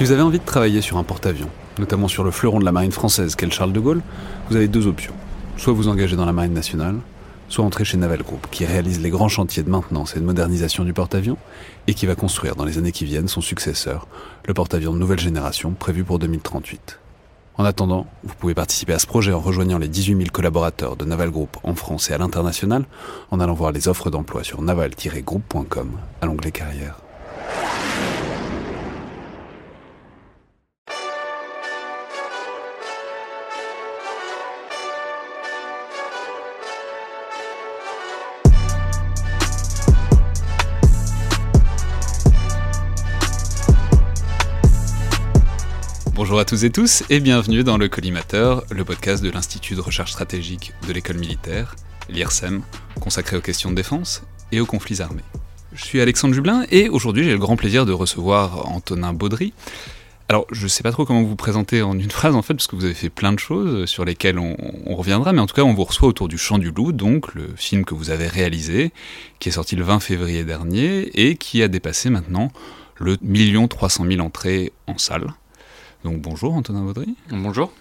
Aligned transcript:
Si 0.00 0.04
vous 0.04 0.12
avez 0.12 0.22
envie 0.22 0.38
de 0.38 0.44
travailler 0.46 0.80
sur 0.80 0.96
un 0.96 1.04
porte-avions, 1.04 1.50
notamment 1.78 2.08
sur 2.08 2.24
le 2.24 2.30
fleuron 2.30 2.58
de 2.58 2.64
la 2.64 2.72
marine 2.72 2.90
française 2.90 3.34
qu'est 3.34 3.44
le 3.44 3.52
Charles 3.52 3.74
de 3.74 3.80
Gaulle, 3.80 4.00
vous 4.48 4.56
avez 4.56 4.66
deux 4.66 4.86
options. 4.86 5.12
Soit 5.58 5.74
vous 5.74 5.88
engagez 5.88 6.16
dans 6.16 6.24
la 6.24 6.32
marine 6.32 6.54
nationale, 6.54 6.96
soit 7.50 7.66
entrer 7.66 7.84
chez 7.84 7.98
Naval 7.98 8.22
Group, 8.22 8.46
qui 8.50 8.64
réalise 8.64 9.02
les 9.02 9.10
grands 9.10 9.28
chantiers 9.28 9.62
de 9.62 9.68
maintenance 9.68 10.16
et 10.16 10.20
de 10.20 10.24
modernisation 10.24 10.84
du 10.84 10.94
porte-avions, 10.94 11.36
et 11.86 11.92
qui 11.92 12.06
va 12.06 12.14
construire 12.14 12.56
dans 12.56 12.64
les 12.64 12.78
années 12.78 12.92
qui 12.92 13.04
viennent 13.04 13.28
son 13.28 13.42
successeur, 13.42 14.08
le 14.46 14.54
porte-avions 14.54 14.94
de 14.94 14.98
nouvelle 14.98 15.20
génération 15.20 15.72
prévu 15.72 16.02
pour 16.02 16.18
2038. 16.18 16.98
En 17.58 17.66
attendant, 17.66 18.06
vous 18.24 18.34
pouvez 18.38 18.54
participer 18.54 18.94
à 18.94 18.98
ce 18.98 19.06
projet 19.06 19.34
en 19.34 19.40
rejoignant 19.40 19.76
les 19.76 19.88
18 19.88 20.16
000 20.16 20.28
collaborateurs 20.32 20.96
de 20.96 21.04
Naval 21.04 21.28
Group 21.28 21.58
en 21.62 21.74
France 21.74 22.08
et 22.08 22.14
à 22.14 22.16
l'international, 22.16 22.86
en 23.30 23.38
allant 23.38 23.52
voir 23.52 23.70
les 23.70 23.86
offres 23.86 24.08
d'emploi 24.08 24.44
sur 24.44 24.62
naval-group.com 24.62 25.90
à 26.22 26.24
l'onglet 26.24 26.52
carrière. 26.52 26.96
Bonjour 46.30 46.42
à 46.42 46.44
tous 46.44 46.62
et 46.62 46.70
tous 46.70 47.02
et 47.10 47.18
bienvenue 47.18 47.64
dans 47.64 47.76
le 47.76 47.88
Collimateur, 47.88 48.62
le 48.70 48.84
podcast 48.84 49.20
de 49.20 49.30
l'Institut 49.30 49.74
de 49.74 49.80
recherche 49.80 50.12
stratégique 50.12 50.72
de 50.86 50.92
l'école 50.92 51.18
militaire, 51.18 51.74
l'IRSEM, 52.08 52.62
consacré 53.00 53.36
aux 53.36 53.40
questions 53.40 53.70
de 53.70 53.74
défense 53.74 54.22
et 54.52 54.60
aux 54.60 54.64
conflits 54.64 55.02
armés. 55.02 55.24
Je 55.72 55.84
suis 55.84 56.00
Alexandre 56.00 56.32
Jublin 56.32 56.66
et 56.70 56.88
aujourd'hui 56.88 57.24
j'ai 57.24 57.32
le 57.32 57.38
grand 57.40 57.56
plaisir 57.56 57.84
de 57.84 57.90
recevoir 57.90 58.68
Antonin 58.68 59.12
Baudry. 59.12 59.52
Alors 60.28 60.46
je 60.52 60.62
ne 60.62 60.68
sais 60.68 60.84
pas 60.84 60.92
trop 60.92 61.04
comment 61.04 61.24
vous 61.24 61.34
présenter 61.34 61.82
en 61.82 61.98
une 61.98 62.10
phrase 62.12 62.36
en 62.36 62.42
fait, 62.42 62.54
parce 62.54 62.68
que 62.68 62.76
vous 62.76 62.84
avez 62.84 62.94
fait 62.94 63.10
plein 63.10 63.32
de 63.32 63.40
choses 63.40 63.86
sur 63.86 64.04
lesquelles 64.04 64.38
on, 64.38 64.54
reviendra, 64.94 65.32
mais 65.32 65.40
en 65.40 65.46
tout 65.46 65.56
cas 65.56 65.62
on 65.62 65.74
vous 65.74 65.82
reçoit 65.82 66.06
autour 66.06 66.28
du 66.28 66.38
Chant 66.38 66.58
du 66.58 66.70
Loup, 66.70 66.92
donc 66.92 67.34
le 67.34 67.48
film 67.56 67.84
que 67.84 67.94
vous 67.94 68.10
avez 68.10 68.28
réalisé, 68.28 68.92
qui 69.40 69.48
est 69.48 69.52
sorti 69.52 69.74
le 69.74 69.82
20 69.82 69.98
février 69.98 70.44
dernier 70.44 71.10
et 71.12 71.34
qui 71.34 71.60
a 71.60 71.66
dépassé 71.66 72.08
maintenant 72.08 72.52
le 73.00 73.16
million 73.20 73.66
300 73.66 74.06
000 74.08 74.20
entrées 74.20 74.72
en 74.86 74.96
salle. 74.96 75.34
Donc 76.04 76.20
bonjour 76.20 76.54
Antonin 76.54 76.82
Baudry. 76.82 77.14
Bonjour. 77.30 77.72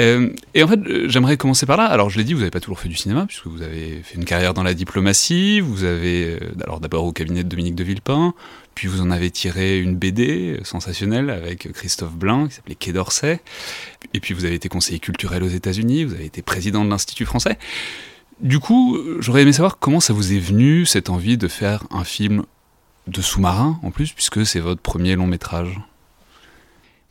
Euh, 0.00 0.30
et 0.54 0.62
en 0.62 0.68
fait, 0.68 0.80
j'aimerais 1.08 1.36
commencer 1.36 1.66
par 1.66 1.76
là. 1.76 1.84
Alors, 1.84 2.08
je 2.08 2.16
l'ai 2.18 2.24
dit, 2.24 2.32
vous 2.32 2.40
n'avez 2.40 2.50
pas 2.50 2.60
toujours 2.60 2.80
fait 2.80 2.88
du 2.88 2.96
cinéma, 2.96 3.26
puisque 3.26 3.46
vous 3.46 3.62
avez 3.62 4.00
fait 4.02 4.16
une 4.16 4.24
carrière 4.24 4.54
dans 4.54 4.62
la 4.62 4.74
diplomatie. 4.74 5.60
Vous 5.60 5.84
avez, 5.84 6.38
euh, 6.40 6.54
alors 6.64 6.80
d'abord 6.80 7.04
au 7.04 7.12
cabinet 7.12 7.44
de 7.44 7.48
Dominique 7.48 7.74
de 7.74 7.84
Villepin, 7.84 8.32
puis 8.74 8.88
vous 8.88 9.02
en 9.02 9.10
avez 9.10 9.30
tiré 9.30 9.80
une 9.80 9.96
BD 9.96 10.60
sensationnelle 10.64 11.28
avec 11.28 11.70
Christophe 11.72 12.14
Blain, 12.14 12.48
qui 12.48 12.54
s'appelait 12.54 12.74
Quai 12.74 12.92
d'Orsay. 12.92 13.40
Et 14.14 14.20
puis 14.20 14.32
vous 14.34 14.44
avez 14.44 14.54
été 14.54 14.68
conseiller 14.68 14.98
culturel 14.98 15.42
aux 15.42 15.48
États-Unis, 15.48 16.04
vous 16.04 16.14
avez 16.14 16.24
été 16.24 16.40
président 16.42 16.84
de 16.84 16.90
l'Institut 16.90 17.26
français. 17.26 17.58
Du 18.40 18.58
coup, 18.58 18.98
j'aurais 19.20 19.42
aimé 19.42 19.52
savoir 19.52 19.78
comment 19.78 20.00
ça 20.00 20.12
vous 20.12 20.32
est 20.32 20.38
venu 20.38 20.86
cette 20.86 21.10
envie 21.10 21.36
de 21.36 21.48
faire 21.48 21.84
un 21.90 22.04
film 22.04 22.44
de 23.08 23.20
sous-marin, 23.20 23.78
en 23.82 23.90
plus, 23.90 24.12
puisque 24.12 24.46
c'est 24.46 24.60
votre 24.60 24.80
premier 24.80 25.16
long 25.16 25.26
métrage. 25.26 25.80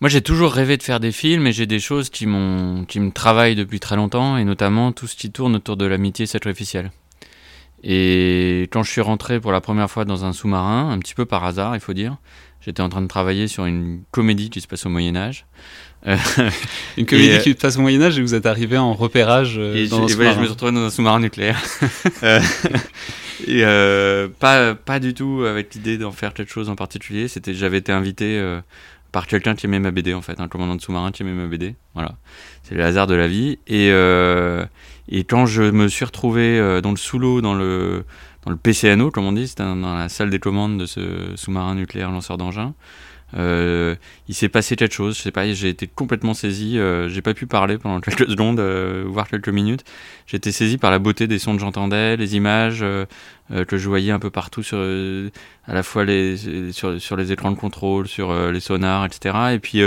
Moi, 0.02 0.10
j'ai 0.10 0.24
toujours 0.24 0.52
rêvé 0.52 0.78
de 0.78 0.84
faire 0.84 1.00
des 1.00 1.12
films 1.12 1.46
et 1.46 1.52
j'ai 1.52 1.68
des 1.68 1.80
choses 1.80 2.10
qui, 2.10 2.26
m'ont, 2.26 2.86
qui 2.86 3.00
me 3.00 3.12
travaillent 3.12 3.56
depuis 3.56 3.80
très 3.80 3.96
longtemps 3.96 4.36
et 4.36 4.44
notamment 4.44 4.92
tout 4.92 5.06
ce 5.06 5.16
qui 5.16 5.32
tourne 5.32 5.56
autour 5.56 5.78
de 5.78 5.86
l'amitié 5.86 6.26
sacrificielle. 6.26 6.92
Et 7.84 8.68
quand 8.72 8.82
je 8.82 8.92
suis 8.92 9.02
rentré 9.02 9.40
pour 9.40 9.52
la 9.52 9.62
première 9.62 9.92
fois 9.92 10.04
dans 10.04 10.26
un 10.26 10.34
sous-marin, 10.34 10.90
un 10.90 10.98
petit 10.98 11.14
peu 11.14 11.26
par 11.26 11.44
hasard, 11.44 11.76
il 11.76 11.82
faut 11.82 11.94
dire, 11.94 12.18
j'étais 12.62 12.82
en 12.82 12.90
train 12.90 13.04
de 13.04 13.08
travailler 13.08 13.48
sur 13.48 13.66
une 13.66 14.02
comédie 14.10 14.50
qui 14.50 14.62
se 14.62 14.68
passe 14.68 14.88
au 14.88 14.90
Moyen 14.90 15.16
Âge. 15.16 15.46
une 16.98 17.06
comédie 17.06 17.30
et, 17.30 17.40
qui 17.40 17.52
se 17.52 17.58
passe 17.58 17.78
au 17.78 17.82
Moyen 17.82 18.02
Âge 18.02 18.18
et 18.18 18.24
vous 18.24 18.34
êtes 18.34 18.48
arrivé 18.48 18.80
en 18.80 18.94
repérage 18.94 19.60
et 19.60 19.88
dans 19.88 20.08
je, 20.08 20.14
un 20.14 20.16
voilà, 20.16 20.34
je 20.34 20.40
me 20.40 20.44
suis 20.46 20.52
retrouvé 20.52 20.72
dans 20.72 20.80
un 20.80 20.90
sous-marin 20.90 21.20
nucléaire. 21.20 21.62
et 23.48 23.64
euh, 23.64 24.28
pas, 24.40 24.74
pas 24.74 25.00
du 25.00 25.14
tout 25.14 25.44
avec 25.48 25.76
l'idée 25.76 26.00
d'en 26.00 26.12
faire 26.12 26.34
quelque 26.34 26.52
chose 26.52 26.70
en 26.70 26.76
particulier. 26.76 27.28
C'était, 27.28 27.54
j'avais 27.54 27.78
été 27.78 27.92
invité 27.92 28.40
euh, 28.40 28.62
par 29.12 29.28
quelqu'un 29.28 29.56
qui 29.56 29.66
aimait 29.66 29.80
ma 29.80 29.92
BD 29.92 30.14
en 30.14 30.22
fait, 30.22 30.40
un 30.40 30.48
commandant 30.48 30.76
de 30.76 30.82
sous-marin 30.82 31.12
qui 31.12 31.24
aimait 31.24 31.34
ma 31.34 31.48
BD. 31.48 31.76
Voilà, 31.94 32.16
c'est 32.64 32.76
le 32.76 32.84
hasard 32.84 33.08
de 33.08 33.16
la 33.16 33.28
vie. 33.28 33.60
Et, 33.68 33.90
euh, 33.92 34.66
et 35.10 35.24
quand 35.24 35.46
je 35.46 35.64
me 35.64 35.88
suis 35.88 36.06
retrouvé 36.06 36.58
euh, 36.58 36.82
dans 36.82 36.92
le 36.92 36.98
sous-l'eau, 36.98 37.42
dans 37.42 37.54
le, 37.54 38.06
dans 38.46 38.52
le 38.52 38.58
PCNO, 38.58 39.12
comme 39.12 39.26
on 39.26 39.34
dit, 39.34 39.48
c'était 39.48 39.64
dans 39.64 39.96
la 39.96 40.10
salle 40.10 40.30
des 40.30 40.40
commandes 40.40 40.78
de 40.78 40.86
ce 40.86 41.34
sous-marin 41.36 41.76
nucléaire 41.76 42.12
lanceur 42.12 42.38
d'engins, 42.38 42.74
euh, 43.38 43.96
il 44.28 44.36
s'est 44.36 44.50
passé 44.50 44.76
quelque 44.76 44.94
chose. 44.94 45.18
Je 45.18 45.22
sais 45.22 45.32
pas, 45.32 45.52
j'ai 45.52 45.70
été 45.70 45.88
complètement 45.88 46.34
saisi. 46.34 46.78
Euh, 46.78 47.10
j'ai 47.10 47.22
pas 47.22 47.34
pu 47.34 47.48
parler 47.48 47.78
pendant 47.78 48.00
quelques 48.02 48.30
secondes, 48.30 48.60
euh, 48.60 49.04
voire 49.08 49.28
quelques 49.28 49.50
minutes. 49.50 49.84
J'ai 50.28 50.38
été 50.38 50.52
saisi 50.52 50.78
par 50.78 50.92
la 50.92 51.00
beauté 51.00 51.28
des 51.28 51.40
sons 51.40 51.54
que 51.54 51.62
j'entendais, 51.62 52.18
les 52.18 52.36
images 52.36 52.82
euh, 52.82 53.06
que 53.68 53.78
je 53.78 53.88
voyais 53.88 54.12
un 54.12 54.20
peu 54.20 54.30
partout 54.30 54.64
sur, 54.64 54.78
à 54.78 55.74
la 55.74 55.84
fois 55.84 56.06
sur, 56.72 57.18
les 57.18 57.32
écrans 57.32 57.52
de 57.52 57.58
contrôle, 57.58 58.08
sur 58.08 58.34
les 58.52 58.62
sonars, 58.62 59.06
etc. 59.06 59.36
Et 59.54 59.60
puis 59.60 59.82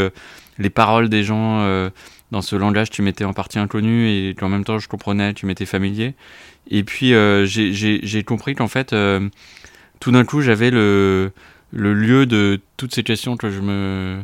les 0.59 0.71
paroles 0.71 1.09
des 1.09 1.25
gens 1.25 1.91
dans 2.31 2.43
ce 2.43 2.57
langage 2.57 2.91
qui 2.91 3.01
m'était 3.01 3.25
en 3.25 3.33
partie 3.33 3.59
inconnu 3.59 4.11
et 4.11 4.35
qu'en 4.39 4.51
même 4.51 4.65
temps 4.65 4.79
je 4.79 4.87
comprenais, 4.87 5.33
qui 5.33 5.47
m'était 5.47 5.65
familier. 5.65 6.15
Et 6.71 6.85
puis 6.85 7.15
j'ai 7.47 8.23
compris 8.25 8.55
qu'en 8.55 8.69
fait, 8.69 8.95
tout 10.01 10.11
d'un 10.11 10.25
coup, 10.27 10.43
j'avais 10.43 10.71
le 10.71 11.33
le 11.75 11.93
lieu 11.95 12.27
de 12.27 12.61
toutes 12.77 12.95
ces 12.95 13.03
questions 13.03 13.37
que 13.37 13.51
je 13.51 13.61
me 13.61 14.21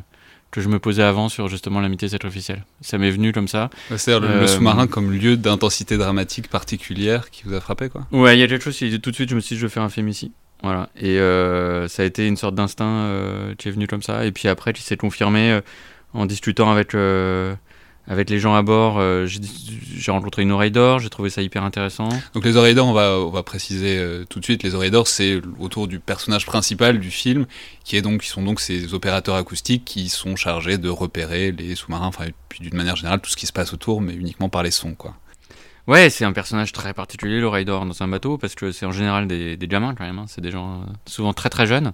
que 0.51 0.61
je 0.61 0.69
me 0.69 0.81
posais 0.81 1.05
avant 1.05 1.29
sur 1.29 1.47
justement 1.47 1.81
l'amitié 1.81 2.09
sacrificielle. 2.09 2.65
Ça 2.81 2.99
m'est 2.99 3.13
venu 3.13 3.33
comme 3.33 3.47
ça. 3.47 3.71
C'est-à-dire 3.97 4.29
le, 4.29 4.35
euh, 4.35 4.41
le 4.41 4.47
sous-marin 4.49 4.89
comme 4.89 5.13
lieu 5.13 5.37
d'intensité 5.37 5.97
dramatique 5.97 6.49
particulière 6.49 7.31
qui 7.31 7.45
vous 7.45 7.55
a 7.55 7.61
frappé, 7.61 7.89
quoi 7.89 8.07
Ouais, 8.11 8.37
il 8.37 8.41
y 8.41 8.43
a 8.43 8.49
quelque 8.49 8.65
chose 8.65 8.77
qui 8.77 9.01
tout 9.01 9.11
de 9.11 9.15
suite 9.15 9.31
je 9.31 9.37
me 9.37 9.41
suis 9.41 9.55
dit 9.55 9.61
je 9.61 9.67
veux 9.67 9.71
faire 9.71 9.85
un 9.85 9.91
film 9.91 10.09
ici. 10.09 10.33
Voilà. 10.63 10.91
Et 10.97 11.19
euh, 11.19 11.89
ça 11.89 12.03
a 12.03 12.07
été 12.07 12.27
une 12.27 12.37
sorte 12.37 12.55
d'instinct 12.55 12.85
euh, 12.85 13.55
qui 13.57 13.69
est 13.69 13.71
venu 13.71 13.87
comme 13.87 14.03
ça. 14.03 14.25
Et 14.27 14.33
puis 14.33 14.49
après, 14.49 14.73
qui 14.73 14.83
s'est 14.83 14.97
confirmé 14.97 15.53
euh, 15.53 15.61
en 16.13 16.27
discutant 16.27 16.71
avec 16.71 16.93
avec 18.11 18.29
les 18.29 18.41
gens 18.41 18.57
à 18.57 18.63
bord, 18.63 18.99
euh, 18.99 19.25
j'ai 19.29 20.11
rencontré 20.11 20.43
une 20.43 20.51
oreille 20.51 20.73
d'or, 20.73 20.99
j'ai 20.99 21.11
trouvé 21.11 21.31
ça 21.31 21.43
hyper 21.43 21.63
intéressant. 21.63 22.09
Donc 22.35 22.45
les 22.45 22.57
oreilles 22.57 22.75
d'or, 22.75 22.89
on 22.89 22.93
va, 22.93 23.13
on 23.13 23.31
va 23.31 23.45
préciser 23.45 23.99
euh, 23.99 24.25
tout 24.29 24.41
de 24.41 24.45
suite, 24.45 24.65
les 24.65 24.75
oreilles 24.75 24.91
d'or, 24.91 25.07
c'est 25.07 25.41
autour 25.61 25.87
du 25.87 26.01
personnage 26.01 26.45
principal 26.45 26.99
du 26.99 27.13
film, 27.13 27.47
qui, 27.85 27.97
est 27.97 28.03
donc, 28.03 28.23
qui 28.23 28.29
sont 28.29 28.43
donc 28.43 28.59
ces 28.59 28.95
opérateurs 28.95 29.37
acoustiques 29.37 29.85
qui 29.85 30.09
sont 30.09 30.35
chargés 30.35 30.77
de 30.77 30.89
repérer 30.89 31.53
les 31.53 31.77
sous-marins, 31.77 32.09
enfin, 32.09 32.25
puis 32.49 32.59
d'une 32.59 32.77
manière 32.77 32.97
générale, 32.97 33.21
tout 33.21 33.31
ce 33.31 33.37
qui 33.37 33.47
se 33.47 33.53
passe 33.53 33.73
autour, 33.73 34.01
mais 34.01 34.15
uniquement 34.15 34.49
par 34.49 34.65
les 34.65 34.73
sons, 34.73 34.95
quoi. 34.95 35.15
Ouais, 35.87 36.11
c'est 36.11 36.25
un 36.25 36.33
personnage 36.33 36.73
très 36.73 36.93
particulier, 36.93 37.39
l'oreille 37.39 37.65
d'or, 37.65 37.87
dans 37.87 38.03
un 38.03 38.09
bateau, 38.09 38.39
parce 38.39 38.57
que 38.57 38.73
c'est 38.73 38.87
en 38.87 38.93
général 38.93 39.29
des, 39.29 39.57
des 39.57 39.69
gamins, 39.69 39.95
quand 39.95 40.05
même, 40.05 40.19
hein. 40.19 40.27
c'est 40.27 40.41
des 40.41 40.51
gens 40.51 40.81
euh, 40.81 40.85
souvent 41.07 41.33
très 41.33 41.49
très 41.49 41.69
jeunes, 41.69 41.93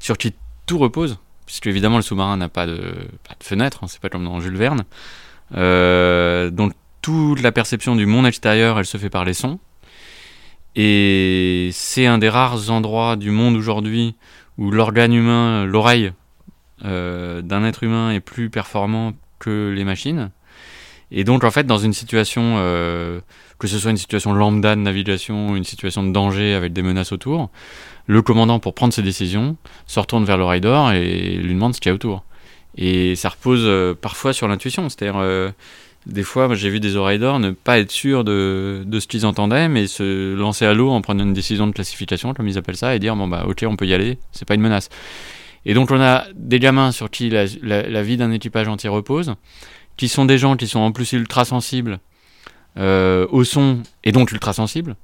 sur 0.00 0.18
qui 0.18 0.34
tout 0.66 0.78
repose, 0.78 1.18
puisque 1.46 1.68
évidemment 1.68 1.96
le 1.98 2.02
sous-marin 2.02 2.36
n'a 2.38 2.48
pas 2.48 2.66
de, 2.66 2.92
pas 3.22 3.36
de 3.38 3.44
fenêtre, 3.44 3.84
hein, 3.84 3.86
c'est 3.86 4.00
pas 4.00 4.08
comme 4.08 4.24
dans 4.24 4.40
Jules 4.40 4.56
Verne. 4.56 4.82
Euh, 5.54 6.50
donc 6.50 6.72
toute 7.02 7.42
la 7.42 7.52
perception 7.52 7.96
du 7.96 8.06
monde 8.06 8.26
extérieur, 8.26 8.78
elle 8.78 8.86
se 8.86 8.98
fait 8.98 9.10
par 9.10 9.24
les 9.24 9.34
sons. 9.34 9.58
Et 10.76 11.70
c'est 11.72 12.06
un 12.06 12.18
des 12.18 12.28
rares 12.28 12.70
endroits 12.70 13.16
du 13.16 13.30
monde 13.30 13.56
aujourd'hui 13.56 14.16
où 14.58 14.70
l'organe 14.70 15.12
humain, 15.12 15.64
l'oreille 15.64 16.12
euh, 16.84 17.42
d'un 17.42 17.64
être 17.64 17.84
humain 17.84 18.10
est 18.10 18.20
plus 18.20 18.50
performant 18.50 19.12
que 19.38 19.72
les 19.74 19.84
machines. 19.84 20.30
Et 21.10 21.22
donc 21.22 21.44
en 21.44 21.50
fait 21.50 21.64
dans 21.64 21.78
une 21.78 21.92
situation, 21.92 22.56
euh, 22.58 23.20
que 23.58 23.68
ce 23.68 23.78
soit 23.78 23.90
une 23.90 23.96
situation 23.96 24.32
lambda 24.32 24.74
de 24.74 24.80
navigation 24.80 25.54
une 25.54 25.64
situation 25.64 26.02
de 26.02 26.12
danger 26.12 26.54
avec 26.54 26.72
des 26.72 26.82
menaces 26.82 27.12
autour, 27.12 27.50
le 28.06 28.20
commandant 28.22 28.58
pour 28.58 28.74
prendre 28.74 28.92
ses 28.92 29.02
décisions 29.02 29.56
se 29.86 30.00
retourne 30.00 30.24
vers 30.24 30.36
l'oreille 30.38 30.60
d'or 30.60 30.92
et 30.92 31.36
lui 31.36 31.54
demande 31.54 31.74
ce 31.74 31.80
qu'il 31.80 31.90
y 31.90 31.92
a 31.92 31.94
autour. 31.94 32.24
Et 32.76 33.16
ça 33.16 33.28
repose 33.28 33.62
euh, 33.64 33.94
parfois 33.94 34.32
sur 34.32 34.48
l'intuition. 34.48 34.88
C'est-à-dire, 34.88 35.18
euh, 35.18 35.50
des 36.06 36.22
fois, 36.22 36.52
j'ai 36.54 36.70
vu 36.70 36.80
des 36.80 36.96
oreilles 36.96 37.18
d'or 37.18 37.38
ne 37.38 37.50
pas 37.50 37.78
être 37.78 37.90
sûrs 37.90 38.24
de, 38.24 38.84
ce 38.92 39.06
qu'ils 39.06 39.26
entendaient, 39.26 39.68
mais 39.68 39.86
se 39.86 40.34
lancer 40.34 40.66
à 40.66 40.74
l'eau 40.74 40.90
en 40.90 41.00
prenant 41.00 41.24
une 41.24 41.34
décision 41.34 41.66
de 41.66 41.72
classification, 41.72 42.34
comme 42.34 42.48
ils 42.48 42.58
appellent 42.58 42.76
ça, 42.76 42.94
et 42.94 42.98
dire 42.98 43.16
bon 43.16 43.28
bah 43.28 43.44
ok, 43.48 43.64
on 43.66 43.76
peut 43.76 43.86
y 43.86 43.94
aller, 43.94 44.18
c'est 44.32 44.46
pas 44.46 44.54
une 44.54 44.60
menace. 44.60 44.88
Et 45.64 45.72
donc 45.72 45.90
on 45.90 46.00
a 46.00 46.26
des 46.34 46.58
gamins 46.58 46.92
sur 46.92 47.10
qui 47.10 47.30
la 47.30 48.02
vie 48.02 48.18
d'un 48.18 48.32
équipage 48.32 48.68
entier 48.68 48.90
repose, 48.90 49.34
qui 49.96 50.08
sont 50.08 50.24
des 50.24 50.36
gens 50.36 50.56
qui 50.56 50.66
sont 50.66 50.80
en 50.80 50.92
plus 50.92 51.12
ultra 51.12 51.44
sensibles 51.44 52.00
euh, 52.76 53.26
au 53.30 53.44
son 53.44 53.82
et 54.02 54.12
donc 54.12 54.32
ultra 54.32 54.52
sensibles. 54.52 54.96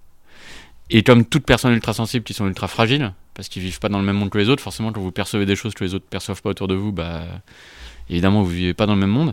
Et 0.91 1.05
comme 1.05 1.25
toute 1.25 1.45
personne 1.45 1.73
ultra 1.73 1.93
sensible 1.93 2.25
qui 2.25 2.35
sont 2.35 2.49
ultra 2.49 2.67
fragiles, 2.67 3.13
parce 3.35 3.49
qu'ils 3.49 3.63
vivent 3.63 3.81
pas 3.81 3.89
dans 3.89 3.99
le 3.99 4.05
même 4.05 4.17
monde 4.17 4.31
que 4.31 4.39
les 4.39 4.49
autres, 4.49 4.63
forcément 4.63 4.93
quand 4.93 5.01
vous 5.01 5.13
percevez 5.13 5.47
des 5.47 5.57
choses 5.57 5.75
que 5.75 5.85
les 5.85 5.95
autres 5.95 6.07
perçoivent 6.09 6.43
pas 6.43 6.51
autour 6.51 6.69
de 6.69 6.75
vous, 6.75 6.93
bah 6.93 7.23
évidemment 8.09 8.43
vous 8.43 8.51
vivez 8.51 8.75
pas 8.75 8.87
dans 8.87 8.95
le 8.95 9.01
même 9.01 9.11
monde. 9.11 9.33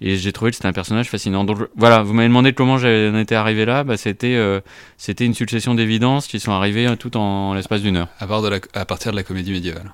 Et 0.00 0.16
j'ai 0.16 0.32
trouvé 0.32 0.50
que 0.50 0.56
c'était 0.56 0.68
un 0.68 0.72
personnage 0.72 1.08
fascinant. 1.08 1.44
Donc 1.44 1.58
voilà, 1.76 2.02
vous 2.02 2.12
m'avez 2.12 2.28
demandé 2.28 2.52
comment 2.52 2.78
j'en 2.78 3.16
étais 3.16 3.34
arrivé 3.34 3.64
là, 3.64 3.84
bah, 3.84 3.96
c'était 3.96 4.36
euh, 4.36 4.60
c'était 4.96 5.24
une 5.24 5.34
succession 5.34 5.74
d'évidences 5.74 6.26
qui 6.26 6.38
sont 6.38 6.52
arrivées 6.52 6.94
tout 6.98 7.16
en, 7.16 7.54
l'espace 7.54 7.82
d'une 7.82 7.96
heure. 7.96 8.08
À, 8.20 8.26
part 8.26 8.42
de 8.42 8.48
la, 8.48 8.60
à 8.74 8.84
partir 8.84 9.10
de 9.12 9.16
la 9.16 9.22
comédie 9.22 9.52
médiévale. 9.52 9.92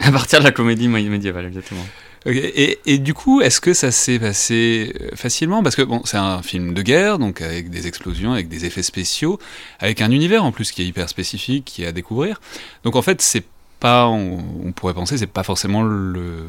À 0.00 0.12
partir 0.12 0.40
de 0.40 0.44
la 0.44 0.52
comédie 0.52 0.88
médiévale, 0.88 1.46
exactement. 1.46 1.84
Et, 2.26 2.98
du 2.98 3.14
coup, 3.14 3.40
est-ce 3.40 3.60
que 3.60 3.72
ça 3.72 3.92
s'est 3.92 4.18
passé 4.18 4.92
euh, 5.00 5.14
facilement? 5.14 5.62
Parce 5.62 5.76
que 5.76 5.82
bon, 5.82 6.02
c'est 6.04 6.16
un 6.16 6.42
film 6.42 6.74
de 6.74 6.82
guerre, 6.82 7.18
donc 7.18 7.40
avec 7.40 7.70
des 7.70 7.86
explosions, 7.86 8.32
avec 8.32 8.48
des 8.48 8.64
effets 8.64 8.82
spéciaux, 8.82 9.38
avec 9.78 10.00
un 10.00 10.10
univers 10.10 10.44
en 10.44 10.50
plus 10.50 10.72
qui 10.72 10.82
est 10.82 10.86
hyper 10.86 11.08
spécifique, 11.08 11.64
qui 11.64 11.84
est 11.84 11.86
à 11.86 11.92
découvrir. 11.92 12.40
Donc 12.82 12.96
en 12.96 13.02
fait, 13.02 13.22
c'est 13.22 13.44
pas, 13.78 14.06
on, 14.06 14.72
pourrait 14.72 14.94
penser, 14.94 15.18
c'est 15.18 15.26
pas 15.26 15.42
forcément 15.42 15.82
le, 15.82 16.46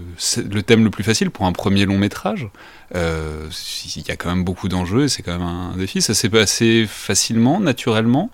le, 0.50 0.64
thème 0.64 0.84
le 0.84 0.90
plus 0.90 1.04
facile 1.04 1.30
pour 1.30 1.46
un 1.46 1.52
premier 1.52 1.86
long 1.86 1.98
métrage. 1.98 2.50
Euh, 2.96 3.50
il 3.96 4.08
y 4.08 4.12
a 4.12 4.16
quand 4.16 4.30
même 4.30 4.44
beaucoup 4.44 4.70
d'enjeux, 4.70 5.08
c'est 5.08 5.24
quand 5.24 5.38
même 5.38 5.48
un 5.48 5.76
défi. 5.78 6.02
Ça 6.02 6.14
s'est 6.14 6.30
passé 6.30 6.86
facilement, 6.88 7.60
naturellement? 7.60 8.30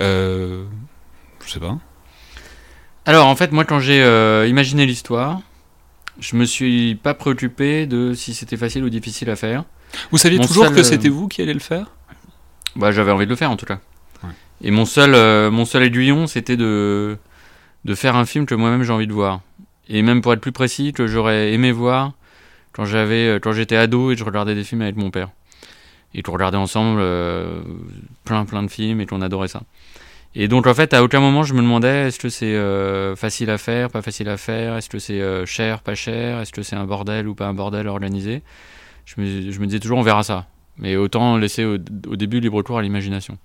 Euh, 0.00 0.64
je 1.44 1.52
sais 1.52 1.60
pas. 1.60 1.78
Alors 3.06 3.26
en 3.26 3.36
fait, 3.36 3.52
moi 3.52 3.64
quand 3.64 3.80
j'ai 3.80 4.02
euh, 4.02 4.46
imaginé 4.46 4.84
l'histoire, 4.84 5.40
je 6.20 6.36
me 6.36 6.44
suis 6.44 6.94
pas 6.94 7.14
préoccupé 7.14 7.86
de 7.86 8.14
si 8.14 8.34
c'était 8.34 8.56
facile 8.56 8.84
ou 8.84 8.90
difficile 8.90 9.30
à 9.30 9.36
faire. 9.36 9.64
Vous 10.10 10.18
saviez 10.18 10.38
toujours 10.38 10.72
que 10.72 10.82
c'était 10.82 11.08
vous 11.08 11.28
qui 11.28 11.42
alliez 11.42 11.54
le 11.54 11.60
faire? 11.60 11.90
Bah 12.74 12.92
j'avais 12.92 13.10
envie 13.10 13.26
de 13.26 13.30
le 13.30 13.36
faire 13.36 13.50
en 13.50 13.56
tout 13.56 13.66
cas. 13.66 13.80
Et 14.62 14.70
mon 14.70 14.86
seul, 14.86 15.14
euh, 15.14 15.50
mon 15.50 15.66
seul 15.66 15.82
aiguillon, 15.82 16.26
c'était 16.26 16.56
de, 16.56 17.18
de 17.84 17.94
faire 17.94 18.16
un 18.16 18.24
film 18.24 18.46
que 18.46 18.54
moi-même 18.54 18.82
j'ai 18.82 18.92
envie 18.92 19.06
de 19.06 19.12
voir. 19.12 19.40
Et 19.88 20.02
même 20.02 20.22
pour 20.22 20.32
être 20.32 20.40
plus 20.40 20.52
précis, 20.52 20.92
que 20.92 21.06
j'aurais 21.06 21.52
aimé 21.52 21.72
voir 21.72 22.12
quand 22.72 22.86
j'avais, 22.86 23.28
euh, 23.28 23.38
quand 23.38 23.52
j'étais 23.52 23.76
ado 23.76 24.10
et 24.12 24.16
je 24.16 24.24
regardais 24.24 24.54
des 24.54 24.64
films 24.64 24.82
avec 24.82 24.96
mon 24.96 25.10
père. 25.10 25.28
Et 26.14 26.22
qu'on 26.22 26.32
regardait 26.32 26.56
ensemble 26.56 27.00
euh, 27.02 27.60
plein 28.24 28.46
plein 28.46 28.62
de 28.62 28.70
films 28.70 29.02
et 29.02 29.06
qu'on 29.06 29.20
adorait 29.20 29.48
ça. 29.48 29.62
Et 30.38 30.48
donc 30.48 30.66
en 30.66 30.74
fait, 30.74 30.92
à 30.92 31.02
aucun 31.02 31.18
moment 31.18 31.44
je 31.44 31.54
me 31.54 31.62
demandais 31.62 32.08
est-ce 32.08 32.18
que 32.18 32.28
c'est 32.28 32.54
euh, 32.54 33.16
facile 33.16 33.48
à 33.48 33.56
faire, 33.56 33.88
pas 33.88 34.02
facile 34.02 34.28
à 34.28 34.36
faire, 34.36 34.76
est-ce 34.76 34.90
que 34.90 34.98
c'est 34.98 35.22
euh, 35.22 35.46
cher, 35.46 35.80
pas 35.80 35.94
cher, 35.94 36.40
est-ce 36.40 36.52
que 36.52 36.62
c'est 36.62 36.76
un 36.76 36.84
bordel 36.84 37.26
ou 37.26 37.34
pas 37.34 37.46
un 37.46 37.54
bordel 37.54 37.88
organisé. 37.88 38.42
Je 39.06 39.18
me, 39.18 39.64
disais 39.64 39.80
toujours 39.80 39.96
on 39.96 40.02
verra 40.02 40.22
ça. 40.22 40.46
Mais 40.76 40.94
autant 40.96 41.38
laisser 41.38 41.64
au, 41.64 41.78
début 41.78 42.40
libre 42.40 42.60
cours 42.60 42.78
à 42.78 42.82
l'imagination. 42.82 43.38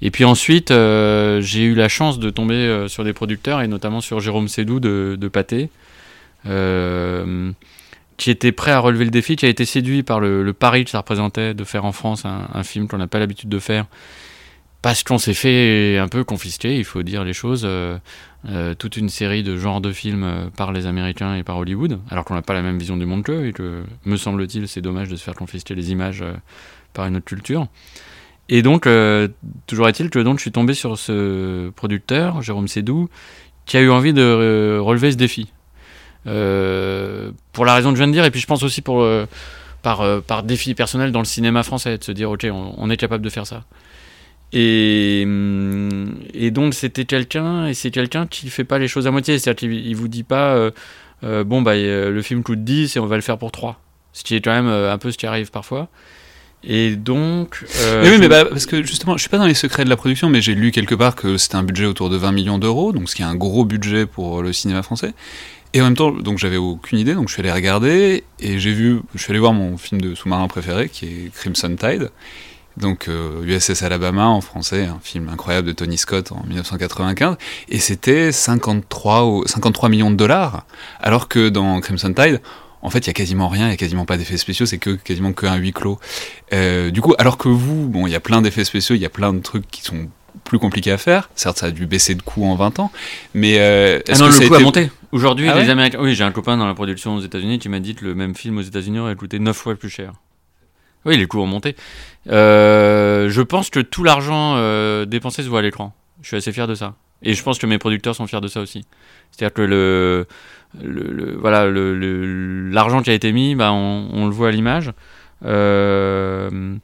Et 0.00 0.10
puis 0.10 0.24
ensuite, 0.24 0.70
euh, 0.70 1.42
j'ai 1.42 1.64
eu 1.64 1.74
la 1.74 1.88
chance 1.88 2.18
de 2.18 2.30
tomber 2.30 2.86
sur 2.88 3.04
des 3.04 3.12
producteurs, 3.12 3.60
et 3.60 3.68
notamment 3.68 4.00
sur 4.00 4.20
Jérôme 4.20 4.48
Sédou 4.48 4.80
de, 4.80 5.18
de 5.20 5.28
Pâté, 5.28 5.68
qui 8.16 8.30
était 8.30 8.52
prêt 8.52 8.70
à 8.70 8.78
relever 8.78 9.04
le 9.04 9.10
défi, 9.10 9.36
qui 9.36 9.44
a 9.44 9.50
été 9.50 9.66
séduit 9.66 10.02
par 10.02 10.20
le, 10.20 10.50
pari 10.54 10.86
que 10.86 10.90
ça 10.90 10.98
représentait 10.98 11.52
de 11.52 11.64
faire 11.64 11.84
en 11.84 11.92
France 11.92 12.24
un 12.24 12.62
film 12.62 12.88
qu'on 12.88 12.96
n'a 12.96 13.06
pas 13.06 13.18
l'habitude 13.18 13.50
de 13.50 13.58
faire, 13.58 13.84
parce 14.86 15.02
qu'on 15.02 15.18
s'est 15.18 15.34
fait 15.34 15.98
un 15.98 16.06
peu 16.06 16.22
confisquer, 16.22 16.78
il 16.78 16.84
faut 16.84 17.02
dire 17.02 17.24
les 17.24 17.32
choses, 17.32 17.62
euh, 17.64 17.98
euh, 18.48 18.72
toute 18.74 18.96
une 18.96 19.08
série 19.08 19.42
de 19.42 19.56
genres 19.56 19.80
de 19.80 19.90
films 19.90 20.22
euh, 20.22 20.46
par 20.56 20.70
les 20.70 20.86
Américains 20.86 21.34
et 21.34 21.42
par 21.42 21.56
Hollywood, 21.56 21.98
alors 22.08 22.24
qu'on 22.24 22.34
n'a 22.34 22.42
pas 22.42 22.54
la 22.54 22.62
même 22.62 22.78
vision 22.78 22.96
du 22.96 23.04
monde 23.04 23.24
qu'eux, 23.24 23.48
et 23.48 23.52
que, 23.52 23.82
me 24.04 24.16
semble-t-il, 24.16 24.68
c'est 24.68 24.82
dommage 24.82 25.08
de 25.08 25.16
se 25.16 25.24
faire 25.24 25.34
confisquer 25.34 25.74
les 25.74 25.90
images 25.90 26.22
par 26.92 27.06
une 27.06 27.16
autre 27.16 27.24
culture. 27.24 27.66
Et 28.48 28.62
donc, 28.62 28.88
toujours 29.66 29.88
est-il 29.88 30.08
que 30.08 30.20
donc, 30.20 30.38
je 30.38 30.42
suis 30.42 30.52
tombé 30.52 30.72
sur 30.72 30.96
ce 30.96 31.68
producteur, 31.70 32.40
Jérôme 32.40 32.68
Sédou, 32.68 33.08
qui 33.64 33.78
a 33.78 33.80
eu 33.80 33.90
envie 33.90 34.12
de 34.12 34.78
relever 34.80 35.10
ce 35.10 35.16
défi. 35.16 35.50
pour 36.22 37.64
la 37.64 37.74
raison 37.74 37.90
que 37.90 37.96
je 37.96 38.02
viens 38.02 38.06
de 38.06 38.12
dire, 38.12 38.24
et 38.24 38.30
puis 38.30 38.40
je 38.40 38.46
pense 38.46 38.62
aussi 38.62 38.82
pour, 38.82 39.04
par, 39.82 40.22
par 40.22 40.44
défi 40.44 40.76
personnel 40.76 41.10
dans 41.10 41.18
le 41.18 41.24
cinéma 41.24 41.64
français, 41.64 41.98
de 41.98 42.04
se 42.04 42.12
dire, 42.12 42.30
ok, 42.30 42.46
on 42.52 42.88
est 42.88 42.96
capable 42.96 43.24
de 43.24 43.30
faire 43.30 43.48
ça. 43.48 43.64
Et, 44.52 45.22
hum, 45.26 46.14
et 46.32 46.50
donc 46.50 46.74
c'était 46.74 47.04
quelqu'un, 47.04 47.66
et 47.66 47.74
c'est 47.74 47.90
quelqu'un 47.90 48.26
qui 48.26 48.48
fait 48.48 48.64
pas 48.64 48.78
les 48.78 48.88
choses 48.88 49.06
à 49.06 49.10
moitié, 49.10 49.38
c'est-à-dire 49.38 49.68
qu'il 49.68 49.96
vous 49.96 50.08
dit 50.08 50.22
pas, 50.22 50.54
euh, 50.54 50.70
euh, 51.24 51.44
bon 51.44 51.62
bah 51.62 51.74
le 51.74 52.22
film 52.22 52.42
coûte 52.42 52.62
10 52.62 52.96
et 52.96 53.00
on 53.00 53.06
va 53.06 53.16
le 53.16 53.22
faire 53.22 53.38
pour 53.38 53.52
3. 53.52 53.80
Ce 54.12 54.24
qui 54.24 54.34
est 54.34 54.40
quand 54.40 54.52
même 54.52 54.68
euh, 54.68 54.92
un 54.92 54.98
peu 54.98 55.10
ce 55.10 55.18
qui 55.18 55.26
arrive 55.26 55.50
parfois. 55.50 55.88
Et 56.64 56.96
donc. 56.96 57.64
mais 58.02 58.10
oui, 58.10 58.16
mais 58.18 58.28
bah, 58.28 58.44
parce 58.44 58.66
que 58.66 58.82
justement, 58.82 59.16
je 59.16 59.20
suis 59.20 59.28
pas 59.28 59.38
dans 59.38 59.46
les 59.46 59.54
secrets 59.54 59.84
de 59.84 59.90
la 59.90 59.96
production, 59.96 60.30
mais 60.30 60.40
j'ai 60.40 60.54
lu 60.54 60.70
quelque 60.72 60.94
part 60.94 61.14
que 61.14 61.36
c'était 61.36 61.56
un 61.56 61.62
budget 61.62 61.84
autour 61.84 62.08
de 62.08 62.16
20 62.16 62.32
millions 62.32 62.58
d'euros, 62.58 62.92
donc 62.92 63.08
ce 63.08 63.14
qui 63.14 63.22
est 63.22 63.26
un 63.26 63.36
gros 63.36 63.64
budget 63.64 64.06
pour 64.06 64.42
le 64.42 64.52
cinéma 64.52 64.82
français. 64.82 65.12
Et 65.74 65.80
en 65.80 65.84
même 65.84 65.96
temps, 65.96 66.10
donc 66.10 66.38
j'avais 66.38 66.56
aucune 66.56 66.98
idée, 66.98 67.14
donc 67.14 67.28
je 67.28 67.34
suis 67.34 67.42
allé 67.42 67.52
regarder 67.52 68.24
et 68.40 68.58
j'ai 68.58 68.72
vu, 68.72 69.00
je 69.14 69.22
suis 69.22 69.30
allé 69.30 69.38
voir 69.38 69.52
mon 69.52 69.76
film 69.76 70.00
de 70.00 70.14
sous-marin 70.14 70.48
préféré 70.48 70.88
qui 70.88 71.04
est 71.04 71.34
Crimson 71.34 71.76
Tide 71.76 72.10
donc 72.76 73.08
USS 73.08 73.82
euh, 73.82 73.86
Alabama 73.86 74.26
en 74.26 74.40
français, 74.40 74.84
un 74.84 75.00
film 75.02 75.28
incroyable 75.28 75.68
de 75.68 75.72
Tony 75.72 75.98
Scott 75.98 76.32
en 76.32 76.44
1995, 76.46 77.36
et 77.68 77.78
c'était 77.78 78.32
53, 78.32 79.42
53 79.46 79.88
millions 79.88 80.10
de 80.10 80.16
dollars, 80.16 80.66
alors 81.00 81.28
que 81.28 81.48
dans 81.48 81.80
Crimson 81.80 82.12
Tide, 82.12 82.40
en 82.82 82.90
fait, 82.90 83.00
il 83.00 83.06
y 83.08 83.10
a 83.10 83.14
quasiment 83.14 83.48
rien, 83.48 83.66
il 83.66 83.70
y 83.70 83.74
a 83.74 83.76
quasiment 83.76 84.04
pas 84.04 84.16
d'effets 84.16 84.36
spéciaux, 84.36 84.66
c'est 84.66 84.78
que 84.78 84.90
quasiment 84.90 85.32
que 85.32 85.46
un 85.46 85.56
huis 85.56 85.72
clos. 85.72 85.98
Euh, 86.52 86.90
du 86.90 87.00
coup, 87.00 87.14
alors 87.18 87.36
que 87.36 87.48
vous, 87.48 87.88
bon, 87.88 88.06
il 88.06 88.12
y 88.12 88.14
a 88.14 88.20
plein 88.20 88.42
d'effets 88.42 88.64
spéciaux, 88.64 88.94
il 88.94 89.02
y 89.02 89.06
a 89.06 89.10
plein 89.10 89.32
de 89.32 89.40
trucs 89.40 89.68
qui 89.68 89.82
sont 89.82 90.08
plus 90.44 90.58
compliqués 90.58 90.92
à 90.92 90.98
faire. 90.98 91.28
Certes, 91.34 91.58
ça 91.58 91.66
a 91.66 91.70
dû 91.70 91.86
baisser 91.86 92.14
de 92.14 92.22
coût 92.22 92.44
en 92.44 92.54
20 92.54 92.78
ans, 92.78 92.92
mais 93.34 93.58
euh, 93.58 93.98
ah 94.08 94.18
non, 94.18 94.28
le 94.28 94.48
coût 94.48 94.54
a 94.54 94.60
monté. 94.60 94.90
Aujourd'hui, 95.10 95.48
ah 95.48 95.58
les 95.60 95.70
Américains. 95.70 95.98
Oui, 96.00 96.14
j'ai 96.14 96.24
un 96.24 96.30
copain 96.30 96.56
dans 96.56 96.66
la 96.66 96.74
production 96.74 97.16
aux 97.16 97.20
États-Unis 97.20 97.58
qui 97.58 97.68
m'a 97.68 97.80
dit 97.80 97.94
que 97.94 98.04
le 98.04 98.14
même 98.14 98.36
film 98.36 98.58
aux 98.58 98.62
États-Unis 98.62 98.98
aurait 98.98 99.16
coûté 99.16 99.38
9 99.38 99.56
fois 99.56 99.74
plus 99.74 99.88
cher. 99.88 100.12
Oui, 101.06 101.16
les 101.16 101.26
coûts 101.26 101.40
ont 101.40 101.46
monté. 101.46 101.76
Euh, 102.28 103.30
je 103.30 103.40
pense 103.40 103.70
que 103.70 103.78
tout 103.80 104.02
l'argent 104.02 104.54
euh, 104.56 105.04
dépensé 105.04 105.42
se 105.42 105.48
voit 105.48 105.60
à 105.60 105.62
l'écran. 105.62 105.94
Je 106.20 106.28
suis 106.28 106.36
assez 106.36 106.52
fier 106.52 106.66
de 106.66 106.74
ça. 106.74 106.94
Et 107.22 107.32
je 107.32 107.42
pense 107.42 107.58
que 107.58 107.66
mes 107.66 107.78
producteurs 107.78 108.14
sont 108.14 108.26
fiers 108.26 108.40
de 108.40 108.48
ça 108.48 108.60
aussi. 108.60 108.84
C'est-à-dire 109.30 109.54
que 109.54 109.62
le, 109.62 110.26
voilà, 111.38 111.66
l'argent 111.66 113.02
qui 113.02 113.10
a 113.10 113.14
été 113.14 113.32
mis, 113.32 113.54
bah, 113.54 113.72
on, 113.72 114.26
le 114.26 114.32
voit 114.32 114.48
à 114.48 114.50
l'image. 114.50 114.92
Euh, 115.44 116.76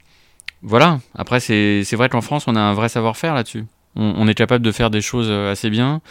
voilà. 0.61 0.99
Après, 1.13 1.39
c'est 1.39 1.95
vrai 1.95 2.09
qu'en 2.09 2.21
France, 2.21 2.45
on 2.47 2.55
a 2.55 2.61
un 2.61 2.73
vrai 2.73 2.89
savoir-faire 2.89 3.35
là-dessus. 3.35 3.65
on, 3.95 4.27
est 4.27 4.33
capable 4.33 4.65
de 4.65 4.71
faire 4.71 4.89
des 4.89 5.01
choses 5.01 5.29
assez 5.29 5.69
bien 5.69 6.01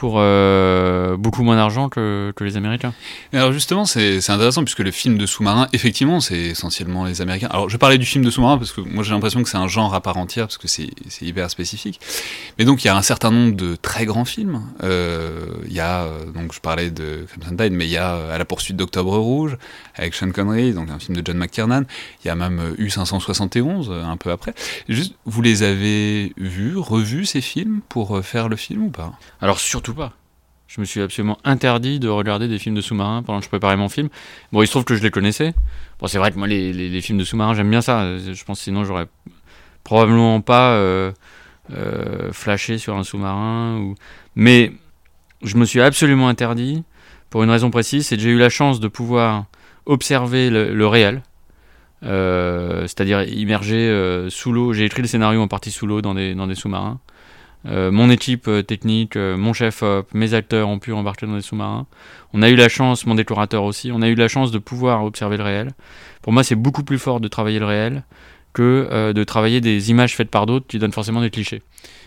pour 0.00 0.14
euh, 0.16 1.18
beaucoup 1.18 1.42
moins 1.42 1.56
d'argent 1.56 1.90
que, 1.90 2.32
que, 2.34 2.42
les 2.42 2.56
Américains. 2.56 2.94
alors 3.34 3.52
justement, 3.52 3.84
c'est 3.84 4.16
intéressant 4.30 4.64
puisque 4.64 4.78
le 4.78 4.92
film 4.92 5.18
de 5.18 5.26
sous-marin, 5.26 5.68
effectivement, 5.74 6.20
c'est 6.20 6.38
essentiellement 6.38 7.04
les 7.04 7.20
Américains. 7.20 7.48
Alors 7.50 7.68
je 7.68 7.76
parlais 7.76 7.98
du 7.98 8.06
film 8.06 8.24
de 8.24 8.30
sous-marin 8.30 8.56
parce 8.56 8.72
que 8.72 8.80
moi 8.80 9.04
j'ai 9.04 9.10
l'impression 9.10 9.42
que 9.42 9.50
c'est 9.50 9.58
un 9.58 9.68
genre 9.68 9.94
à 9.94 10.00
part 10.00 10.16
entière 10.16 10.46
parce 10.46 10.56
que 10.56 10.68
c'est 10.68 10.88
hyper 11.20 11.50
spécifique. 11.50 12.00
Mais 12.58 12.64
donc 12.64 12.82
il 12.82 12.86
y 12.86 12.90
a 12.90 12.96
un 12.96 13.02
certain 13.02 13.30
nombre 13.30 13.54
de 13.54 13.76
très 13.76 14.06
grands 14.06 14.24
films. 14.24 14.62
Euh, 14.82 15.48
il 15.66 15.74
y 15.74 15.80
a, 15.80 16.04
euh, 16.04 16.24
donc 16.34 16.54
je 16.54 16.60
parlais 16.60 16.90
de 16.90 17.26
Crimson 17.28 17.56
Tide, 17.58 17.74
mais 17.74 17.84
il 17.84 17.92
y 17.92 17.98
a 17.98 18.32
À 18.32 18.38
la 18.38 18.46
poursuite 18.46 18.78
d'Octobre 18.78 19.18
Rouge 19.18 19.58
avec 19.96 20.14
Sean 20.14 20.30
Connery, 20.30 20.72
donc 20.72 20.88
un 20.88 20.98
film 20.98 21.14
de 21.14 21.22
John 21.22 21.36
McTiernan. 21.36 21.82
Il 22.24 22.28
y 22.28 22.30
a 22.30 22.34
même 22.34 22.72
U571 22.78 23.92
un 23.92 24.16
peu 24.16 24.30
après. 24.30 24.54
Juste, 24.88 25.14
vous 25.26 25.42
les 25.42 25.62
avez 25.62 26.32
vus, 26.38 26.78
revus 26.78 27.26
ces 27.26 27.42
films 27.42 27.82
pour 27.90 28.24
faire 28.24 28.48
le 28.48 28.56
film 28.56 28.84
ou 28.84 28.88
pas? 28.88 29.12
Alors 29.42 29.60
surtout 29.60 29.89
pas. 29.94 30.12
Je 30.70 30.80
me 30.80 30.86
suis 30.86 31.00
absolument 31.00 31.36
interdit 31.42 31.98
de 31.98 32.08
regarder 32.08 32.46
des 32.46 32.60
films 32.60 32.76
de 32.76 32.80
sous-marins 32.80 33.24
pendant 33.24 33.40
que 33.40 33.44
je 33.44 33.48
préparais 33.48 33.76
mon 33.76 33.88
film. 33.88 34.08
Bon, 34.52 34.62
il 34.62 34.68
se 34.68 34.70
trouve 34.70 34.84
que 34.84 34.94
je 34.94 35.02
les 35.02 35.10
connaissais. 35.10 35.52
Bon, 35.98 36.06
c'est 36.06 36.18
vrai 36.18 36.30
que 36.30 36.38
moi, 36.38 36.46
les, 36.46 37.00
films 37.00 37.18
de 37.18 37.24
sous-marins, 37.24 37.54
j'aime 37.54 37.70
bien 37.70 37.80
ça. 37.80 38.16
Je 38.18 38.44
pense 38.44 38.58
que 38.58 38.64
sinon, 38.64 38.84
j'aurais 38.84 39.08
probablement 39.82 40.40
pas 40.40 40.74
euh, 40.74 41.10
euh, 41.72 42.30
flashé 42.32 42.78
sur 42.78 42.96
un 42.96 43.02
sous-marin. 43.02 43.78
Ou... 43.78 43.96
Mais 44.36 44.70
je 45.42 45.56
me 45.56 45.64
suis 45.64 45.80
absolument 45.80 46.28
interdit 46.28 46.84
pour 47.30 47.42
une 47.42 47.50
raison 47.50 47.70
précise 47.70 48.06
c'est 48.06 48.16
que 48.16 48.22
j'ai 48.22 48.30
eu 48.30 48.38
la 48.38 48.48
chance 48.48 48.78
de 48.78 48.86
pouvoir 48.86 49.46
observer 49.86 50.50
le, 50.50 50.86
réel. 50.86 51.22
Euh, 52.04 52.82
c'est-à-dire 52.82 53.24
immerger 53.24 54.26
sous 54.30 54.52
l'eau. 54.52 54.72
J'ai 54.72 54.84
écrit 54.84 55.02
le 55.02 55.08
scénario 55.08 55.42
en 55.42 55.48
partie 55.48 55.72
sous 55.72 55.88
l'eau 55.88 56.00
dans 56.00 56.14
des 56.14 56.54
sous-marins. 56.54 57.00
Euh, 57.66 57.90
mon 57.90 58.10
équipe 58.10 58.48
euh, 58.48 58.62
technique, 58.62 59.16
euh, 59.16 59.36
mon 59.36 59.52
chef 59.52 59.84
mes 60.14 60.32
acteurs 60.34 60.68
ont 60.68 60.78
pu 60.78 60.92
embarquer 60.92 61.26
dans 61.26 61.34
des 61.34 61.42
sous-marins. 61.42 61.86
On 62.32 62.42
a 62.42 62.48
eu 62.48 62.56
la 62.56 62.68
chance, 62.68 63.06
mon 63.06 63.14
décorateur 63.14 63.64
aussi, 63.64 63.90
on 63.92 64.02
a 64.02 64.08
eu 64.08 64.14
la 64.14 64.28
chance 64.28 64.50
de 64.50 64.58
pouvoir 64.58 65.04
observer 65.04 65.36
le 65.36 65.44
réel. 65.44 65.72
Pour 66.22 66.32
moi, 66.32 66.44
c'est 66.44 66.54
beaucoup 66.54 66.84
plus 66.84 66.98
fort 66.98 67.20
de 67.20 67.28
travailler 67.28 67.58
le 67.58 67.66
réel 67.66 68.04
que 68.52 69.12
de 69.12 69.22
travailler 69.22 69.60
des 69.60 69.90
images 69.90 70.16
faites 70.16 70.28
par 70.28 70.44
d'autres 70.44 70.66
qui 70.66 70.80
donnent 70.80 70.90
forcément 70.90 71.20
des 71.20 71.30
clichés. 71.30 71.62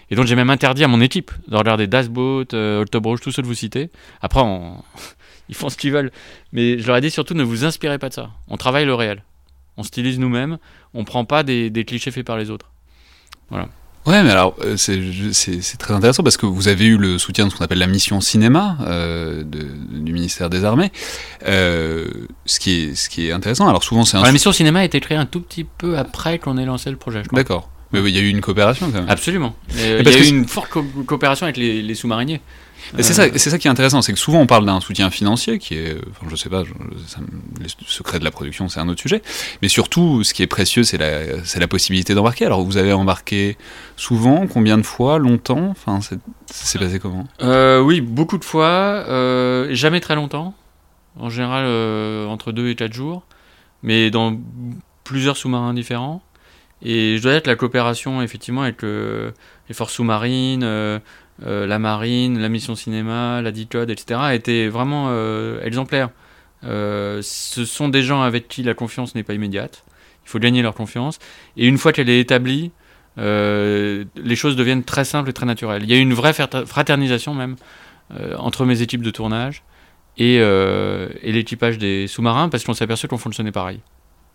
Et 0.09 0.15
donc 0.15 0.25
j'ai 0.25 0.35
même 0.35 0.49
interdit 0.49 0.83
à 0.83 0.87
mon 0.87 1.01
équipe 1.01 1.31
de 1.47 1.55
regarder 1.55 1.87
Das 1.87 2.07
Boat, 2.07 2.53
euh, 2.53 2.85
Rouge, 2.93 3.21
tous 3.21 3.31
ceux 3.31 3.41
que 3.41 3.47
vous 3.47 3.53
citez. 3.53 3.89
Après, 4.21 4.41
ils 5.49 5.55
font 5.55 5.69
ce 5.69 5.77
qu'ils 5.77 5.91
veulent. 5.91 6.11
Mais 6.51 6.77
je 6.77 6.87
leur 6.87 6.97
ai 6.97 7.01
dit 7.01 7.11
surtout 7.11 7.33
ne 7.33 7.43
vous 7.43 7.65
inspirez 7.65 7.97
pas 7.97 8.09
de 8.09 8.13
ça. 8.13 8.29
On 8.47 8.57
travaille 8.57 8.85
le 8.85 8.93
réel. 8.93 9.23
On 9.77 9.83
stylise 9.83 10.19
nous-mêmes. 10.19 10.57
On 10.93 11.03
prend 11.03 11.25
pas 11.25 11.43
des 11.43 11.85
clichés 11.85 12.11
faits 12.11 12.25
par 12.25 12.37
les 12.37 12.49
autres. 12.49 12.71
Voilà. 13.49 13.69
Ouais, 14.05 14.21
mais 14.21 14.31
alors 14.31 14.55
euh, 14.63 14.75
c'est 14.75 15.77
très 15.77 15.93
intéressant 15.93 16.23
parce 16.23 16.35
que 16.35 16.45
vous 16.45 16.67
avez 16.67 16.85
eu 16.85 16.97
le 16.97 17.17
soutien 17.17 17.45
de 17.45 17.51
ce 17.51 17.55
qu'on 17.55 17.63
appelle 17.63 17.79
la 17.79 17.87
mission 17.87 18.19
cinéma 18.19 18.77
euh, 18.81 19.43
de, 19.43 19.65
du 19.91 20.11
ministère 20.11 20.49
des 20.49 20.65
Armées, 20.65 20.91
euh, 21.47 22.05
ce, 22.45 22.59
qui 22.59 22.81
est, 22.81 22.95
ce 22.95 23.07
qui 23.07 23.27
est 23.27 23.31
intéressant. 23.31 23.67
Alors 23.69 23.83
souvent 23.83 24.03
c'est 24.03 24.17
un... 24.17 24.23
la 24.23 24.31
mission 24.33 24.51
cinéma 24.51 24.79
a 24.79 24.83
été 24.83 24.99
créée 24.99 25.17
un 25.17 25.25
tout 25.25 25.39
petit 25.39 25.63
peu 25.63 25.97
après 25.97 26.37
qu'on 26.37 26.57
ait 26.57 26.65
lancé 26.65 26.89
le 26.89 26.97
projet. 26.97 27.23
D'accord. 27.31 27.69
Mais 27.93 28.01
il 28.01 28.15
y 28.15 28.17
a 28.17 28.21
eu 28.21 28.29
une 28.29 28.41
coopération 28.41 28.89
quand 28.91 28.99
même. 28.99 29.09
Absolument. 29.09 29.55
Euh, 29.77 30.01
il 30.03 30.11
y 30.11 30.15
a 30.15 30.19
eu 30.19 30.27
une 30.27 30.47
forte 30.47 30.71
coopération 31.05 31.45
avec 31.45 31.57
les, 31.57 31.95
sous-mariniers. 31.95 32.41
C'est 32.97 33.13
ça, 33.13 33.37
ça, 33.37 33.57
qui 33.57 33.67
est 33.67 33.71
intéressant, 33.71 34.01
c'est 34.01 34.13
que 34.13 34.19
souvent 34.19 34.39
on 34.39 34.47
parle 34.47 34.65
d'un 34.65 34.79
soutien 34.79 35.09
financier 35.09 35.59
qui 35.59 35.75
est, 35.75 35.95
enfin, 36.11 36.27
je 36.29 36.35
sais 36.35 36.49
pas, 36.49 36.63
le 36.63 37.67
secret 37.87 38.19
de 38.19 38.23
la 38.23 38.31
production 38.31 38.69
c'est 38.69 38.79
un 38.79 38.87
autre 38.89 39.01
sujet, 39.01 39.21
mais 39.61 39.67
surtout 39.67 40.23
ce 40.23 40.33
qui 40.33 40.43
est 40.43 40.47
précieux 40.47 40.83
c'est 40.83 40.97
la, 40.97 41.67
possibilité 41.67 42.13
d'embarquer. 42.13 42.45
Alors 42.45 42.63
vous 42.63 42.77
avez 42.77 42.93
embarqué 42.93 43.57
souvent, 43.95 44.47
combien 44.47 44.77
de 44.77 44.83
fois, 44.83 45.17
longtemps? 45.17 45.69
Enfin, 45.71 45.99
c'est 46.45 46.79
passé 46.79 46.99
comment? 46.99 47.25
Euh, 47.41 47.79
Oui, 47.79 48.01
beaucoup 48.01 48.37
de 48.37 48.45
fois, 48.45 48.67
euh, 49.07 49.73
jamais 49.73 49.99
très 49.99 50.15
longtemps, 50.15 50.53
en 51.19 51.29
général 51.29 51.65
entre 52.27 52.51
2 52.51 52.69
et 52.69 52.75
4 52.75 52.93
jours, 52.93 53.23
mais 53.81 54.11
dans 54.11 54.37
plusieurs 55.03 55.37
sous-marins 55.37 55.73
différents. 55.73 56.21
Et 56.85 57.17
je 57.17 57.23
dois 57.23 57.31
dire 57.31 57.43
que 57.43 57.49
la 57.49 57.55
coopération, 57.55 58.21
effectivement, 58.21 58.63
avec 58.63 58.81
les 58.83 59.73
forces 59.73 59.93
sous-marines, 59.93 60.65
euh, 61.41 61.63
euh, 61.63 61.67
la 61.67 61.79
marine, 61.79 62.39
la 62.39 62.49
mission 62.49 62.75
cinéma, 62.75 63.41
la 63.41 63.51
DICODE, 63.51 63.89
etc., 63.89 64.19
été 64.33 64.69
vraiment 64.69 65.07
euh, 65.09 65.63
exemplaire. 65.63 66.09
ce 66.61 67.65
sont 67.65 67.89
des 67.89 68.03
gens 68.03 68.21
avec 68.21 68.47
qui 68.47 68.63
la 68.63 68.73
confiance 68.73 69.15
n'est 69.15 69.23
pas 69.23 69.33
immédiate. 69.33 69.83
Il 70.25 70.29
faut 70.29 70.39
gagner 70.39 70.61
leur 70.61 70.73
confiance. 70.73 71.19
Et 71.57 71.67
une 71.67 71.77
fois 71.77 71.91
qu'elle 71.91 72.09
est 72.09 72.19
établie, 72.19 72.71
les 73.17 74.35
choses 74.35 74.55
deviennent 74.55 74.83
très 74.83 75.05
simples 75.05 75.29
et 75.29 75.33
très 75.33 75.45
naturelles. 75.45 75.83
Il 75.83 75.89
y 75.89 75.93
a 75.93 75.97
une 75.97 76.13
vraie 76.13 76.33
fraternisation 76.33 77.33
même 77.33 77.55
entre 78.37 78.65
mes 78.65 78.81
équipes 78.81 79.01
de 79.01 79.11
tournage 79.11 79.63
et, 80.17 80.35
et 80.35 81.31
l'équipage 81.31 81.77
des 81.77 82.07
sous-marins 82.07 82.47
parce 82.47 82.63
qu'on 82.63 82.73
s'est 82.73 82.85
aperçu 82.85 83.07
qu'on 83.09 83.17
fonctionnait 83.17 83.51
pareil. 83.51 83.81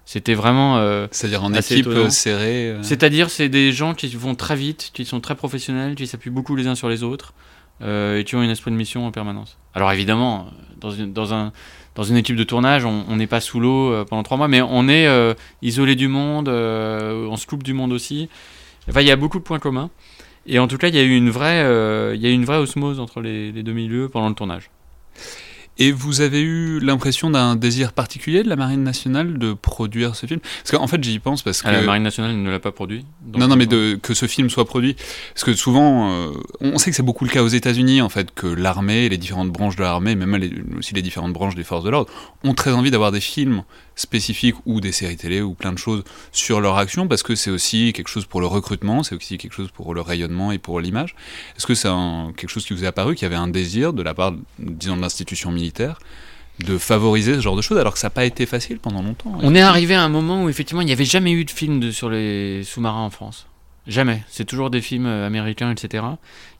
C'était 0.08 0.32
vraiment. 0.32 0.78
Euh, 0.78 1.06
C'est-à-dire 1.10 1.44
en 1.44 1.52
équipe 1.52 1.86
euh, 1.86 2.08
serrée 2.08 2.70
euh. 2.70 2.82
C'est-à-dire, 2.82 3.28
c'est 3.28 3.50
des 3.50 3.72
gens 3.72 3.92
qui 3.92 4.08
vont 4.16 4.34
très 4.34 4.56
vite, 4.56 4.90
qui 4.94 5.04
sont 5.04 5.20
très 5.20 5.34
professionnels, 5.34 5.96
qui 5.96 6.06
s'appuient 6.06 6.30
beaucoup 6.30 6.56
les 6.56 6.66
uns 6.66 6.74
sur 6.74 6.88
les 6.88 7.02
autres 7.02 7.34
et 7.82 8.24
qui 8.26 8.34
ont 8.34 8.42
une 8.42 8.48
esprit 8.48 8.70
de 8.70 8.76
mission 8.76 9.06
en 9.06 9.10
permanence. 9.10 9.58
Alors 9.74 9.92
évidemment, 9.92 10.46
dans 10.80 10.90
une, 10.90 11.12
dans 11.12 11.34
un, 11.34 11.52
dans 11.94 12.04
une 12.04 12.16
équipe 12.16 12.36
de 12.36 12.42
tournage, 12.42 12.86
on 12.86 13.16
n'est 13.16 13.26
pas 13.26 13.42
sous 13.42 13.60
l'eau 13.60 14.02
pendant 14.06 14.22
trois 14.22 14.38
mois, 14.38 14.48
mais 14.48 14.62
on 14.62 14.88
est 14.88 15.06
isolé 15.60 15.94
du 15.94 16.08
monde, 16.08 16.48
on 16.48 17.36
se 17.36 17.46
coupe 17.46 17.62
du 17.62 17.74
monde 17.74 17.92
aussi. 17.92 18.30
Enfin, 18.88 19.02
il 19.02 19.06
y 19.06 19.12
a 19.12 19.16
beaucoup 19.16 19.38
de 19.38 19.44
points 19.44 19.58
communs. 19.58 19.90
Et 20.46 20.58
en 20.58 20.66
tout 20.68 20.78
cas, 20.78 20.88
il 20.88 20.96
y 20.96 20.98
a 20.98 21.02
eu 21.02 21.14
une 21.14 21.28
vraie, 21.28 21.60
il 22.14 22.20
y 22.20 22.26
a 22.26 22.30
eu 22.30 22.32
une 22.32 22.46
vraie 22.46 22.56
osmose 22.56 22.98
entre 22.98 23.20
les, 23.20 23.52
les 23.52 23.62
deux 23.62 23.74
milieux 23.74 24.08
pendant 24.08 24.30
le 24.30 24.34
tournage. 24.34 24.70
Et 25.80 25.92
vous 25.92 26.20
avez 26.20 26.40
eu 26.40 26.80
l'impression 26.80 27.30
d'un 27.30 27.54
désir 27.54 27.92
particulier 27.92 28.42
de 28.42 28.48
la 28.48 28.56
Marine 28.56 28.82
nationale 28.82 29.38
de 29.38 29.52
produire 29.52 30.16
ce 30.16 30.26
film? 30.26 30.40
Parce 30.40 30.76
qu'en 30.76 30.86
fait, 30.88 31.02
j'y 31.02 31.20
pense 31.20 31.42
parce 31.42 31.62
ah, 31.64 31.70
que. 31.70 31.76
la 31.76 31.82
Marine 31.82 32.02
nationale 32.02 32.36
ne 32.36 32.50
l'a 32.50 32.58
pas 32.58 32.72
produit 32.72 33.04
Non, 33.36 33.46
non, 33.46 33.56
mais 33.56 33.66
de, 33.66 33.98
que 34.00 34.12
ce 34.12 34.26
film 34.26 34.50
soit 34.50 34.64
produit. 34.64 34.96
Parce 35.34 35.44
que 35.44 35.54
souvent, 35.54 36.10
euh, 36.10 36.32
on 36.60 36.78
sait 36.78 36.90
que 36.90 36.96
c'est 36.96 37.04
beaucoup 37.04 37.24
le 37.24 37.30
cas 37.30 37.42
aux 37.42 37.48
États-Unis, 37.48 38.02
en 38.02 38.08
fait, 38.08 38.34
que 38.34 38.48
l'armée, 38.48 39.08
les 39.08 39.18
différentes 39.18 39.50
branches 39.50 39.76
de 39.76 39.82
l'armée, 39.82 40.16
même 40.16 40.36
aussi 40.76 40.94
les 40.94 41.02
différentes 41.02 41.32
branches 41.32 41.54
des 41.54 41.64
forces 41.64 41.84
de 41.84 41.90
l'ordre, 41.90 42.10
ont 42.42 42.54
très 42.54 42.72
envie 42.72 42.90
d'avoir 42.90 43.12
des 43.12 43.20
films 43.20 43.62
spécifiques 43.98 44.54
ou 44.64 44.80
des 44.80 44.92
séries 44.92 45.16
télé 45.16 45.42
ou 45.42 45.54
plein 45.54 45.72
de 45.72 45.78
choses 45.78 46.04
sur 46.32 46.60
leur 46.60 46.78
action 46.78 47.08
parce 47.08 47.22
que 47.22 47.34
c'est 47.34 47.50
aussi 47.50 47.92
quelque 47.92 48.08
chose 48.08 48.24
pour 48.24 48.40
le 48.40 48.46
recrutement, 48.46 49.02
c'est 49.02 49.14
aussi 49.14 49.36
quelque 49.36 49.52
chose 49.52 49.70
pour 49.70 49.92
le 49.92 50.00
rayonnement 50.00 50.52
et 50.52 50.58
pour 50.58 50.80
l'image. 50.80 51.14
Est-ce 51.56 51.66
que 51.66 51.74
c'est 51.74 51.88
quelque 52.36 52.50
chose 52.50 52.64
qui 52.64 52.72
vous 52.72 52.84
est 52.84 52.86
apparu, 52.86 53.16
qu'il 53.16 53.24
y 53.24 53.26
avait 53.26 53.36
un 53.36 53.48
désir 53.48 53.92
de 53.92 54.02
la 54.02 54.14
part, 54.14 54.32
disons, 54.58 54.96
de 54.96 55.02
l'institution 55.02 55.50
militaire 55.50 55.98
de 56.60 56.76
favoriser 56.76 57.34
ce 57.34 57.40
genre 57.40 57.56
de 57.56 57.62
choses 57.62 57.78
alors 57.78 57.92
que 57.92 57.98
ça 57.98 58.06
n'a 58.06 58.10
pas 58.10 58.24
été 58.24 58.46
facile 58.46 58.78
pendant 58.78 59.02
longtemps? 59.02 59.32
On 59.42 59.54
est 59.54 59.60
arrivé 59.60 59.94
à 59.94 60.02
un 60.02 60.08
moment 60.08 60.44
où 60.44 60.48
effectivement 60.48 60.80
il 60.80 60.86
n'y 60.86 60.92
avait 60.92 61.04
jamais 61.04 61.32
eu 61.32 61.44
de 61.44 61.50
film 61.50 61.92
sur 61.92 62.08
les 62.10 62.62
sous-marins 62.64 63.04
en 63.04 63.10
France. 63.10 63.47
Jamais. 63.88 64.22
C'est 64.28 64.44
toujours 64.44 64.68
des 64.68 64.82
films 64.82 65.06
euh, 65.06 65.26
américains, 65.26 65.70
etc. 65.70 66.04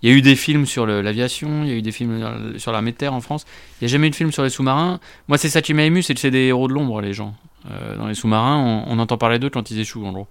Il 0.02 0.08
y 0.08 0.12
a 0.12 0.16
eu 0.16 0.22
des 0.22 0.34
films 0.34 0.64
sur 0.64 0.86
l'aviation, 0.86 1.62
il 1.62 1.68
y 1.68 1.72
a 1.72 1.74
eu 1.74 1.82
des 1.82 1.92
films 1.92 2.22
euh, 2.22 2.58
sur 2.58 2.72
l'armée 2.72 2.92
de 2.92 2.96
terre 2.96 3.12
en 3.12 3.20
France. 3.20 3.44
Il 3.80 3.84
n'y 3.84 3.90
a 3.90 3.92
jamais 3.92 4.06
eu 4.06 4.10
de 4.10 4.16
film 4.16 4.32
sur 4.32 4.42
les 4.42 4.48
sous-marins. 4.48 4.98
Moi, 5.28 5.36
c'est 5.36 5.50
ça 5.50 5.60
qui 5.60 5.74
m'a 5.74 5.84
ému, 5.84 6.02
c'est 6.02 6.14
que 6.14 6.20
c'est 6.20 6.30
des 6.30 6.46
héros 6.46 6.68
de 6.68 6.72
l'ombre, 6.72 7.02
les 7.02 7.12
gens. 7.12 7.34
Euh, 7.70 7.96
dans 7.96 8.06
les 8.06 8.14
sous-marins, 8.14 8.84
on, 8.88 8.98
entend 8.98 9.18
parler 9.18 9.38
d'eux 9.38 9.50
quand 9.50 9.70
ils 9.70 9.78
échouent, 9.78 10.06
en 10.06 10.12
gros. 10.12 10.26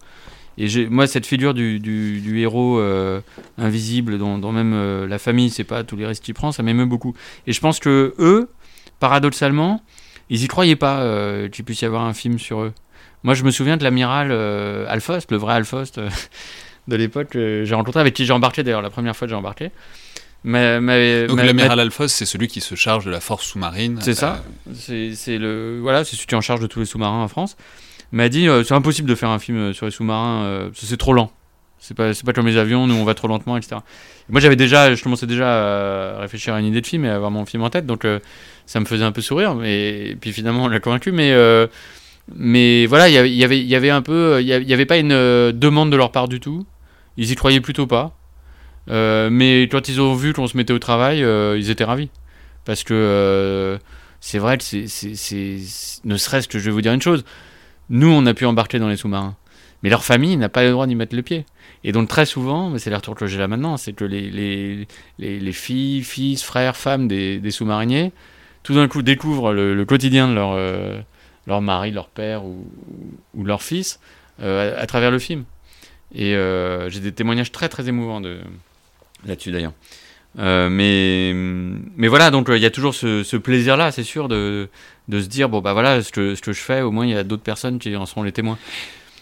Et 0.58 0.88
moi, 0.88 1.06
cette 1.06 1.27
figure 1.27 1.54
du, 1.54 1.80
du, 1.80 2.39
héros 2.39 2.82
invisible, 3.60 4.18
dont, 4.18 4.51
même 4.51 5.06
la 5.06 5.20
famille, 5.20 5.51
c'est 5.51 5.63
pas 5.63 5.84
tous 5.84 5.98
les 5.98 6.08
risques 6.08 6.24
qu'il 6.24 6.34
prend, 6.34 6.51
ça 6.51 6.63
m'émeut 6.63 6.88
beaucoup. 6.88 7.13
Et 7.46 7.54
je 7.54 7.60
pense 7.62 7.80
que 7.80 8.16
eux, 8.18 8.50
paradoxalement, 9.00 9.84
ils 10.32 10.44
y 10.44 10.48
croyaient 10.48 10.75
pas 10.75 11.48
qu'il 11.50 11.63
puisse 11.63 11.84
y 11.84 11.86
avoir 11.86 12.06
un 12.06 12.13
film 12.13 12.39
sur 12.39 12.62
eux. 12.62 12.74
Moi, 13.22 13.36
je 13.36 13.44
me 13.44 13.51
souviens 13.51 13.77
de 13.77 13.84
l'amiral 13.84 14.32
Alphost, 14.89 15.30
le 15.30 15.38
vrai 15.38 15.54
Alphost 15.54 16.01
de 16.88 16.96
l'époque 16.96 17.29
que 17.29 17.63
j'ai 17.65 17.75
rencontré, 17.75 18.00
avec 18.00 18.13
qui 18.13 18.25
j'ai 18.25 18.34
embarqué 18.34 18.63
d'ailleurs, 18.63 18.82
la 18.82 18.89
première 18.89 19.15
fois 19.15 19.27
que 19.27 19.29
j'ai 19.29 19.36
embarqué. 19.36 19.72
Mais, 20.44 20.79
mais, 20.79 21.27
Donc 21.27 21.44
l'amiral 21.44 21.79
Alphos, 21.79 22.08
c'est 22.08 22.25
celui 22.25 22.48
qui 22.48 22.62
se 22.62 22.75
charge 22.75 23.06
de 23.06 23.12
la 23.12 23.20
force 23.20 23.46
sous-marine. 23.46 24.00
C'est 24.01 24.13
ça. 24.13 24.44
Euh, 24.89 25.12
c'est 25.13 25.38
le 25.38 25.79
voilà, 25.82 26.06
c'est 26.06 26.15
celui 26.15 26.27
qui 26.27 26.36
est 26.36 26.38
en 26.38 26.41
charge 26.41 26.62
de 26.62 26.67
tous 26.67 26.79
les 26.79 26.86
sous-marins 26.86 27.24
en 27.24 27.27
France. 27.27 27.58
M'a 28.12 28.29
dit 28.29 28.48
euh, 28.48 28.63
c'est 28.63 28.74
impossible 28.74 29.10
de 29.10 29.15
faire 29.15 29.29
un 29.29 29.39
film 29.39 29.74
sur 29.74 29.86
les 29.86 29.91
sous-marins, 29.91 30.44
euh, 30.44 30.70
c'est 30.74 30.98
trop 30.98 31.13
lent. 31.13 31.32
C'est 31.79 31.96
pas 31.96 32.13
c'est 32.13 32.25
pas 32.25 32.34
comme 32.34 32.48
les 32.48 32.58
avions, 32.58 32.88
nous 32.88 32.96
on 32.96 33.03
va 33.03 33.13
trop 33.13 33.27
lentement, 33.27 33.58
etc. 33.58 33.77
moi 34.29 34.39
j'avais 34.39 34.56
déjà, 34.56 34.96
je 34.96 35.03
commençais 35.03 35.27
déjà 35.27 36.15
à 36.15 36.20
réfléchir 36.22 36.53
à 36.53 36.60
une 36.60 36.65
idée 36.65 36.82
de 36.82 36.88
film 36.88 37.06
et 37.06 37.10
à 37.10 37.15
avoir 37.15 37.29
mon 37.29 37.46
film 37.46 37.63
en 37.63 37.70
tête, 37.70 37.86
donc 37.86 38.08
ça 38.65 38.79
me 38.79 38.86
faisait 38.86 39.03
un 39.03 39.12
peu 39.12 39.22
sourire. 39.22 39.53
Mais 39.53 40.08
et 40.10 40.15
puis 40.15 40.32
finalement 40.32 40.63
on 40.63 40.67
l'a 40.70 40.79
convaincu, 40.79 41.12
mais 41.12 41.36
mais 42.36 42.88
voilà, 42.88 43.10
il 43.10 43.13
y 43.13 43.44
avait 43.44 43.60
il 43.60 43.67
y 43.67 43.75
avait 43.75 43.89
un 43.91 44.01
peu, 44.01 44.41
il 44.41 44.48
y 44.48 44.74
avait 44.74 44.86
pas 44.86 44.98
une 44.98 45.51
demande 45.51 45.91
de 45.91 45.98
leur 45.98 46.12
part 46.12 46.27
du 46.27 46.39
tout. 46.39 46.65
Ils 47.18 47.32
y 47.32 47.36
croyaient 47.36 47.62
plutôt 47.62 47.88
pas. 47.88 48.16
Euh, 48.90 49.30
mais 49.30 49.64
quand 49.64 49.90
ils 49.90 50.00
ont 50.00 50.14
vu 50.14 50.34
qu'on 50.34 50.48
se 50.48 50.56
mettait 50.56 50.74
au 50.74 50.80
travail, 50.80 51.24
euh, 51.24 51.58
ils 51.58 51.70
étaient 51.70 51.84
ravis. 51.84 52.10
Parce 52.66 52.84
que 52.84 52.94
euh, 52.94 53.78
c'est 54.22 54.40
vrai 54.40 54.58
que 54.58 54.64
c'est, 54.64 55.58
ne 56.06 56.18
serait-ce 56.18 56.48
que 56.48 56.60
je 56.60 56.66
vais 56.66 56.72
vous 56.72 56.82
dire 56.82 56.94
une 56.94 57.02
chose. 57.02 57.26
Nous, 57.90 58.10
on 58.10 58.26
a 58.26 58.34
pu 58.34 58.46
embarquer 58.46 58.80
dans 58.80 58.90
les 58.90 58.98
sous-marins. 58.98 59.36
Mais 59.84 59.90
leur 59.90 60.04
famille 60.04 60.36
n'a 60.38 60.50
pas 60.50 60.64
le 60.64 60.72
droit 60.72 60.88
d'y 60.88 60.96
mettre 60.96 61.16
le 61.16 61.22
pied. 61.22 61.46
Et 61.84 61.92
donc 61.92 62.08
très 62.08 62.26
souvent, 62.26 62.70
mais 62.70 62.80
c'est 62.80 62.90
les 62.90 62.96
retours 62.96 63.16
que 63.16 63.28
j'ai 63.28 63.38
là 63.38 63.48
maintenant, 63.48 63.78
c'est 63.78 63.94
que 63.94 64.04
les, 64.04 64.32
les, 64.32 64.88
les, 65.20 65.52
filles, 65.52 66.04
fils, 66.04 66.44
frères, 66.44 66.76
femmes 66.76 67.08
des, 67.08 67.38
des 67.40 67.52
sous-mariniers, 67.52 68.12
tout 68.64 68.74
d'un 68.74 68.88
coup 68.88 69.04
découvrent 69.04 69.54
le, 69.54 69.86
quotidien 69.86 70.28
de 70.28 70.34
leur, 70.34 70.58
leur 71.46 71.62
mari, 71.62 71.92
leur 71.92 72.10
père 72.10 72.44
ou, 72.44 72.66
ou 73.36 73.44
leur 73.44 73.62
fils 73.62 74.00
à, 74.42 74.86
travers 74.88 75.12
le 75.12 75.20
film. 75.20 75.46
Et 76.16 76.36
euh, 76.36 76.90
j'ai 76.90 77.00
des 77.00 77.12
témoignages 77.12 77.52
très 77.52 77.70
très 77.70 77.88
émouvants 77.90 78.22
de... 78.22 78.40
là-dessus 79.26 79.52
d'ailleurs. 79.52 79.74
Euh, 80.40 80.70
mais, 80.70 81.34
mais 81.96 82.08
voilà, 82.08 82.30
donc 82.30 82.48
il 82.50 82.60
y 82.60 82.66
a 82.66 82.70
toujours 82.70 82.94
ce, 82.94 83.24
ce 83.24 83.38
plaisir-là, 83.38 83.92
c'est 83.92 84.04
sûr, 84.04 84.28
de, 84.28 84.70
de, 85.08 85.22
se 85.22 85.28
dire 85.28 85.50
bon, 85.50 85.62
bah 85.62 85.74
voilà, 85.74 86.04
ce 86.04 86.12
que, 86.12 86.36
ce 86.36 86.42
que 86.42 86.54
je 86.54 86.62
fais, 86.62 86.82
au 86.82 86.92
moins 86.92 87.06
il 87.06 87.12
y 87.12 87.18
a 87.18 87.24
d'autres 87.24 87.44
personnes 87.44 87.80
qui 87.80 87.96
en 87.96 88.06
seront 88.06 88.24
les 88.24 88.32
témoins 88.32 88.60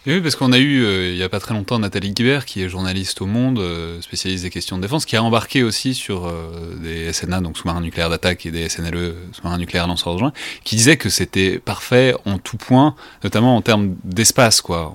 oui, 0.07 0.21
parce 0.21 0.35
qu'on 0.35 0.51
a 0.51 0.59
eu, 0.59 0.83
euh, 0.83 1.09
il 1.09 1.15
n'y 1.15 1.23
a 1.23 1.29
pas 1.29 1.39
très 1.39 1.53
longtemps, 1.53 1.79
Nathalie 1.79 2.11
Guibert, 2.11 2.45
qui 2.45 2.61
est 2.61 2.69
journaliste 2.69 3.21
au 3.21 3.25
Monde, 3.25 3.57
euh, 3.57 3.99
spécialiste 4.01 4.43
des 4.43 4.51
questions 4.51 4.77
de 4.77 4.83
défense, 4.83 5.05
qui 5.05 5.15
a 5.15 5.23
embarqué 5.23 5.63
aussi 5.63 5.95
sur 5.95 6.27
euh, 6.27 6.75
des 6.81 7.11
SNA, 7.11 7.41
donc 7.41 7.57
sous-marins 7.57 7.81
nucléaires 7.81 8.09
d'attaque, 8.09 8.45
et 8.45 8.51
des 8.51 8.69
SNLE, 8.69 9.15
sous-marins 9.31 9.57
nucléaires 9.57 9.87
lanceurs 9.87 10.13
de 10.13 10.19
joint, 10.19 10.33
qui 10.63 10.75
disait 10.75 10.97
que 10.97 11.09
c'était 11.09 11.57
parfait 11.57 12.13
en 12.25 12.37
tout 12.37 12.57
point, 12.57 12.95
notamment 13.23 13.55
en 13.55 13.61
termes 13.61 13.95
d'espace, 14.03 14.61
quoi, 14.61 14.93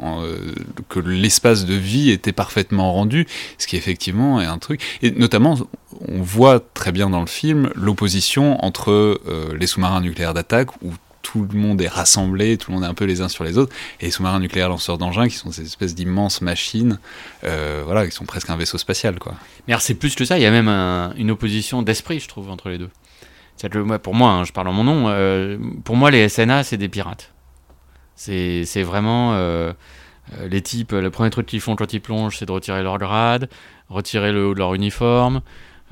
que 0.88 1.00
l'espace 1.00 1.64
de 1.64 1.74
vie 1.74 2.10
était 2.10 2.32
parfaitement 2.32 2.92
rendu, 2.92 3.26
ce 3.58 3.66
qui 3.66 3.76
effectivement 3.76 4.40
est 4.40 4.46
un 4.46 4.58
truc. 4.58 4.98
Et 5.02 5.10
notamment, 5.10 5.58
on 6.06 6.22
voit 6.22 6.60
très 6.60 6.92
bien 6.92 7.10
dans 7.10 7.20
le 7.20 7.26
film 7.26 7.70
l'opposition 7.74 8.64
entre 8.64 9.20
les 9.58 9.66
sous-marins 9.66 10.00
nucléaires 10.00 10.34
d'attaque, 10.34 10.70
où 10.82 10.92
tout 11.30 11.46
le 11.50 11.58
monde 11.58 11.80
est 11.80 11.88
rassemblé, 11.88 12.56
tout 12.56 12.70
le 12.70 12.76
monde 12.76 12.84
est 12.84 12.88
un 12.88 12.94
peu 12.94 13.04
les 13.04 13.20
uns 13.20 13.28
sur 13.28 13.44
les 13.44 13.56
autres, 13.56 13.74
et 14.00 14.06
les 14.06 14.10
sous-marins 14.10 14.40
nucléaires 14.40 14.68
lanceurs 14.68 14.98
d'engins 14.98 15.28
qui 15.28 15.36
sont 15.36 15.52
ces 15.52 15.62
espèces 15.62 15.94
d'immenses 15.94 16.40
machines, 16.40 16.98
euh, 17.44 17.82
voilà, 17.84 18.04
qui 18.06 18.12
sont 18.12 18.24
presque 18.24 18.50
un 18.50 18.56
vaisseau 18.56 18.78
spatial, 18.78 19.18
quoi. 19.18 19.34
Mais 19.66 19.72
alors 19.72 19.82
c'est 19.82 19.94
plus 19.94 20.16
que 20.16 20.24
ça, 20.24 20.38
il 20.38 20.42
y 20.42 20.46
a 20.46 20.50
même 20.50 20.68
une 21.16 21.30
opposition 21.30 21.82
d'esprit, 21.82 22.18
je 22.18 22.28
trouve, 22.28 22.50
entre 22.50 22.68
les 22.68 22.78
deux. 22.78 22.90
Que, 23.62 23.96
pour 23.98 24.14
moi, 24.14 24.30
hein, 24.30 24.44
je 24.44 24.52
parle 24.52 24.68
en 24.68 24.72
mon 24.72 24.84
nom, 24.84 25.04
euh, 25.08 25.58
pour 25.84 25.94
moi 25.94 26.10
les 26.10 26.28
SNA 26.28 26.64
c'est 26.64 26.78
des 26.78 26.88
pirates. 26.88 27.32
C'est 28.16 28.82
vraiment 28.82 29.34
euh, 29.34 29.72
les 30.48 30.62
types, 30.62 30.92
le 30.92 31.10
premier 31.10 31.30
truc 31.30 31.46
qu'ils 31.46 31.60
font 31.60 31.76
quand 31.76 31.92
ils 31.92 32.00
plongent, 32.00 32.36
c'est 32.38 32.46
de 32.46 32.52
retirer 32.52 32.82
leur 32.82 32.98
grade, 32.98 33.48
retirer 33.88 34.32
le 34.32 34.46
haut 34.46 34.54
de 34.54 34.58
leur 34.58 34.74
uniforme, 34.74 35.42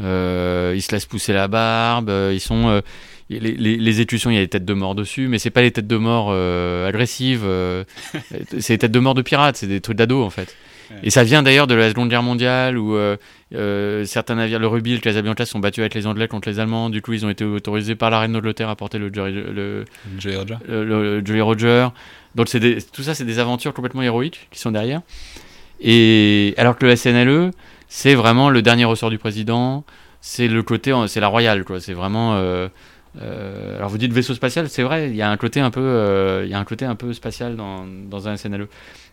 ils 0.00 0.04
se 0.82 0.92
laissent 0.92 1.06
pousser 1.06 1.32
la 1.32 1.46
barbe, 1.46 2.10
ils 2.32 2.40
sont 2.40 2.82
les, 3.28 3.40
les, 3.40 3.76
les, 3.76 4.00
étudiants, 4.00 4.30
il 4.30 4.36
y 4.36 4.38
a 4.38 4.42
des 4.42 4.48
têtes 4.48 4.64
de 4.64 4.74
mort 4.74 4.94
dessus, 4.94 5.28
mais 5.28 5.38
c'est 5.38 5.50
pas 5.50 5.60
les 5.60 5.70
têtes 5.70 5.86
de 5.86 5.96
mort 5.96 6.28
euh, 6.30 6.88
agressives, 6.88 7.42
euh, 7.44 7.84
c'est 8.58 8.74
les 8.74 8.78
têtes 8.78 8.92
de 8.92 8.98
mort 8.98 9.14
de 9.14 9.22
pirates, 9.22 9.56
c'est 9.56 9.66
des 9.66 9.80
trucs 9.80 9.96
d'ado 9.96 10.22
en 10.22 10.30
fait. 10.30 10.56
Et 11.02 11.10
ça 11.10 11.22
vient 11.22 11.42
d'ailleurs 11.42 11.66
de 11.66 11.74
la 11.74 11.90
Seconde 11.90 12.08
Guerre 12.08 12.22
mondiale 12.22 12.78
où 12.78 12.96
euh, 12.96 14.04
certains 14.06 14.36
navires, 14.36 14.58
le 14.58 14.66
Ruby, 14.66 14.94
le 14.94 15.00
Casablanca, 15.00 15.44
sont 15.44 15.58
battus 15.58 15.80
avec 15.80 15.92
les 15.92 16.06
Anglais 16.06 16.28
contre 16.28 16.48
les 16.48 16.60
Allemands. 16.60 16.88
Du 16.88 17.02
coup, 17.02 17.12
ils 17.12 17.26
ont 17.26 17.28
été 17.28 17.44
autorisés 17.44 17.94
par 17.94 18.08
la 18.08 18.20
reine 18.20 18.32
d'Angleterre 18.32 18.70
à 18.70 18.76
porter 18.76 18.96
le 18.96 19.12
Jolly 19.12 19.34
le, 19.34 19.84
le, 20.66 21.42
Roger. 21.42 21.88
Donc, 22.34 22.56
des, 22.56 22.78
tout 22.80 23.02
ça, 23.02 23.12
c'est 23.14 23.26
des 23.26 23.38
aventures 23.38 23.74
complètement 23.74 24.00
héroïques 24.00 24.48
qui 24.50 24.58
sont 24.58 24.70
derrière. 24.70 25.02
Et 25.82 26.54
alors 26.56 26.78
que 26.78 26.86
le 26.86 26.96
SNLE, 26.96 27.50
c'est 27.88 28.14
vraiment 28.14 28.48
le 28.48 28.62
dernier 28.62 28.86
ressort 28.86 29.10
du 29.10 29.18
président, 29.18 29.84
c'est 30.22 30.48
le 30.48 30.62
côté, 30.62 30.94
c'est 31.06 31.20
la 31.20 31.28
royale, 31.28 31.64
quoi. 31.64 31.80
C'est 31.80 31.92
vraiment. 31.92 32.40
Euh, 33.16 33.48
euh, 33.68 33.76
alors 33.76 33.88
vous 33.88 33.98
dites 33.98 34.12
vaisseau 34.12 34.34
spatial, 34.34 34.68
c'est 34.68 34.82
vrai, 34.82 35.10
il 35.10 35.16
y 35.16 35.22
a 35.22 35.30
un 35.30 35.36
côté 35.36 35.60
un 35.60 35.70
peu, 35.70 35.80
euh, 35.80 36.44
il 36.44 36.50
y 36.50 36.54
a 36.54 36.58
un 36.58 36.64
côté 36.64 36.84
un 36.84 36.94
peu 36.94 37.12
spatial 37.12 37.56
dans, 37.56 37.86
dans 37.86 38.28
un 38.28 38.36
SNLE. 38.36 38.68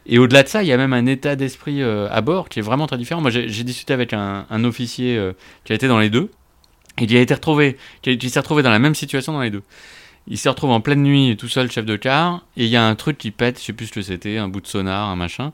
Et 0.05 0.19
au-delà 0.19 0.43
de 0.43 0.47
ça, 0.47 0.63
il 0.63 0.67
y 0.67 0.73
a 0.73 0.77
même 0.77 0.93
un 0.93 1.05
état 1.05 1.35
d'esprit 1.35 1.81
à 1.81 2.21
bord 2.21 2.47
qui 2.47 2.59
est 2.59 2.61
vraiment 2.61 2.85
très 2.85 2.97
différent. 2.97 3.21
Moi, 3.21 3.31
j'ai 3.31 3.63
discuté 3.63 3.91
avec 3.91 4.13
un, 4.13 4.63
officier 4.63 5.19
qui 5.63 5.71
a 5.73 5.75
été 5.75 5.87
dans 5.87 5.97
les 5.97 6.11
deux, 6.11 6.29
et 6.99 7.07
qui 7.07 7.33
retrouvé, 7.33 7.77
qui 8.03 8.29
s'est 8.29 8.39
retrouvé 8.39 8.61
dans 8.61 8.69
la 8.69 8.77
même 8.77 8.93
situation 8.93 9.33
dans 9.33 9.41
les 9.41 9.49
deux. 9.49 9.63
Il 10.27 10.37
s'est 10.37 10.49
retrouvé 10.49 10.73
en 10.73 10.81
pleine 10.81 11.01
nuit 11.01 11.35
tout 11.37 11.47
seul, 11.47 11.71
chef 11.71 11.85
de 11.85 11.95
car, 11.95 12.45
et 12.55 12.65
il 12.65 12.69
y 12.69 12.75
a 12.75 12.85
un 12.85 12.93
truc 12.93 13.17
qui 13.17 13.31
pète, 13.31 13.59
je 13.59 13.65
sais 13.65 13.73
plus 13.73 13.87
ce 13.87 13.93
que 13.93 14.03
c'était, 14.03 14.37
un 14.37 14.47
bout 14.47 14.61
de 14.61 14.67
sonar, 14.67 15.09
un 15.09 15.15
machin. 15.15 15.51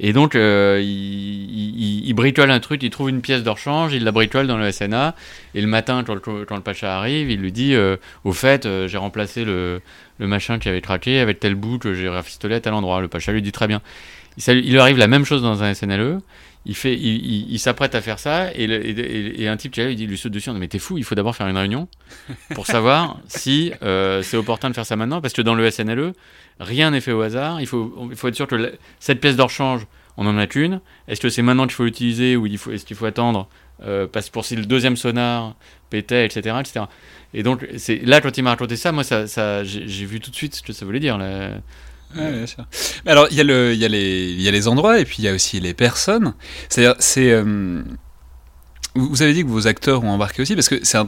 Et 0.00 0.12
donc, 0.12 0.34
euh, 0.34 0.80
il, 0.80 2.12
bricole 2.14 2.50
un 2.50 2.60
truc, 2.60 2.82
il 2.82 2.90
trouve 2.90 3.10
une 3.10 3.20
pièce 3.20 3.42
de 3.42 3.50
rechange, 3.50 3.92
il 3.92 4.04
la 4.04 4.12
bricole 4.12 4.46
dans 4.46 4.56
le 4.56 4.70
SNA. 4.70 5.14
Et 5.54 5.60
le 5.60 5.66
matin, 5.66 6.04
quand 6.04 6.14
le, 6.14 6.60
Pacha 6.60 6.96
arrive, 6.96 7.30
il 7.30 7.40
lui 7.40 7.52
dit 7.52 7.74
euh, 7.74 7.96
Au 8.24 8.32
fait, 8.32 8.64
euh, 8.64 8.86
j'ai 8.86 8.98
remplacé 8.98 9.44
le, 9.44 9.80
machin 10.20 10.58
qui 10.58 10.68
avait 10.68 10.80
craqué 10.80 11.18
avec 11.18 11.40
tel 11.40 11.54
bout 11.56 11.78
que 11.78 11.94
j'ai 11.94 12.08
rafistolé 12.08 12.56
à 12.56 12.60
tel 12.60 12.74
endroit. 12.74 13.00
Le 13.00 13.08
Pacha 13.08 13.32
lui 13.32 13.42
dit 13.42 13.52
Très 13.52 13.66
bien. 13.66 13.82
Il, 14.36 14.42
il 14.48 14.70
lui 14.70 14.78
arrive 14.78 14.98
la 14.98 15.08
même 15.08 15.24
chose 15.24 15.42
dans 15.42 15.64
un 15.64 15.74
SNLE. 15.74 16.20
Il, 16.66 16.76
il, 16.84 17.58
s'apprête 17.58 17.94
à 17.94 18.00
faire 18.00 18.18
ça. 18.18 18.52
Et, 18.54 19.48
un 19.48 19.56
type 19.56 19.72
qui 19.72 19.80
il 19.80 19.96
dit, 19.96 20.06
lui 20.06 20.18
saute 20.18 20.32
dessus 20.32 20.50
Mais 20.52 20.68
t'es 20.68 20.78
fou, 20.78 20.98
il 20.98 21.04
faut 21.04 21.14
d'abord 21.14 21.34
faire 21.34 21.48
une 21.48 21.56
réunion 21.56 21.88
pour 22.54 22.66
savoir 22.66 23.18
si 23.26 23.72
c'est 23.80 24.36
opportun 24.36 24.70
de 24.70 24.74
faire 24.74 24.86
ça 24.86 24.94
maintenant. 24.94 25.20
Parce 25.20 25.34
que 25.34 25.42
dans 25.42 25.54
le 25.54 25.68
SNLE, 25.70 26.12
Rien 26.60 26.90
n'est 26.90 27.00
fait 27.00 27.12
au 27.12 27.22
hasard. 27.22 27.60
Il 27.60 27.66
faut, 27.66 28.08
il 28.10 28.16
faut 28.16 28.28
être 28.28 28.34
sûr 28.34 28.46
que 28.46 28.74
cette 28.98 29.20
pièce 29.20 29.36
de 29.36 29.42
rechange, 29.42 29.86
on 30.16 30.26
en 30.26 30.36
a 30.38 30.46
qu'une. 30.46 30.80
Est-ce 31.06 31.20
que 31.20 31.28
c'est 31.28 31.42
maintenant 31.42 31.64
qu'il 31.66 31.74
faut 31.74 31.84
l'utiliser 31.84 32.36
ou 32.36 32.46
est-ce 32.46 32.84
qu'il 32.84 32.96
faut 32.96 33.06
attendre 33.06 33.48
euh, 33.84 34.08
parce 34.10 34.28
pour 34.28 34.44
si 34.44 34.56
le 34.56 34.66
deuxième 34.66 34.96
sonar 34.96 35.54
pétait, 35.88 36.26
etc., 36.26 36.56
etc. 36.60 36.86
Et 37.32 37.42
donc, 37.42 37.66
c'est 37.76 37.98
là 38.04 38.20
quand 38.20 38.36
il 38.36 38.42
m'a 38.42 38.50
raconté 38.50 38.76
ça, 38.76 38.90
moi, 38.90 39.04
ça, 39.04 39.64
j'ai, 39.64 40.04
vu 40.04 40.20
tout 40.20 40.30
de 40.30 40.36
suite 40.36 40.56
ce 40.56 40.62
que 40.62 40.72
ça 40.72 40.84
voulait 40.84 41.00
dire. 41.00 41.16
Là. 41.16 41.50
bien 42.14 42.46
sûr. 42.46 42.66
Alors, 43.06 43.28
il 43.30 43.36
y, 43.36 43.40
a 43.40 43.44
y 43.44 43.88
les, 43.88 44.32
y 44.32 44.48
a 44.48 44.50
les 44.50 44.68
endroits 44.68 44.98
et 44.98 45.04
puis 45.04 45.16
il 45.18 45.24
y 45.24 45.28
a 45.28 45.34
aussi 45.34 45.60
les 45.60 45.74
personnes. 45.74 46.34
C'est-à-dire, 46.68 46.96
c'est. 46.98 47.30
Euh, 47.30 47.82
vous 48.94 49.22
avez 49.22 49.32
dit 49.32 49.44
que 49.44 49.48
vos 49.48 49.68
acteurs 49.68 50.02
ont 50.02 50.10
embarqué 50.10 50.42
aussi 50.42 50.54
parce 50.54 50.68
que 50.68 50.80
c'est, 50.82 50.98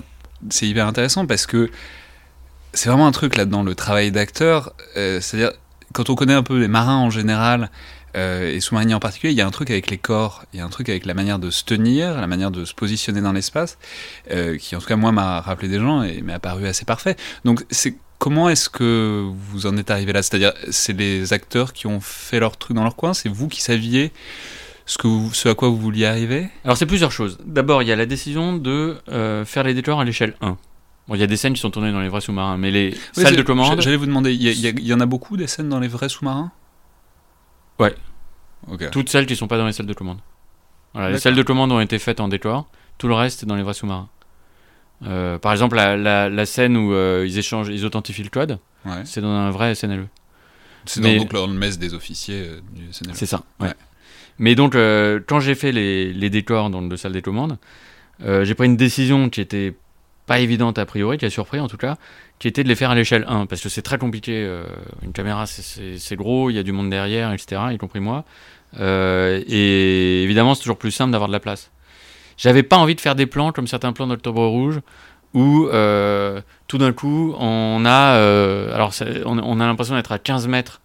c'est 0.51 0.69
hyper 0.69 0.87
intéressant 0.87 1.27
parce 1.27 1.47
que 1.47 1.71
c'est 2.73 2.89
vraiment 2.89 3.07
un 3.07 3.13
truc 3.13 3.37
là-dedans, 3.37 3.63
le 3.63 3.75
travail 3.75 4.11
d'acteur. 4.11 4.73
Euh, 4.97 5.21
c'est-à-dire, 5.21 5.53
quand 5.93 6.11
on 6.11 6.15
connaît 6.15 6.35
un 6.35 6.43
peu 6.43 6.59
les 6.59 6.69
marins 6.69 6.99
en 6.99 7.11
général, 7.11 7.71
euh, 8.17 8.53
et 8.53 8.61
sous-mariniers 8.61 8.95
en 8.95 9.01
particulier, 9.01 9.33
il 9.33 9.37
y 9.37 9.41
a 9.41 9.47
un 9.47 9.51
truc 9.51 9.71
avec 9.71 9.91
les 9.91 9.99
corps, 9.99 10.45
il 10.53 10.59
y 10.59 10.63
a 10.63 10.65
un 10.65 10.69
truc 10.69 10.89
avec 10.89 11.07
la 11.07 11.15
manière 11.15 11.39
de 11.39 11.51
se 11.51 11.65
tenir, 11.65 12.21
la 12.21 12.27
manière 12.27 12.51
de 12.51 12.65
se 12.65 12.75
positionner 12.75 13.21
dans 13.21 13.33
l'espace, 13.33 13.79
euh, 14.31 14.57
qui 14.57 14.75
en 14.75 14.81
tout 14.81 14.87
cas 14.87 14.97
moi 14.97 15.13
m'a 15.13 15.41
rappelé 15.41 15.69
des 15.69 15.79
gens 15.79 16.03
et 16.03 16.21
m'est 16.23 16.33
apparu 16.33 16.67
assez 16.67 16.85
parfait. 16.85 17.17
Donc 17.45 17.65
c'est 17.71 17.95
comment 18.19 18.49
est-ce 18.49 18.69
que 18.69 19.25
vous 19.53 19.67
en 19.67 19.77
êtes 19.77 19.91
arrivé 19.91 20.13
là? 20.13 20.23
C'est-à-dire 20.23 20.53
c'est 20.71 20.93
les 20.93 21.33
acteurs 21.33 21.73
qui 21.73 21.87
ont 21.87 22.01
fait 22.01 22.41
leur 22.41 22.57
truc 22.57 22.77
dans 22.77 22.85
leur 22.85 22.97
coin, 22.97 23.15
c'est 23.15 23.29
vous 23.29 23.49
qui 23.49 23.63
saviez 23.63 24.13
ce, 24.87 24.99
que 24.99 25.09
ce 25.33 25.49
à 25.49 25.55
quoi 25.55 25.69
vous 25.69 25.79
vouliez 25.79 26.07
arriver? 26.07 26.49
Alors 26.65 26.77
c'est 26.77 26.87
plusieurs 26.87 27.13
choses. 27.13 27.39
D'abord 27.45 27.83
il 27.83 27.89
y 27.89 27.93
a 27.93 27.97
la 27.97 28.07
décision 28.07 28.57
de 28.57 28.97
faire 29.47 29.63
les 29.63 29.75
décors 29.75 30.01
à 30.01 30.05
l'échelle 30.05 30.35
1 30.41 30.59
il 31.15 31.21
y 31.21 31.25
a 31.25 31.27
des 31.27 31.37
scènes 31.37 31.55
qui 31.55 31.61
sont 31.61 31.71
tournées 31.71 31.93
dans 31.93 32.01
les 32.01 32.09
vrais 32.09 32.21
sous-marins, 32.21 32.57
mais 32.57 32.71
les 32.71 32.97
salles 33.13 33.37
de 33.37 33.43
commande. 33.43 33.81
J'allais 33.81 33.97
vous 33.97 34.07
demander, 34.07 34.33
il 34.35 34.87
y, 34.87 34.95
en 34.95 35.01
a 35.01 35.07
beaucoup 35.07 35.37
des 35.37 35.47
scènes 35.47 35.69
dans 35.69 35.81
les 35.81 35.89
vrais 35.89 36.09
sous-marins? 36.09 36.53
Ouais. 37.79 37.95
Toutes 38.93 39.09
celles 39.09 39.27
qui 39.27 39.33
ne 39.33 39.39
sont 39.39 39.49
pas 39.49 39.59
dans 39.59 39.67
les 39.67 39.73
salles 39.73 39.87
de 39.87 39.95
commande. 39.95 40.19
les 40.95 41.19
salles 41.19 41.35
de 41.35 41.43
commande 41.43 41.73
ont 41.73 41.81
été 41.81 41.99
faites 41.99 42.21
en 42.21 42.29
décor, 42.29 42.69
tout 42.99 43.09
le 43.09 43.15
reste 43.15 43.43
est 43.43 43.47
dans 43.47 43.57
les 43.57 43.63
vrais 43.63 43.75
sous-marins. 43.75 44.09
Euh, 45.07 45.39
par 45.39 45.53
exemple, 45.53 45.77
la, 45.77 46.47
scène 46.47 46.77
où 46.77 46.93
euh, 46.93 47.25
ils 47.27 47.39
échangent, 47.39 47.69
ils 47.69 47.85
authentifient 47.85 48.23
le 48.23 48.31
code, 48.31 48.59
c'est 49.05 49.21
dans 49.21 49.31
un 49.31 49.51
vrai 49.51 49.75
SNLE. 49.75 50.09
C'est 50.87 51.01
dans 51.01 51.15
donc, 51.17 51.33
le 51.33 51.47
mess 51.49 51.79
des 51.79 51.93
officiers 51.93 52.43
euh, 52.47 52.61
du 52.73 52.93
SNLE. 52.93 53.15
C'est 53.15 53.27
ça, 53.27 53.43
ouais. 53.61 53.73
Mais 54.39 54.55
donc, 54.55 54.75
quand 55.27 55.41
j'ai 55.41 55.55
fait 55.55 55.73
les, 55.73 56.13
les, 56.13 56.31
décors 56.31 56.71
dans 56.71 56.81
le 56.81 56.97
salle 56.97 57.13
des 57.13 57.23
commandes, 57.23 57.59
j'ai 58.21 58.55
pris 58.55 58.67
une 58.67 58.77
décision 58.77 59.29
qui 59.29 59.41
était 59.41 59.75
pas 60.27 60.39
évidente 60.41 60.79
a 60.79 60.87
priori, 60.87 61.19
qui 61.19 61.25
a 61.25 61.31
surpris 61.31 61.61
en 61.61 61.69
tout 61.69 61.77
cas, 61.77 61.97
qui 62.39 62.49
était 62.49 62.63
de 62.63 62.69
les 62.69 62.75
faire 62.75 62.91
à 62.91 62.95
l'échelle 62.95 63.25
1, 63.29 63.47
parce 63.47 63.61
que 63.61 63.69
c'est 63.69 63.83
très 63.83 63.99
compliqué. 63.99 64.33
Euh, 64.45 64.65
une 65.03 65.13
caméra, 65.13 65.47
c'est 65.47 66.17
gros, 66.17 66.51
il 66.51 66.57
y 66.57 66.59
a 66.59 66.63
du 66.63 66.73
monde 66.73 66.91
derrière, 66.91 67.33
etc., 67.33 67.61
y 67.73 67.79
compris 67.79 68.01
moi. 68.01 68.25
Euh, 68.79 69.43
et 69.47 70.23
évidemment, 70.23 70.55
c'est 70.55 70.63
toujours 70.63 70.79
plus 70.79 70.93
simple 70.93 71.13
d'avoir 71.13 71.29
de 71.29 71.33
la 71.33 71.41
place. 71.41 71.71
J'avais 72.37 72.63
pas 72.63 72.77
envie 72.77 72.95
de 72.95 73.01
faire 73.01 73.15
des 73.15 73.27
plans 73.27 73.53
comme 73.53 73.67
certains 73.67 73.93
plans 73.93 74.07
d'Octobre 74.07 74.47
Rouge, 74.47 74.81
où 75.35 75.69
euh, 75.69 76.41
tout 76.67 76.79
d'un 76.79 76.93
coup, 76.93 77.35
on 77.39 77.85
a, 77.85 78.73
alors 78.75 78.93
on, 79.27 79.39
on, 79.39 79.61
a 79.61 79.67
l'impression 79.67 79.95
d'être 79.95 80.13
à 80.13 80.19
15 80.19 80.49
mètres 80.49 80.81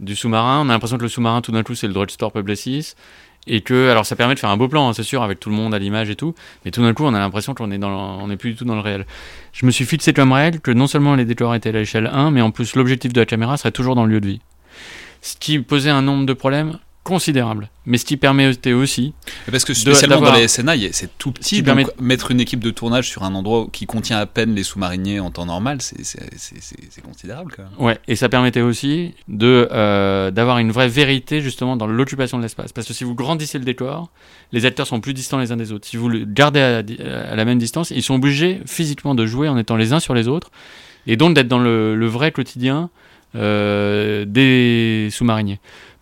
du 0.00 0.14
sous-marin, 0.14 0.60
on 0.60 0.68
a 0.68 0.72
l'impression 0.72 0.98
que 0.98 1.02
le 1.02 1.08
sous-marin, 1.08 1.40
tout 1.40 1.52
d'un 1.52 1.62
coup, 1.62 1.74
c'est 1.74 1.86
le 1.86 1.92
Drugstore 1.92 2.32
Publicis, 2.32 2.94
et 3.48 3.60
que 3.60 3.88
alors 3.90 4.06
ça 4.06 4.16
permet 4.16 4.34
de 4.34 4.38
faire 4.38 4.50
un 4.50 4.56
beau 4.56 4.68
plan 4.68 4.88
hein, 4.88 4.92
c'est 4.92 5.02
sûr 5.02 5.22
avec 5.22 5.40
tout 5.40 5.50
le 5.50 5.56
monde 5.56 5.74
à 5.74 5.78
l'image 5.78 6.10
et 6.10 6.16
tout 6.16 6.34
mais 6.64 6.70
tout 6.70 6.82
d'un 6.82 6.94
coup 6.94 7.04
on 7.04 7.14
a 7.14 7.18
l'impression 7.18 7.54
qu'on 7.54 7.70
est 7.70 7.78
dans 7.78 8.18
on 8.20 8.30
est 8.30 8.36
plus 8.36 8.50
du 8.50 8.56
tout 8.56 8.64
dans 8.64 8.74
le 8.74 8.80
réel. 8.80 9.06
Je 9.52 9.66
me 9.66 9.70
suis 9.70 9.84
fixé 9.84 10.12
comme 10.12 10.32
règle 10.32 10.60
que 10.60 10.70
non 10.70 10.86
seulement 10.86 11.14
les 11.14 11.24
décors 11.24 11.54
étaient 11.54 11.70
à 11.70 11.72
l'échelle 11.72 12.10
1 12.12 12.30
mais 12.30 12.42
en 12.42 12.50
plus 12.50 12.76
l'objectif 12.76 13.12
de 13.12 13.20
la 13.20 13.26
caméra 13.26 13.56
serait 13.56 13.72
toujours 13.72 13.94
dans 13.94 14.04
le 14.04 14.12
lieu 14.12 14.20
de 14.20 14.28
vie. 14.28 14.40
Ce 15.22 15.36
qui 15.36 15.58
posait 15.58 15.90
un 15.90 16.02
nombre 16.02 16.26
de 16.26 16.32
problèmes 16.32 16.78
considérable. 17.08 17.70
Mais 17.86 17.96
ce 17.96 18.04
qui 18.04 18.18
permettait 18.18 18.74
aussi. 18.74 19.14
Parce 19.50 19.64
que 19.64 19.72
spécialement 19.72 20.20
dans 20.20 20.34
les 20.34 20.46
SNA, 20.46 20.74
c'est 20.92 21.16
tout 21.16 21.32
petit. 21.32 21.62
Donc 21.62 21.90
mettre 21.98 22.30
une 22.30 22.40
équipe 22.40 22.60
de 22.60 22.70
tournage 22.70 23.08
sur 23.08 23.22
un 23.22 23.34
endroit 23.34 23.66
qui 23.72 23.86
contient 23.86 24.18
à 24.18 24.26
peine 24.26 24.54
les 24.54 24.62
sous-mariniers 24.62 25.18
en 25.18 25.30
temps 25.30 25.46
normal, 25.46 25.78
c'est 25.80 27.02
considérable 27.02 27.52
quand 27.56 27.62
même. 27.62 27.72
Ouais, 27.78 27.98
et 28.06 28.14
ça 28.14 28.28
permettait 28.28 28.60
aussi 28.60 29.14
euh, 29.42 30.30
d'avoir 30.30 30.58
une 30.58 30.70
vraie 30.70 30.88
vérité 30.88 31.40
justement 31.40 31.76
dans 31.76 31.86
l'occupation 31.86 32.36
de 32.36 32.42
l'espace. 32.42 32.72
Parce 32.72 32.86
que 32.86 32.92
si 32.92 33.04
vous 33.04 33.14
grandissez 33.14 33.58
le 33.58 33.64
décor, 33.64 34.10
les 34.52 34.66
acteurs 34.66 34.86
sont 34.86 35.00
plus 35.00 35.14
distants 35.14 35.38
les 35.38 35.50
uns 35.50 35.56
des 35.56 35.72
autres. 35.72 35.88
Si 35.88 35.96
vous 35.96 36.10
le 36.10 36.26
gardez 36.26 36.60
à, 36.60 37.34
la 37.34 37.44
même 37.46 37.58
distance, 37.58 37.90
ils 37.90 38.02
sont 38.02 38.14
obligés 38.14 38.60
physiquement 38.66 39.14
de 39.14 39.24
jouer 39.24 39.48
en 39.48 39.56
étant 39.56 39.76
les 39.76 39.94
uns 39.94 40.00
sur 40.00 40.12
les 40.12 40.28
autres 40.28 40.50
et 41.06 41.16
donc 41.16 41.34
d'être 41.34 41.48
dans 41.48 41.58
le, 41.58 42.06
vrai 42.06 42.32
quotidien 42.32 42.90
euh, 43.34 44.26
des 44.26 45.08
sous-mariniers. 45.10 45.58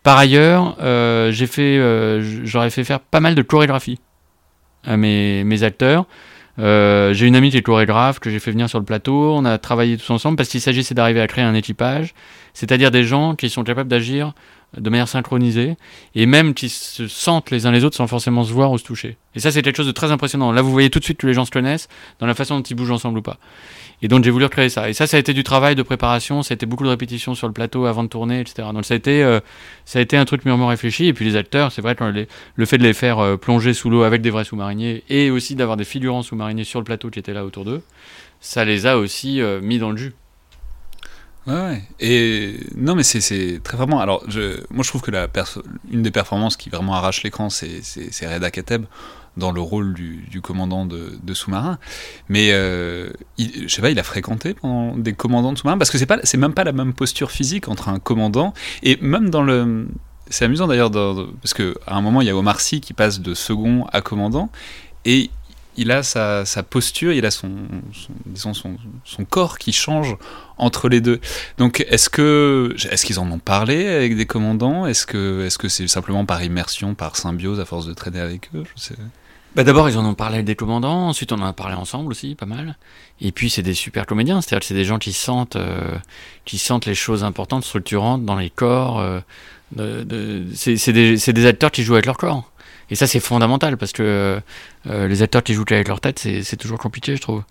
Par 0.07 0.19
ailleurs, 0.19 0.77
euh, 0.83 1.33
j'ai 1.33 1.49
fait, 1.49 1.79
euh, 1.79 2.23
j'aurais 2.45 2.71
fait 2.71 2.85
faire 2.85 3.01
pas 3.01 3.19
mal 3.19 3.35
de 3.35 3.43
chorégraphie 3.43 3.99
à 4.85 4.97
mes, 4.97 5.63
acteurs. 5.65 6.07
Euh, 6.61 7.13
j'ai 7.13 7.27
une 7.27 7.35
amie 7.35 7.51
qui 7.51 7.57
est 7.57 7.63
chorégraphe 7.63 8.21
que 8.21 8.31
j'ai 8.31 8.39
fait 8.39 8.53
venir 8.53 8.69
sur 8.69 8.79
le 8.79 8.85
plateau. 8.85 9.35
On 9.35 9.45
a 9.45 9.59
travaillé 9.59 9.97
tous 9.97 10.09
ensemble 10.11 10.37
parce 10.37 10.49
qu'il 10.49 10.61
s'agissait 10.61 10.95
d'arriver 10.95 11.21
à 11.21 11.27
créer 11.27 11.45
un 11.45 11.55
équipage, 11.55 12.15
c'est-à-dire 12.55 12.93
des 12.93 13.03
gens 13.03 13.35
qui 13.35 13.51
sont 13.51 13.65
capables 13.65 13.89
d'agir 13.89 14.33
de 14.77 14.91
manière 14.91 15.09
synchronisée 15.09 15.77
et 16.15 16.27
même 16.27 16.55
qui 16.55 16.69
se 16.69 17.09
sentent 17.09 17.51
les 17.51 17.67
uns 17.67 17.73
les 17.73 17.85
autres 17.85 17.97
sans 17.97 18.07
forcément 18.07 18.45
se 18.45 18.53
voir 18.53 18.73
ou 18.73 18.79
se 18.79 18.85
toucher. 18.85 19.17
Et 19.35 19.41
ça, 19.41 19.51
c'est 19.51 19.63
quelque 19.63 19.77
chose 19.77 19.87
de 19.87 19.93
très 19.93 20.11
impressionnant. 20.11 20.53
Là, 20.53 20.63
vous 20.63 20.71
voyez 20.71 20.91
tout 20.91 20.99
de 20.99 21.05
suite 21.05 21.19
que 21.19 21.27
les 21.27 21.35
gens 21.35 21.45
se 21.45 21.51
connaissent 21.51 21.89
dans 22.19 22.27
la 22.27 22.35
façon 22.35 22.57
dont 22.57 22.63
ils 22.63 22.75
bougent 22.75 22.91
ensemble 22.91 23.19
ou 23.19 23.23
pas. 23.23 23.39
Et 24.03 24.09
donc 24.09 24.25
j'ai 24.25 24.31
voulu 24.31 24.45
recréer 24.45 24.69
ça. 24.69 24.91
Et 24.91 24.93
ça, 24.93 25.07
ça 25.07 25.17
a 25.17 25.21
été 25.21 25.33
du 25.33 25.43
travail 25.43 25.75
de 25.75 25.83
préparation, 25.83 26.43
ça 26.43 26.53
a 26.53 26.55
été 26.57 26.67
beaucoup 26.67 26.85
de 26.85 26.91
répétitions 26.91 27.35
sur 27.35 27.47
le 27.47 27.53
plateau 27.53 27.87
avant 27.87 28.03
de 28.03 28.09
tourner, 28.09 28.41
etc. 28.41 28.69
Donc 28.73 28.85
ça 28.85 28.95
a 28.95 28.97
été, 28.97 29.23
euh, 29.23 29.41
ça 29.85 29.99
a 29.99 30.03
été 30.03 30.17
un 30.17 30.25
truc 30.25 30.45
mûrement 30.45 30.67
réfléchi. 30.67 31.07
Et 31.07 31.15
puis 31.15 31.25
les 31.25 31.37
acteurs, 31.37 31.73
c'est 31.73 31.83
vrai 31.83 31.95
que 31.95 32.27
le 32.55 32.67
fait 32.67 32.79
de 32.79 32.83
les 32.83 32.93
faire 32.93 33.19
euh, 33.19 33.37
plonger 33.37 33.73
sous 33.73 33.89
l'eau 33.89 34.03
avec 34.03 34.21
des 34.21 34.31
vrais 34.31 34.45
sous-mariniers 34.45 35.03
et 35.09 35.31
aussi 35.31 35.55
d'avoir 35.55 35.77
des 35.77 35.85
figurants 35.85 36.23
sous-mariniers 36.23 36.65
sur 36.65 36.81
le 36.81 36.85
plateau 36.85 37.09
qui 37.09 37.19
étaient 37.19 37.33
là 37.33 37.45
autour 37.45 37.65
d'eux, 37.65 37.83
ça 38.41 38.65
les 38.65 38.87
a 38.87 38.99
aussi 38.99 39.41
euh, 39.41 39.61
mis 39.63 39.79
dans 39.79 39.91
le 39.91 39.97
jus. 39.97 40.13
Ouais, 41.47 41.55
ouais. 41.55 41.83
Et 42.01 42.61
non, 42.77 42.95
mais 42.95 43.03
c'est 43.03 43.61
très 43.63 43.77
vraiment. 43.77 44.01
Alors, 44.01 44.23
je, 44.29 44.61
moi, 44.71 44.83
je 44.83 44.89
trouve 44.89 45.03
que 45.03 45.11
la 45.11 45.29
une 45.91 46.03
des 46.03 46.11
performances 46.11 46.57
qui 46.57 46.71
vraiment 46.71 46.95
arrache 46.95 47.23
l'écran, 47.23 47.51
c'est 47.51 47.81
Reda 48.23 48.51
Kateb 48.51 48.87
dans 49.37 49.53
le 49.53 49.61
rôle 49.61 49.93
du, 49.95 50.41
commandant 50.43 50.87
de, 50.87 51.35
sous-marin. 51.35 51.79
Mais 52.29 52.51
euh, 52.53 53.11
je 53.39 53.69
sais 53.69 53.83
pas, 53.83 53.91
il 53.91 53.99
a 53.99 54.03
fréquenté 54.03 54.55
pendant 54.55 54.97
des 54.97 55.13
commandants 55.13 55.53
de 55.53 55.59
sous-marin? 55.59 55.79
Parce 55.79 55.91
que 55.91 55.99
c'est 55.99 56.07
pas, 56.07 56.19
c'est 56.25 56.39
même 56.39 56.55
pas 56.55 56.65
la 56.65 56.73
même 56.73 56.95
posture 56.95 57.31
physique 57.31 57.69
entre 57.69 57.89
un 57.89 57.99
commandant 57.99 58.55
et 58.83 58.99
même 59.01 59.31
dans 59.31 59.43
le. 59.43 59.89
C'est 60.29 60.45
amusant 60.45 60.67
d'ailleurs 60.67 60.91
parce 60.91 61.55
que 61.55 61.77
à 61.87 61.95
un 61.95 62.01
moment 62.01 62.21
il 62.21 62.27
y 62.27 62.31
a 62.31 62.37
Omar 62.37 62.61
Sy 62.61 62.81
qui 62.81 62.95
passe 62.95 63.21
de 63.21 63.33
second 63.33 63.87
à 63.93 64.01
commandant 64.01 64.51
et 65.05 65.31
il 65.77 65.91
a 65.91 66.03
sa, 66.03 66.45
posture, 66.63 67.13
il 67.13 67.27
a 67.27 67.31
son, 67.31 67.51
son, 68.35 68.53
son, 68.55 69.25
corps 69.25 69.59
qui 69.59 69.73
change 69.73 70.17
entre 70.59 70.89
les 70.89 71.01
deux. 71.01 71.21
Donc, 71.59 71.85
est-ce 71.89 72.09
que 72.09 72.75
est-ce 72.91 73.05
qu'ils 73.05 73.21
en 73.21 73.31
ont 73.31 73.39
parlé 73.39 73.87
avec 73.87 74.17
des 74.17 74.27
commandants? 74.27 74.87
Est-ce 74.87 75.07
que 75.07 75.45
est-ce 75.47 75.59
que 75.59 75.69
c'est 75.69 75.87
simplement 75.89 76.25
par 76.25 76.43
immersion, 76.43 76.95
par 76.95 77.17
symbiose, 77.17 77.61
à 77.61 77.65
force 77.65 77.87
de 77.87 77.95
traîner 77.95 78.21
avec 78.21 78.51
eux? 78.55 78.65
Je 78.75 78.83
sais. 78.83 78.95
bah 79.55 79.65
D'abord, 79.65 79.89
ils 79.89 79.99
en 79.99 80.05
ont 80.05 80.15
parlé 80.15 80.37
avec 80.37 80.47
des 80.47 80.57
commandants, 80.57 81.09
ensuite 81.09 81.33
on 81.33 81.41
en 81.41 81.47
a 81.47 81.53
parlé 81.53 81.75
ensemble 81.75 82.11
aussi, 82.11 82.35
pas 82.35 82.47
mal. 82.47 82.77
Et 83.21 83.33
puis 83.33 83.51
c'est 83.51 83.63
des 83.63 83.75
super 83.75 84.07
comédiens, 84.07 84.41
c'est-à-dire 84.41 84.61
que 84.61 84.67
c'est 84.67 84.75
des 84.75 84.85
gens 84.85 84.99
qui 84.99 85.13
sentent, 85.13 85.57
euh, 85.57 85.97
qui 86.45 86.59
sentent 86.59 86.87
les 86.87 86.95
choses 86.95 87.25
importantes, 87.25 87.65
structurantes 87.65 88.25
dans 88.25 88.37
les 88.37 88.51
corps. 88.51 89.01
Euh, 89.01 89.21
c'est 90.55 90.93
des, 90.93 91.47
acteurs 91.47 91.71
qui 91.71 91.83
jouent 91.83 91.95
avec 91.95 92.07
leur 92.07 92.17
corps. 92.17 92.51
Et 92.91 92.95
ça, 92.95 93.07
c'est 93.07 93.21
fondamental 93.21 93.77
parce 93.77 93.93
que 93.93 94.41
euh, 94.87 95.09
les 95.09 95.23
acteurs 95.23 95.43
qui 95.43 95.55
jouent 95.55 95.65
avec 95.71 95.89
leur 95.89 96.01
tête, 96.01 96.19
c'est 96.19 96.57
toujours 96.57 96.79
compliqué, 96.79 97.17
je 97.17 97.21
trouve. 97.21 97.43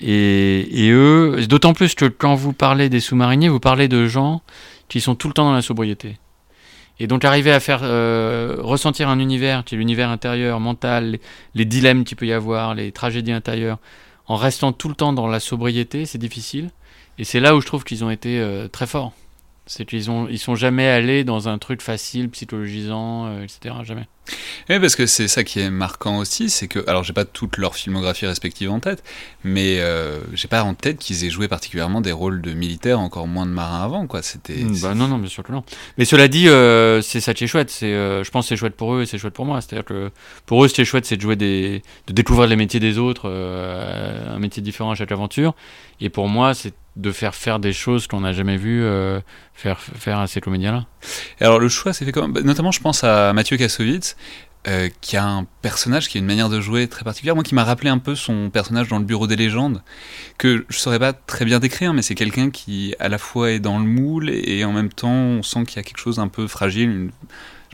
Et, 0.00 0.88
eux, 0.90 1.44
d'autant 1.48 1.72
plus 1.72 1.94
que 1.94 2.04
quand 2.04 2.34
vous 2.34 2.52
parlez 2.52 2.88
des 2.88 3.00
sous-mariniers, 3.00 3.48
vous 3.48 3.60
parlez 3.60 3.88
de 3.88 4.06
gens 4.06 4.42
qui 4.88 5.00
sont 5.00 5.14
tout 5.14 5.28
le 5.28 5.34
temps 5.34 5.44
dans 5.44 5.54
la 5.54 5.62
sobriété. 5.62 6.18
Et 7.00 7.08
donc 7.08 7.24
arriver 7.24 7.50
à 7.50 7.58
faire 7.58 7.80
euh, 7.82 8.56
ressentir 8.60 9.08
un 9.08 9.18
univers 9.18 9.64
qui 9.64 9.74
est 9.74 9.78
l'univers 9.78 10.10
intérieur, 10.10 10.60
mental, 10.60 11.18
les, 11.56 11.64
dilemmes 11.64 12.04
qu'il 12.04 12.16
peut 12.16 12.26
y 12.26 12.32
avoir, 12.32 12.74
les 12.76 12.92
tragédies 12.92 13.32
intérieures, 13.32 13.78
en 14.28 14.36
restant 14.36 14.72
tout 14.72 14.88
le 14.88 14.94
temps 14.94 15.12
dans 15.12 15.26
la 15.26 15.40
sobriété, 15.40 16.06
c'est 16.06 16.18
difficile. 16.18 16.70
Et 17.18 17.24
c'est 17.24 17.40
là 17.40 17.56
où 17.56 17.60
je 17.60 17.66
trouve 17.66 17.82
qu'ils 17.82 18.04
ont 18.04 18.10
été 18.10 18.38
euh, 18.38 18.68
très 18.68 18.86
forts. 18.86 19.12
C'est 19.66 19.86
qu'ils 19.86 20.10
ont, 20.10 20.28
ils 20.28 20.38
sont 20.38 20.54
jamais 20.54 20.88
allés 20.88 21.24
dans 21.24 21.48
un 21.48 21.58
truc 21.58 21.80
facile, 21.80 22.28
psychologisant, 22.30 23.26
euh, 23.26 23.42
etc. 23.44 23.74
Jamais. 23.82 24.06
Oui, 24.70 24.80
parce 24.80 24.96
que 24.96 25.04
c'est 25.06 25.28
ça 25.28 25.44
qui 25.44 25.60
est 25.60 25.70
marquant 25.70 26.18
aussi, 26.18 26.48
c'est 26.48 26.68
que, 26.68 26.82
alors 26.88 27.04
j'ai 27.04 27.12
pas 27.12 27.26
toute 27.26 27.58
leur 27.58 27.74
filmographie 27.74 28.26
respective 28.26 28.70
en 28.70 28.80
tête, 28.80 29.02
mais 29.42 29.78
euh, 29.80 30.20
j'ai 30.32 30.48
pas 30.48 30.62
en 30.62 30.74
tête 30.74 30.98
qu'ils 30.98 31.24
aient 31.24 31.30
joué 31.30 31.48
particulièrement 31.48 32.00
des 32.00 32.12
rôles 32.12 32.40
de 32.40 32.52
militaires, 32.54 33.00
encore 33.00 33.26
moins 33.26 33.44
de 33.44 33.50
marins 33.50 33.82
avant, 33.82 34.06
quoi. 34.06 34.22
C'était. 34.22 34.64
Mm, 34.64 34.80
bah 34.80 34.94
non, 34.94 35.08
non, 35.08 35.18
bien 35.18 35.28
sûr 35.28 35.42
que 35.42 35.52
non. 35.52 35.64
Mais 35.98 36.06
cela 36.06 36.28
dit, 36.28 36.48
euh, 36.48 37.02
c'est 37.02 37.20
ça 37.20 37.34
qui 37.34 37.44
est 37.44 37.46
chouette. 37.46 37.70
C'est, 37.70 37.92
euh, 37.92 38.24
je 38.24 38.30
pense, 38.30 38.46
que 38.46 38.48
c'est 38.50 38.56
chouette 38.56 38.76
pour 38.76 38.94
eux 38.94 39.02
et 39.02 39.06
c'est 39.06 39.18
chouette 39.18 39.34
pour 39.34 39.44
moi. 39.44 39.60
C'est-à-dire 39.60 39.84
que 39.84 40.10
pour 40.46 40.64
eux, 40.64 40.68
ce 40.68 40.74
qui 40.74 40.80
est 40.80 40.86
chouette, 40.86 41.04
c'est 41.04 41.16
de 41.16 41.22
jouer 41.22 41.36
des, 41.36 41.82
de 42.06 42.12
découvrir 42.14 42.46
les 42.46 42.56
métiers 42.56 42.80
des 42.80 42.96
autres, 42.96 43.28
un 43.28 44.38
métier 44.38 44.62
différent 44.62 44.92
à 44.92 44.94
chaque 44.94 45.12
aventure. 45.12 45.54
Et 46.00 46.08
pour 46.08 46.28
moi, 46.28 46.54
c'est 46.54 46.74
de 46.96 47.12
faire 47.12 47.34
faire 47.34 47.58
des 47.58 47.72
choses 47.72 48.06
qu'on 48.06 48.20
n'a 48.20 48.32
jamais 48.32 48.56
vues 48.56 48.84
faire 49.54 49.80
faire 49.80 50.18
à 50.18 50.26
ces 50.26 50.40
comédiens-là? 50.40 50.86
Alors 51.40 51.58
le 51.58 51.68
choix, 51.68 51.92
c'est 51.92 52.04
fait 52.04 52.12
comment 52.12 52.28
bah, 52.28 52.40
Notamment, 52.42 52.70
je 52.70 52.80
pense 52.80 53.04
à 53.04 53.32
Mathieu 53.32 53.56
Kassovitz, 53.56 54.16
euh, 54.66 54.88
qui 55.02 55.18
a 55.18 55.26
un 55.26 55.46
personnage 55.60 56.08
qui 56.08 56.16
a 56.16 56.20
une 56.20 56.26
manière 56.26 56.48
de 56.48 56.58
jouer 56.58 56.88
très 56.88 57.04
particulière. 57.04 57.34
Moi, 57.34 57.44
qui 57.44 57.54
m'a 57.54 57.64
rappelé 57.64 57.90
un 57.90 57.98
peu 57.98 58.14
son 58.14 58.48
personnage 58.48 58.88
dans 58.88 58.98
le 58.98 59.04
Bureau 59.04 59.26
des 59.26 59.36
légendes, 59.36 59.82
que 60.38 60.64
je 60.70 60.78
saurais 60.78 60.98
pas 60.98 61.12
très 61.12 61.44
bien 61.44 61.60
décrire, 61.60 61.92
mais 61.92 62.00
c'est 62.00 62.14
quelqu'un 62.14 62.48
qui 62.48 62.94
à 62.98 63.10
la 63.10 63.18
fois 63.18 63.50
est 63.50 63.60
dans 63.60 63.78
le 63.78 63.84
moule 63.84 64.30
et 64.30 64.64
en 64.64 64.72
même 64.72 64.88
temps 64.88 65.12
on 65.12 65.42
sent 65.42 65.64
qu'il 65.64 65.76
y 65.76 65.80
a 65.80 65.82
quelque 65.82 65.98
chose 65.98 66.18
un 66.18 66.28
peu 66.28 66.46
fragile, 66.46 67.10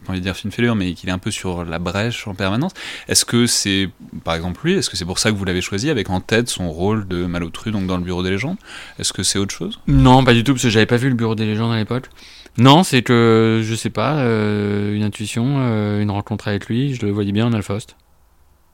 pas 0.04 0.12
envie 0.12 0.20
de 0.20 0.24
dire 0.24 0.36
fine 0.36 0.50
fêlure, 0.50 0.74
mais 0.74 0.94
qu'il 0.94 1.08
est 1.08 1.12
un 1.12 1.18
peu 1.18 1.30
sur 1.30 1.64
la 1.64 1.78
brèche 1.78 2.26
en 2.26 2.34
permanence. 2.34 2.72
Est-ce 3.08 3.24
que 3.24 3.46
c'est, 3.46 3.88
par 4.24 4.34
exemple 4.34 4.60
lui, 4.64 4.74
est-ce 4.74 4.90
que 4.90 4.96
c'est 4.96 5.04
pour 5.04 5.18
ça 5.18 5.30
que 5.30 5.36
vous 5.36 5.44
l'avez 5.44 5.60
choisi, 5.60 5.90
avec 5.90 6.10
en 6.10 6.20
tête 6.20 6.48
son 6.48 6.70
rôle 6.70 7.06
de 7.06 7.26
Malotru, 7.26 7.70
donc 7.70 7.86
dans 7.86 7.96
le 7.96 8.04
Bureau 8.04 8.22
des 8.22 8.30
légendes? 8.30 8.56
Est-ce 8.98 9.12
que 9.12 9.22
c'est 9.22 9.38
autre 9.38 9.54
chose? 9.54 9.80
Non, 9.86 10.24
pas 10.24 10.34
du 10.34 10.44
tout, 10.44 10.52
parce 10.52 10.64
que 10.64 10.70
j'avais 10.70 10.86
pas 10.86 10.96
vu 10.96 11.08
le 11.08 11.14
Bureau 11.14 11.34
des 11.34 11.46
légendes 11.46 11.72
à 11.72 11.76
l'époque. 11.76 12.10
Non, 12.58 12.82
c'est 12.82 13.02
que, 13.02 13.62
je 13.62 13.74
sais 13.74 13.90
pas, 13.90 14.16
euh, 14.16 14.94
une 14.94 15.02
intuition, 15.02 15.56
euh, 15.58 16.02
une 16.02 16.10
rencontre 16.10 16.48
avec 16.48 16.66
lui, 16.66 16.94
je 16.94 17.06
le 17.06 17.12
voyais 17.12 17.32
bien 17.32 17.46
en 17.46 17.52
Alphost. 17.52 17.96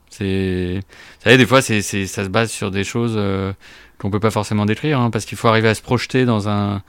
C'est, 0.08 0.80
vous 0.80 1.22
savez, 1.22 1.36
des 1.36 1.46
fois, 1.46 1.60
c'est, 1.60 1.82
ça 1.82 2.24
se 2.24 2.28
base 2.28 2.50
sur 2.50 2.70
des 2.70 2.84
choses 2.84 3.14
euh, 3.16 3.52
qu'on 3.98 4.10
peut 4.10 4.20
pas 4.20 4.30
forcément 4.30 4.64
décrire, 4.64 5.00
hein, 5.00 5.10
parce 5.10 5.24
qu'il 5.24 5.36
faut 5.36 5.48
arriver 5.48 5.68
à 5.68 5.74
se 5.74 5.82
projeter 5.82 6.24
dans 6.24 6.48
un, 6.48 6.82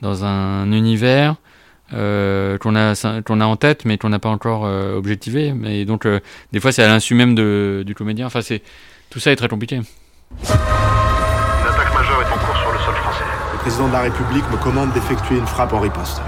dans 0.00 0.24
un 0.24 0.70
univers 0.70 1.36
qu'on 1.90 2.76
a, 2.76 3.22
qu'on 3.22 3.40
a 3.40 3.44
en 3.46 3.56
tête, 3.56 3.84
mais 3.84 3.98
qu'on 3.98 4.08
n'a 4.10 4.18
pas 4.18 4.28
encore 4.28 4.62
objectivé. 4.96 5.52
Mais 5.52 5.84
donc, 5.84 6.06
des 6.52 6.60
fois, 6.60 6.72
c'est 6.72 6.82
à 6.82 6.88
l'insu 6.88 7.14
même 7.14 7.34
de, 7.34 7.82
du 7.86 7.94
comédien. 7.94 8.26
Enfin, 8.26 8.42
c'est, 8.42 8.62
tout 9.10 9.20
ça 9.20 9.32
est 9.32 9.36
très 9.36 9.48
compliqué. 9.48 9.80
Le 13.52 13.58
président 13.58 13.88
de 13.88 13.92
la 13.92 14.00
République 14.00 14.44
me 14.50 14.56
commande 14.56 14.92
d'effectuer 14.92 15.36
une 15.36 15.46
frappe 15.46 15.72
en 15.72 15.80
riposte. 15.80 16.20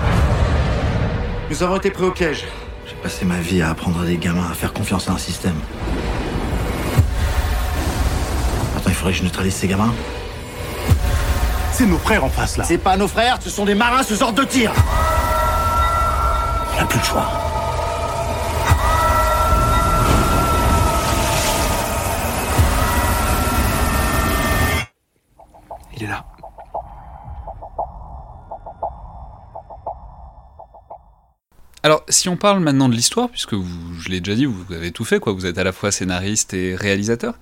Nous 1.50 1.62
avons 1.62 1.76
été 1.76 1.90
pris 1.90 2.04
au 2.04 2.10
piège. 2.10 2.44
J'ai 2.86 2.94
passé 3.02 3.24
ma 3.24 3.38
vie 3.40 3.62
à 3.62 3.70
apprendre 3.70 4.00
à 4.00 4.04
des 4.04 4.16
gamins 4.16 4.48
à 4.50 4.54
faire 4.54 4.72
confiance 4.72 5.08
à 5.08 5.12
un 5.12 5.18
système. 5.18 5.54
Attends, 8.76 8.88
il 8.90 8.94
faudrait 8.94 9.12
que 9.12 9.18
je 9.18 9.24
neutralise 9.24 9.54
ces 9.54 9.68
gamins 9.68 9.92
C'est 11.72 11.86
nos 11.86 11.98
frères 11.98 12.24
en 12.24 12.28
face 12.28 12.56
là. 12.56 12.64
C'est 12.64 12.78
pas 12.78 12.96
nos 12.96 13.08
frères, 13.08 13.38
ce 13.40 13.50
sont 13.50 13.64
des 13.64 13.74
marins 13.74 14.02
ce 14.02 14.14
genre 14.14 14.32
de 14.32 14.44
tir. 14.44 14.72
Plus 16.88 16.98
de 16.98 17.04
choix. 17.04 17.28
Il 25.96 26.02
est 26.02 26.06
là. 26.06 26.24
Alors, 31.82 32.04
si 32.08 32.28
on 32.28 32.36
parle 32.36 32.60
maintenant 32.60 32.88
de 32.88 32.94
l'histoire, 32.94 33.28
puisque 33.30 33.54
vous, 33.54 33.94
je 34.00 34.08
l'ai 34.08 34.20
déjà 34.20 34.36
dit, 34.36 34.44
vous 34.46 34.72
avez 34.72 34.90
tout 34.90 35.04
fait, 35.04 35.20
quoi. 35.20 35.32
Vous 35.32 35.46
êtes 35.46 35.58
à 35.58 35.64
la 35.64 35.72
fois 35.72 35.92
scénariste 35.92 36.54
et 36.54 36.74
réalisateur. 36.74 37.34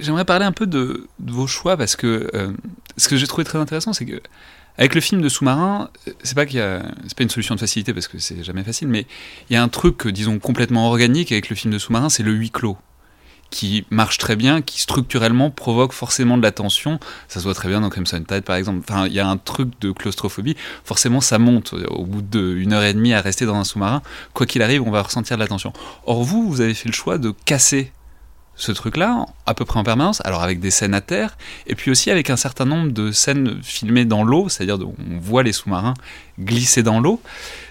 J'aimerais 0.00 0.24
parler 0.24 0.44
un 0.44 0.52
peu 0.52 0.66
de, 0.66 1.08
vos 1.24 1.46
choix 1.46 1.76
parce 1.76 1.96
que 1.96 2.30
euh, 2.34 2.52
ce 2.96 3.08
que 3.08 3.16
j'ai 3.16 3.26
trouvé 3.26 3.44
très 3.44 3.58
intéressant, 3.58 3.92
c'est 3.92 4.04
que 4.04 4.20
avec 4.80 4.94
le 4.94 5.00
film 5.00 5.20
de 5.20 5.28
sous-marin, 5.28 5.90
c'est 6.22 6.34
pas 6.34 6.46
qu'il 6.46 6.58
a, 6.58 6.82
c'est 7.06 7.16
pas 7.16 7.22
une 7.22 7.30
solution 7.30 7.54
de 7.54 7.60
facilité 7.60 7.92
parce 7.92 8.08
que 8.08 8.18
c'est 8.18 8.42
jamais 8.42 8.64
facile, 8.64 8.88
mais 8.88 9.06
il 9.48 9.52
y 9.52 9.56
a 9.56 9.62
un 9.62 9.68
truc, 9.68 10.08
disons, 10.08 10.38
complètement 10.38 10.88
organique 10.88 11.30
avec 11.32 11.50
le 11.50 11.54
film 11.54 11.72
de 11.72 11.78
sous-marin, 11.78 12.08
c'est 12.08 12.22
le 12.22 12.32
huis 12.32 12.50
clos 12.50 12.78
qui 13.50 13.84
marche 13.90 14.18
très 14.18 14.36
bien, 14.36 14.62
qui 14.62 14.80
structurellement 14.80 15.50
provoque 15.50 15.92
forcément 15.92 16.38
de 16.38 16.42
la 16.42 16.52
tension. 16.52 16.98
Ça 17.28 17.40
se 17.40 17.44
voit 17.44 17.54
très 17.54 17.68
bien 17.68 17.80
dans 17.80 17.90
Crimson 17.90 18.22
Tide 18.26 18.42
par 18.42 18.56
exemple. 18.56 18.84
Enfin, 18.88 19.06
il 19.06 19.12
y 19.12 19.20
a 19.20 19.28
un 19.28 19.36
truc 19.36 19.68
de 19.80 19.90
claustrophobie. 19.92 20.56
Forcément, 20.84 21.20
ça 21.20 21.38
monte 21.38 21.74
au 21.88 22.06
bout 22.06 22.22
d'une 22.22 22.72
heure 22.72 22.84
et 22.84 22.94
demie 22.94 23.12
à 23.12 23.20
rester 23.20 23.46
dans 23.46 23.56
un 23.56 23.64
sous-marin. 23.64 24.02
Quoi 24.34 24.46
qu'il 24.46 24.62
arrive, 24.62 24.82
on 24.82 24.90
va 24.90 25.02
ressentir 25.02 25.36
de 25.36 25.42
la 25.42 25.48
tension. 25.48 25.72
Or, 26.06 26.22
vous, 26.22 26.48
vous 26.48 26.60
avez 26.60 26.74
fait 26.74 26.88
le 26.88 26.94
choix 26.94 27.18
de 27.18 27.34
casser 27.44 27.92
ce 28.60 28.72
truc-là, 28.72 29.26
à 29.46 29.54
peu 29.54 29.64
près 29.64 29.78
en 29.80 29.84
permanence, 29.84 30.20
alors 30.24 30.42
avec 30.42 30.60
des 30.60 30.70
scènes 30.70 30.94
à 30.94 31.00
terre, 31.00 31.36
et 31.66 31.74
puis 31.74 31.90
aussi 31.90 32.10
avec 32.10 32.30
un 32.30 32.36
certain 32.36 32.66
nombre 32.66 32.92
de 32.92 33.10
scènes 33.10 33.58
filmées 33.62 34.04
dans 34.04 34.22
l'eau, 34.22 34.48
c'est-à-dire 34.48 34.78
on 34.78 35.18
voit 35.18 35.42
les 35.42 35.52
sous-marins 35.52 35.94
glisser 36.38 36.82
dans 36.82 37.00
l'eau. 37.00 37.20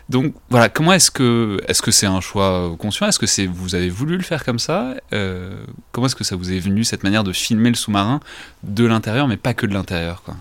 Donc 0.10 0.34
voilà, 0.49 0.69
comment 0.69 0.93
est-ce 0.93 1.12
que 1.12 1.62
est-ce 1.67 1.84
que 1.84 1.91
c'est 1.91 2.08
un 2.08 2.21
choix 2.21 2.75
conscient? 2.80 3.08
Est-ce 3.08 3.19
que 3.19 3.28
c'est 3.28 3.45
vous 3.45 3.75
avez 3.75 3.89
voulu 3.89 4.17
le 4.17 4.23
faire 4.23 4.43
comme 4.43 4.58
ça? 4.58 4.95
Euh, 5.13 5.56
Comment 5.91 6.08
est-ce 6.08 6.15
que 6.15 6.23
ça 6.23 6.36
vous 6.36 6.52
est 6.52 6.60
venu 6.60 6.84
cette 6.84 7.04
manière 7.04 7.23
de 7.23 7.32
filmer 7.32 7.69
le 7.69 7.75
sous-marin 7.75 8.19
de 8.63 8.86
l'intérieur, 8.86 9.28
mais 9.28 9.38
pas 9.38 9.54
que 9.54 9.67
de 9.67 9.73
l'intérieur, 9.73 10.23
quoi? 10.23 10.36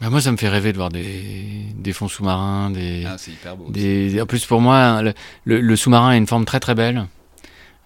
Bah 0.00 0.08
moi, 0.08 0.20
ça 0.22 0.32
me 0.32 0.38
fait 0.38 0.48
rêver 0.48 0.72
de 0.72 0.78
voir 0.78 0.88
des, 0.88 1.66
des 1.76 1.92
fonds 1.92 2.08
sous-marins, 2.08 2.70
des. 2.70 3.04
Ah, 3.06 3.16
c'est 3.18 3.32
hyper 3.32 3.54
beau. 3.56 3.70
Des, 3.70 4.20
en 4.20 4.26
plus, 4.26 4.46
pour 4.46 4.60
moi, 4.60 5.02
le, 5.02 5.12
le, 5.44 5.76
sous-marin 5.76 6.10
a 6.10 6.16
une 6.16 6.26
forme 6.26 6.46
très 6.46 6.58
très 6.58 6.74
belle. 6.74 7.06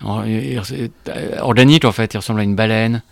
Organique, 0.02 1.84
en 1.84 1.92
fait, 1.92 2.14
il 2.14 2.16
ressemble 2.16 2.40
à 2.40 2.44
une 2.44 2.54
baleine. 2.54 3.02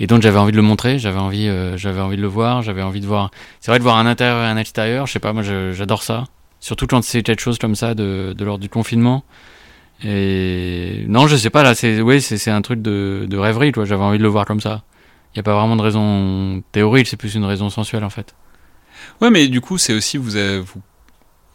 Et 0.00 0.06
donc 0.06 0.22
j'avais 0.22 0.38
envie 0.38 0.52
de 0.52 0.56
le 0.56 0.62
montrer, 0.62 0.98
j'avais 0.98 1.18
envie, 1.18 1.48
euh, 1.48 1.76
j'avais 1.76 2.00
envie 2.00 2.16
de 2.16 2.22
le 2.22 2.28
voir, 2.28 2.62
j'avais 2.62 2.82
envie 2.82 3.00
de 3.00 3.06
voir. 3.06 3.30
C'est 3.60 3.72
vrai 3.72 3.78
de 3.78 3.82
voir 3.82 3.96
un 3.96 4.06
intérieur 4.06 4.44
et 4.44 4.46
un 4.46 4.56
extérieur. 4.56 5.06
Je 5.06 5.12
sais 5.12 5.18
pas, 5.18 5.32
moi 5.32 5.42
j'adore 5.42 6.02
ça. 6.02 6.24
Surtout 6.60 6.86
quand 6.86 7.02
c'est 7.02 7.22
quelque 7.22 7.40
chose 7.40 7.58
comme 7.58 7.74
ça 7.74 7.94
de, 7.94 8.32
de 8.36 8.44
l'ordre 8.44 8.62
du 8.62 8.68
confinement. 8.68 9.24
Et 10.04 11.04
non, 11.08 11.26
je 11.26 11.34
sais 11.34 11.50
pas 11.50 11.64
là. 11.64 11.74
C'est 11.74 12.00
oui, 12.00 12.20
c'est 12.20 12.50
un 12.50 12.62
truc 12.62 12.80
de, 12.80 13.26
de 13.28 13.36
rêverie. 13.36 13.72
Toi, 13.72 13.84
j'avais 13.84 14.04
envie 14.04 14.18
de 14.18 14.22
le 14.22 14.28
voir 14.28 14.44
comme 14.44 14.60
ça. 14.60 14.82
Il 15.34 15.38
y 15.38 15.40
a 15.40 15.42
pas 15.42 15.54
vraiment 15.54 15.76
de 15.76 15.82
raison 15.82 16.62
théorique, 16.72 17.08
c'est 17.08 17.16
plus 17.16 17.34
une 17.34 17.44
raison 17.44 17.68
sensuelle 17.68 18.04
en 18.04 18.10
fait. 18.10 18.34
Ouais, 19.20 19.30
mais 19.30 19.48
du 19.48 19.60
coup, 19.60 19.78
c'est 19.78 19.94
aussi 19.94 20.16
vous, 20.16 20.36
avez, 20.36 20.60
vous 20.60 20.80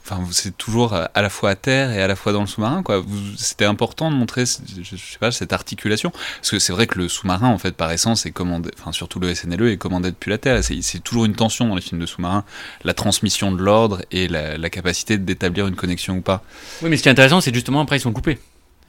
Enfin, 0.04 0.22
c'est 0.32 0.58
toujours 0.58 0.94
à 0.94 1.22
la 1.22 1.30
fois 1.30 1.52
à 1.52 1.56
terre 1.56 1.92
et 1.92 2.02
à 2.02 2.08
la 2.08 2.18
fois 2.18 2.34
dans 2.34 2.42
le 2.42 2.48
sous-marin. 2.48 2.84
Quoi. 2.84 3.04
C'était 3.38 3.64
important 3.64 4.12
de 4.12 4.16
montrer, 4.16 4.44
je, 4.46 4.96
sais 4.98 5.18
pas, 5.18 5.32
cette 5.32 5.54
articulation, 5.54 6.10
parce 6.10 6.52
que 6.52 6.60
c'est 6.60 6.74
vrai 6.74 6.88
que 6.88 7.00
le 7.00 7.08
sous-marin, 7.08 7.48
en 7.48 7.58
fait, 7.58 7.72
par 7.72 7.90
essence, 7.92 8.26
est 8.26 8.32
commandé, 8.32 8.70
enfin 8.78 8.92
surtout 8.92 9.20
le 9.20 9.34
SNLE 9.34 9.70
est 9.70 9.78
commandé 9.78 10.12
depuis 10.12 10.30
la 10.30 10.38
terre. 10.38 10.62
C'est 10.64 11.02
toujours 11.02 11.24
une 11.24 11.36
tension 11.36 11.68
dans 11.68 11.76
les 11.76 11.82
films 11.82 12.02
de 12.02 12.06
sous-marin, 12.06 12.44
la 12.84 12.94
transmission 12.94 13.54
de 13.54 13.62
l'ordre 13.62 14.02
et 14.12 14.28
la, 14.28 14.70
capacité 14.70 15.18
d'établir 15.18 15.68
une 15.68 15.76
connexion 15.76 16.18
ou 16.18 16.22
pas. 16.22 16.44
Oui, 16.82 16.90
mais 16.90 16.98
ce 16.98 17.04
qui 17.04 17.08
est 17.10 17.12
intéressant, 17.12 17.40
c'est 17.40 17.54
justement 17.54 17.82
après 17.82 17.98
ils 17.98 18.02
sont 18.02 18.12
coupés. 18.12 18.40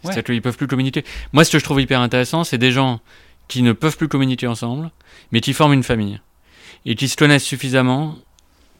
C'est-à-dire 0.03 0.25
qu'ils 0.25 0.43
peuvent 0.43 0.57
plus 0.57 0.67
communiquer. 0.67 1.05
Moi, 1.33 1.45
ce 1.45 1.53
que 1.53 1.59
je 1.59 1.65
trouve 1.65 1.81
hyper 1.81 2.01
intéressant, 2.01 2.45
c'est 2.45 2.59
des 2.59 2.73
gens 2.73 3.01
qui 3.49 3.63
ne 3.63 3.73
peuvent 3.73 3.97
plus 3.97 4.09
communiquer 4.09 4.47
ensemble, 4.47 4.91
mais 5.33 5.41
qui 5.41 5.53
forment 5.53 5.75
une 5.75 5.83
famille 5.83 6.21
et 6.87 6.95
qui 6.95 7.09
se 7.09 7.17
connaissent 7.17 7.45
suffisamment 7.45 8.17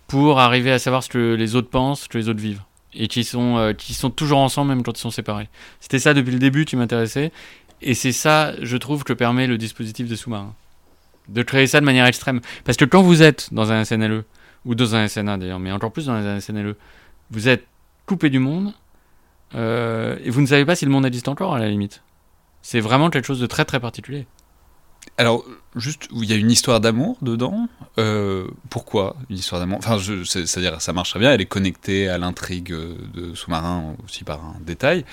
pour 0.07 0.41
arriver 0.41 0.71
à 0.71 0.79
savoir 0.79 1.03
ce 1.03 1.09
que 1.09 1.35
les 1.35 1.57
autres 1.57 1.71
pensent, 1.71 2.03
ce 2.03 2.09
que 2.09 2.19
les 2.19 2.29
autres 2.29 2.41
vivent. 2.41 2.63
Et 2.95 3.09
qui 3.09 3.25
sont, 3.25 3.57
euh, 3.57 3.73
qui 3.73 3.93
sont 3.95 4.11
toujours 4.11 4.39
ensemble 4.39 4.69
même 4.69 4.83
quand 4.83 4.97
ils 4.97 5.01
sont 5.01 5.11
séparés. 5.11 5.49
C'était 5.81 5.99
ça 5.99 6.15
depuis 6.15 6.33
le 6.33 6.39
début 6.39 6.65
qui 6.65 6.77
m'intéressait. 6.77 7.33
Et 7.83 7.95
c'est 7.95 8.13
ça, 8.13 8.55
je 8.63 8.77
trouve, 8.77 9.05
que 9.05 9.13
permet 9.13 9.47
le 9.47 9.59
dispositif 9.59 10.09
des 10.09 10.17
sous-marins. 10.17 10.55
De 11.29 11.43
créer 11.43 11.67
ça 11.67 11.81
de 11.81 11.85
manière 11.85 12.07
extrême. 12.07 12.41
Parce 12.65 12.79
que 12.79 12.85
quand 12.85 13.03
vous 13.03 13.23
êtes 13.23 13.53
dans 13.53 13.73
un 13.73 13.85
SNLE, 13.85 14.25
ou 14.65 14.75
dans 14.75 14.95
un 14.95 15.09
SNA 15.09 15.37
d'ailleurs, 15.39 15.59
mais 15.59 15.73
encore 15.73 15.93
plus 15.93 16.07
dans 16.07 16.15
un 16.15 16.41
SNLE, 16.41 16.77
vous 17.31 17.49
êtes 17.49 17.67
coupé 18.07 18.31
du 18.31 18.39
monde, 18.39 18.73
euh, 19.55 20.17
et 20.23 20.31
vous 20.31 20.41
ne 20.41 20.47
savez 20.47 20.65
pas 20.65 20.77
si 20.77 20.85
le 20.85 20.91
monde 20.91 21.07
existe 21.07 21.29
encore 21.29 21.55
à 21.55 21.59
la 21.59 21.69
limite. 21.69 22.03
C'est 22.63 22.81
vraiment 22.81 23.11
quelque 23.11 23.27
chose 23.27 23.41
de 23.41 23.47
très 23.47 23.65
très 23.65 23.81
particulier. 23.81 24.27
Alors, 25.17 25.45
juste, 25.77 26.09
il 26.13 26.25
y 26.29 26.33
a 26.33 26.37
une 26.37 26.51
histoire 26.51 26.81
d'amour 26.81 27.17
dedans. 27.23 27.69
Euh, 27.99 28.47
pourquoi 28.71 29.17
une 29.31 29.37
histoire 29.37 29.61
d'amour? 29.61 29.79
Enfin, 29.79 29.99
c'est-à-dire, 30.25 30.81
ça 30.81 30.93
marche 30.93 31.11
très 31.11 31.21
bien. 31.21 31.31
Elle 31.33 31.41
est 31.41 31.47
connectée 31.47 32.09
à 32.09 32.19
l'intrigue 32.19 32.73
euh, 32.73 32.97
de 33.15 33.35
Sous-marin 33.35 33.95
aussi 34.05 34.25
par 34.25 34.41
un 34.45 34.57
détail. 34.61 35.05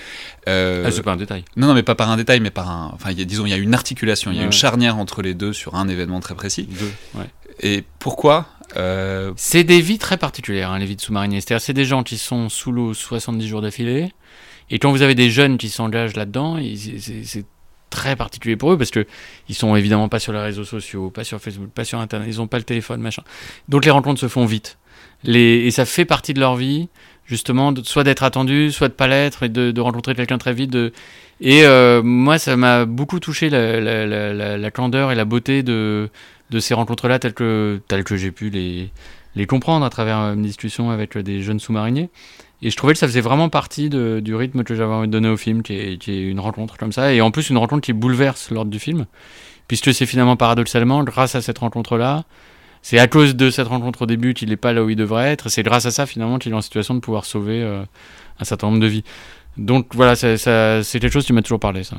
Euh, 0.48 0.84
Ah, 0.86 0.90
c'est 0.90 1.02
pas 1.02 1.12
un 1.12 1.16
détail. 1.16 1.44
non, 1.56 1.68
non, 1.68 1.74
mais 1.74 1.82
pas 1.84 1.94
par 1.94 2.10
un 2.10 2.16
détail, 2.16 2.40
mais 2.40 2.50
par 2.50 2.68
un. 2.70 2.90
Enfin, 2.94 3.10
il 3.12 3.18
y 3.18 3.22
a, 3.22 3.24
disons, 3.24 3.46
il 3.46 3.50
y 3.50 3.54
a 3.54 3.58
une 3.58 3.74
articulation, 3.74 4.30
il 4.32 4.34
y 4.34 4.38
a 4.38 4.40
Ouais. 4.40 4.46
une 4.46 4.52
charnière 4.52 4.98
entre 4.98 5.22
les 5.22 5.34
deux 5.34 5.52
sur 5.52 5.76
un 5.76 5.86
événement 5.88 6.18
très 6.20 6.34
précis. 6.34 6.68
Deux, 6.68 6.92
ouais. 7.20 7.26
Et 7.60 7.84
pourquoi 8.00 8.46
euh, 8.76 9.32
C'est 9.36 9.62
des 9.62 9.80
vies 9.80 9.98
très 9.98 10.16
particulières, 10.16 10.70
hein, 10.72 10.78
les 10.80 10.86
vies 10.86 10.96
de 10.96 11.00
sous-mariniers. 11.00 11.40
C'est-à-dire, 11.40 11.62
c'est 11.62 11.74
des 11.74 11.84
gens 11.84 12.02
qui 12.02 12.18
sont 12.18 12.48
sous 12.48 12.72
l'eau 12.72 12.92
70 12.94 13.46
jours 13.46 13.62
d'affilée. 13.62 14.12
Et 14.70 14.78
quand 14.78 14.90
vous 14.90 15.02
avez 15.02 15.14
des 15.14 15.30
jeunes 15.30 15.58
qui 15.58 15.68
s'engagent 15.68 16.16
là-dedans, 16.16 16.56
c'est 16.76 17.44
très 17.92 18.16
particulier 18.16 18.56
pour 18.56 18.72
eux 18.72 18.78
parce 18.78 18.90
que 18.90 19.06
ils 19.48 19.54
sont 19.54 19.76
évidemment 19.76 20.08
pas 20.08 20.18
sur 20.18 20.32
les 20.32 20.40
réseaux 20.40 20.64
sociaux, 20.64 21.10
pas 21.10 21.22
sur 21.22 21.40
Facebook, 21.40 21.70
pas 21.70 21.84
sur 21.84 22.00
Internet, 22.00 22.26
ils 22.28 22.40
ont 22.40 22.48
pas 22.48 22.58
le 22.58 22.64
téléphone, 22.64 23.00
machin. 23.00 23.22
Donc 23.68 23.84
les 23.84 23.90
rencontres 23.90 24.20
se 24.20 24.28
font 24.28 24.46
vite. 24.46 24.78
Les, 25.22 25.66
et 25.66 25.70
ça 25.70 25.84
fait 25.84 26.04
partie 26.04 26.34
de 26.34 26.40
leur 26.40 26.56
vie, 26.56 26.88
justement, 27.26 27.72
soit 27.84 28.02
d'être 28.02 28.24
attendu, 28.24 28.72
soit 28.72 28.88
de 28.88 28.94
pas 28.94 29.06
l'être, 29.06 29.44
et 29.44 29.48
de, 29.48 29.80
rencontrer 29.80 30.14
quelqu'un 30.16 30.38
très 30.38 30.52
vite. 30.52 30.74
Et 31.40 31.64
euh, 31.64 32.02
moi, 32.02 32.38
ça 32.38 32.56
m'a 32.56 32.86
beaucoup 32.86 33.20
touché 33.20 33.48
la 33.50 34.70
candeur 34.72 35.12
et 35.12 35.14
la 35.14 35.24
beauté 35.24 35.62
de, 35.62 36.08
de 36.50 36.60
ces 36.60 36.74
rencontres-là, 36.74 37.18
telles 37.20 37.34
que, 37.34 37.80
telles 37.86 38.04
que 38.04 38.16
j'ai 38.16 38.32
pu 38.32 38.50
les, 38.50 38.90
les 39.34 39.46
comprendre 39.46 39.84
à 39.84 39.90
travers 39.90 40.18
euh, 40.18 40.34
une 40.34 40.42
discussion 40.42 40.90
avec 40.90 41.16
euh, 41.16 41.22
des 41.22 41.42
jeunes 41.42 41.60
sous-mariniers. 41.60 42.10
Et 42.62 42.70
je 42.70 42.76
trouvais 42.76 42.92
que 42.92 42.98
ça 42.98 43.08
faisait 43.08 43.20
vraiment 43.20 43.48
partie 43.48 43.90
du 43.90 44.34
rythme 44.36 44.62
que 44.62 44.76
j'avais 44.76 44.92
envie 44.92 45.08
de 45.08 45.12
donner 45.12 45.28
au 45.28 45.36
film, 45.36 45.64
qui 45.64 45.74
est, 45.74 46.06
une 46.06 46.38
rencontre 46.38 46.76
comme 46.76 46.92
ça. 46.92 47.12
Et 47.12 47.20
en 47.20 47.32
plus, 47.32 47.50
une 47.50 47.58
rencontre 47.58 47.82
qui 47.82 47.92
bouleverse 47.92 48.52
l'ordre 48.52 48.70
du 48.70 48.78
film, 48.78 49.06
puisque 49.66 49.92
c'est 49.92 50.06
finalement 50.06 50.36
paradoxalement, 50.36 51.02
grâce 51.02 51.34
à 51.34 51.42
cette 51.42 51.58
rencontre-là, 51.58 52.22
c'est 52.80 53.00
à 53.00 53.08
cause 53.08 53.34
de 53.34 53.50
cette 53.50 53.66
rencontre 53.66 54.02
au 54.02 54.06
début 54.06 54.32
qu'il 54.32 54.50
n'est 54.50 54.56
pas 54.56 54.72
là 54.72 54.84
où 54.84 54.90
il 54.90 54.94
devrait 54.94 55.32
être. 55.32 55.48
C'est 55.48 55.64
grâce 55.64 55.86
à 55.86 55.90
ça, 55.90 56.06
finalement, 56.06 56.38
qu'il 56.38 56.52
est 56.52 56.54
en 56.54 56.60
situation 56.60 56.94
de 56.94 57.00
pouvoir 57.00 57.24
sauver 57.24 57.62
euh, 57.62 57.82
un 58.38 58.44
certain 58.44 58.68
nombre 58.68 58.78
de 58.78 58.86
vies. 58.86 59.02
Donc 59.56 59.88
voilà, 59.96 60.14
c'est 60.14 60.38
quelque 60.84 61.10
chose 61.10 61.26
qui 61.26 61.32
m'a 61.32 61.42
toujours 61.42 61.60
parlé, 61.60 61.82
ça. 61.82 61.96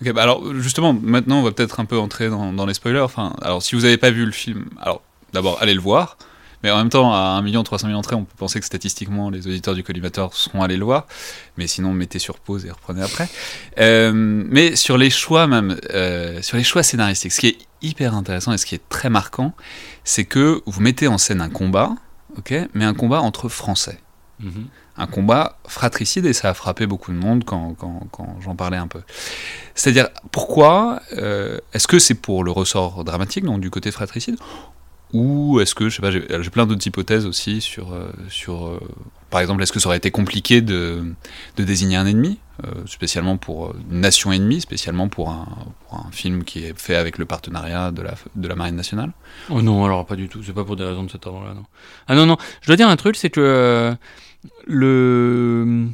Bah 0.00 0.22
alors 0.22 0.42
justement, 0.56 0.92
maintenant 0.92 1.38
on 1.38 1.42
va 1.42 1.52
peut-être 1.52 1.78
un 1.78 1.84
peu 1.84 1.96
entrer 1.98 2.28
dans, 2.28 2.52
dans 2.52 2.66
les 2.66 2.74
spoilers. 2.74 3.00
Enfin, 3.00 3.34
alors 3.40 3.62
si 3.62 3.76
vous 3.76 3.82
n'avez 3.82 3.96
pas 3.96 4.10
vu 4.10 4.26
le 4.26 4.32
film, 4.32 4.66
alors 4.80 5.02
d'abord 5.32 5.58
allez 5.62 5.72
le 5.72 5.80
voir. 5.80 6.18
Mais 6.64 6.70
en 6.70 6.78
même 6.78 6.88
temps, 6.88 7.12
à 7.12 7.18
1 7.18 7.42
million 7.42 7.62
300 7.62 7.88
000 7.88 7.98
entrées, 7.98 8.16
on 8.16 8.24
peut 8.24 8.36
penser 8.38 8.58
que 8.58 8.64
statistiquement 8.64 9.28
les 9.28 9.46
auditeurs 9.46 9.74
du 9.74 9.84
collimateur 9.84 10.32
seront 10.32 10.62
allés 10.62 10.78
le 10.78 10.84
voir. 10.86 11.06
Mais 11.58 11.66
sinon, 11.66 11.92
mettez 11.92 12.18
sur 12.18 12.38
pause 12.38 12.64
et 12.64 12.70
reprenez 12.70 13.02
après. 13.02 13.28
Euh, 13.78 14.12
mais 14.14 14.74
sur 14.74 14.96
les 14.96 15.10
choix 15.10 15.46
même, 15.46 15.76
euh, 15.92 16.40
sur 16.40 16.56
les 16.56 16.64
choix 16.64 16.82
scénaristiques, 16.82 17.32
ce 17.32 17.40
qui 17.40 17.48
est 17.48 17.58
hyper 17.82 18.14
intéressant 18.14 18.50
et 18.54 18.56
ce 18.56 18.64
qui 18.64 18.74
est 18.74 18.88
très 18.88 19.10
marquant, 19.10 19.52
c'est 20.04 20.24
que 20.24 20.62
vous 20.64 20.80
mettez 20.80 21.06
en 21.06 21.18
scène 21.18 21.42
un 21.42 21.50
combat, 21.50 21.96
ok, 22.38 22.54
mais 22.72 22.86
un 22.86 22.94
combat 22.94 23.20
entre 23.20 23.50
Français 23.50 23.98
un 24.96 25.06
combat 25.06 25.58
fratricide 25.66 26.26
et 26.26 26.32
ça 26.32 26.50
a 26.50 26.54
frappé 26.54 26.86
beaucoup 26.86 27.12
de 27.12 27.16
monde 27.16 27.44
quand, 27.44 27.74
quand, 27.74 28.06
quand 28.10 28.36
j'en 28.40 28.54
parlais 28.54 28.76
un 28.76 28.86
peu. 28.86 29.00
C'est-à-dire, 29.74 30.08
pourquoi 30.30 31.00
euh, 31.16 31.58
Est-ce 31.72 31.88
que 31.88 31.98
c'est 31.98 32.14
pour 32.14 32.44
le 32.44 32.50
ressort 32.50 33.04
dramatique, 33.04 33.44
donc 33.44 33.60
du 33.60 33.70
côté 33.70 33.90
fratricide 33.90 34.36
Ou 35.14 35.60
est-ce 35.60 35.74
que, 35.74 35.88
je 35.88 35.94
sais 35.96 36.02
pas, 36.02 36.10
j'ai 36.10 36.50
plein 36.50 36.66
d'autres 36.66 36.86
hypothèses 36.86 37.24
aussi 37.24 37.60
sur, 37.60 37.92
euh, 37.92 38.10
sur 38.28 38.66
euh, 38.66 38.80
par 39.30 39.40
exemple, 39.40 39.62
est-ce 39.62 39.72
que 39.72 39.78
ça 39.78 39.88
aurait 39.88 39.96
été 39.96 40.10
compliqué 40.10 40.60
de, 40.60 41.04
de 41.56 41.62
désigner 41.64 41.96
un 41.96 42.04
ennemi, 42.06 42.40
euh, 42.64 42.70
spécialement 42.86 43.36
pour 43.36 43.74
une 43.90 44.00
nation 44.00 44.32
ennemie, 44.32 44.60
spécialement 44.60 45.08
pour 45.08 45.30
un, 45.30 45.46
pour 45.88 45.98
un 46.04 46.10
film 46.10 46.42
qui 46.42 46.64
est 46.64 46.76
fait 46.78 46.96
avec 46.96 47.18
le 47.18 47.26
partenariat 47.26 47.92
de 47.92 48.02
la, 48.02 48.14
de 48.34 48.48
la 48.48 48.56
Marine 48.56 48.74
nationale? 48.74 49.12
Oh 49.50 49.62
non, 49.62 49.84
alors 49.84 50.04
pas 50.04 50.16
du 50.16 50.28
tout. 50.28 50.42
C'est 50.42 50.52
pas 50.52 50.64
pour 50.64 50.74
des 50.76 50.84
raisons 50.84 51.04
de 51.04 51.10
cet 51.10 51.26
ordre-là, 51.28 51.54
non. 51.54 51.64
Ah 52.08 52.16
non, 52.16 52.26
non. 52.26 52.36
Je 52.62 52.66
dois 52.66 52.76
dire 52.76 52.88
un 52.88 52.96
truc, 52.96 53.14
c'est 53.14 53.30
que 53.30 53.94
le 54.66 55.86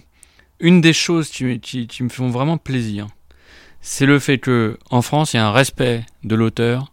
une 0.61 0.81
des 0.81 0.93
choses 0.93 1.29
qui, 1.31 1.61
qui- 1.61 1.87
qui 1.87 2.03
me 2.03 2.09
font 2.09 2.29
vraiment 2.31 2.59
plaisir, 2.59 3.07
c'est 3.81 4.07
le 4.07 4.19
fait 4.19 4.39
que 4.39 4.79
en 4.91 5.03
France, 5.03 5.33
il 5.33 5.37
y 5.37 5.41
a 5.41 5.47
un 5.47 5.53
respect 5.53 6.05
de 6.25 6.35
l'auteur 6.35 6.93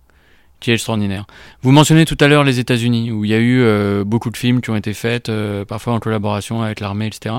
qui 0.59 0.71
est 0.71 0.73
extraordinaire. 0.73 1.25
Vous 1.61 1.71
mentionnez 1.71 2.05
tout 2.05 2.17
à 2.19 2.27
l'heure 2.27 2.43
les 2.43 2.59
États-Unis, 2.59 3.11
où 3.11 3.25
il 3.25 3.31
y 3.31 3.33
a 3.33 3.37
eu 3.37 3.61
euh, 3.61 4.03
beaucoup 4.03 4.29
de 4.29 4.37
films 4.37 4.61
qui 4.61 4.69
ont 4.69 4.75
été 4.75 4.93
faits, 4.93 5.29
euh, 5.29 5.65
parfois 5.65 5.93
en 5.93 5.99
collaboration 5.99 6.61
avec 6.61 6.79
l'armée, 6.79 7.07
etc. 7.07 7.35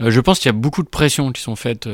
Euh, 0.00 0.10
je 0.10 0.20
pense 0.20 0.38
qu'il 0.38 0.48
y 0.48 0.50
a 0.50 0.58
beaucoup 0.58 0.82
de 0.82 0.88
pressions 0.88 1.32
qui 1.32 1.42
sont 1.42 1.56
faites 1.56 1.88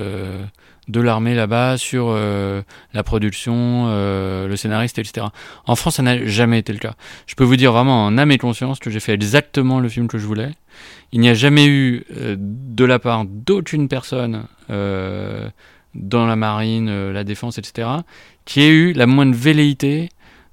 de 0.88 1.00
l'armée 1.00 1.34
là-bas 1.34 1.78
sur 1.78 2.12
la 2.12 3.02
production, 3.04 3.86
le 3.86 4.54
scénariste, 4.56 4.98
etc. 4.98 5.26
En 5.66 5.76
France, 5.76 5.96
ça 5.96 6.02
n'a 6.02 6.26
jamais 6.26 6.58
été 6.58 6.72
le 6.72 6.80
cas. 6.80 6.94
Je 7.26 7.36
peux 7.36 7.44
vous 7.44 7.56
dire 7.56 7.72
vraiment 7.72 8.04
en 8.04 8.18
âme 8.18 8.32
et 8.32 8.38
conscience 8.38 8.80
que 8.80 8.90
j'ai 8.90 9.00
fait 9.00 9.12
exactement 9.12 9.78
le 9.78 9.88
film 9.88 10.08
que 10.08 10.18
je 10.18 10.26
voulais. 10.26 10.50
Il 11.12 11.20
n'y 11.20 11.28
a 11.28 11.34
jamais 11.34 11.66
eu 11.66 12.04
de 12.10 12.84
la 12.84 12.98
part 12.98 13.24
d'aucune 13.24 13.86
personne 13.88 14.46
dans 14.68 16.26
la 16.26 16.36
marine, 16.36 17.12
la 17.12 17.22
défense, 17.22 17.58
etc., 17.58 17.88
qui 18.44 18.62
ait 18.62 18.70
eu 18.70 18.92
la 18.92 19.06
moindre 19.06 19.36
velléité 19.36 20.08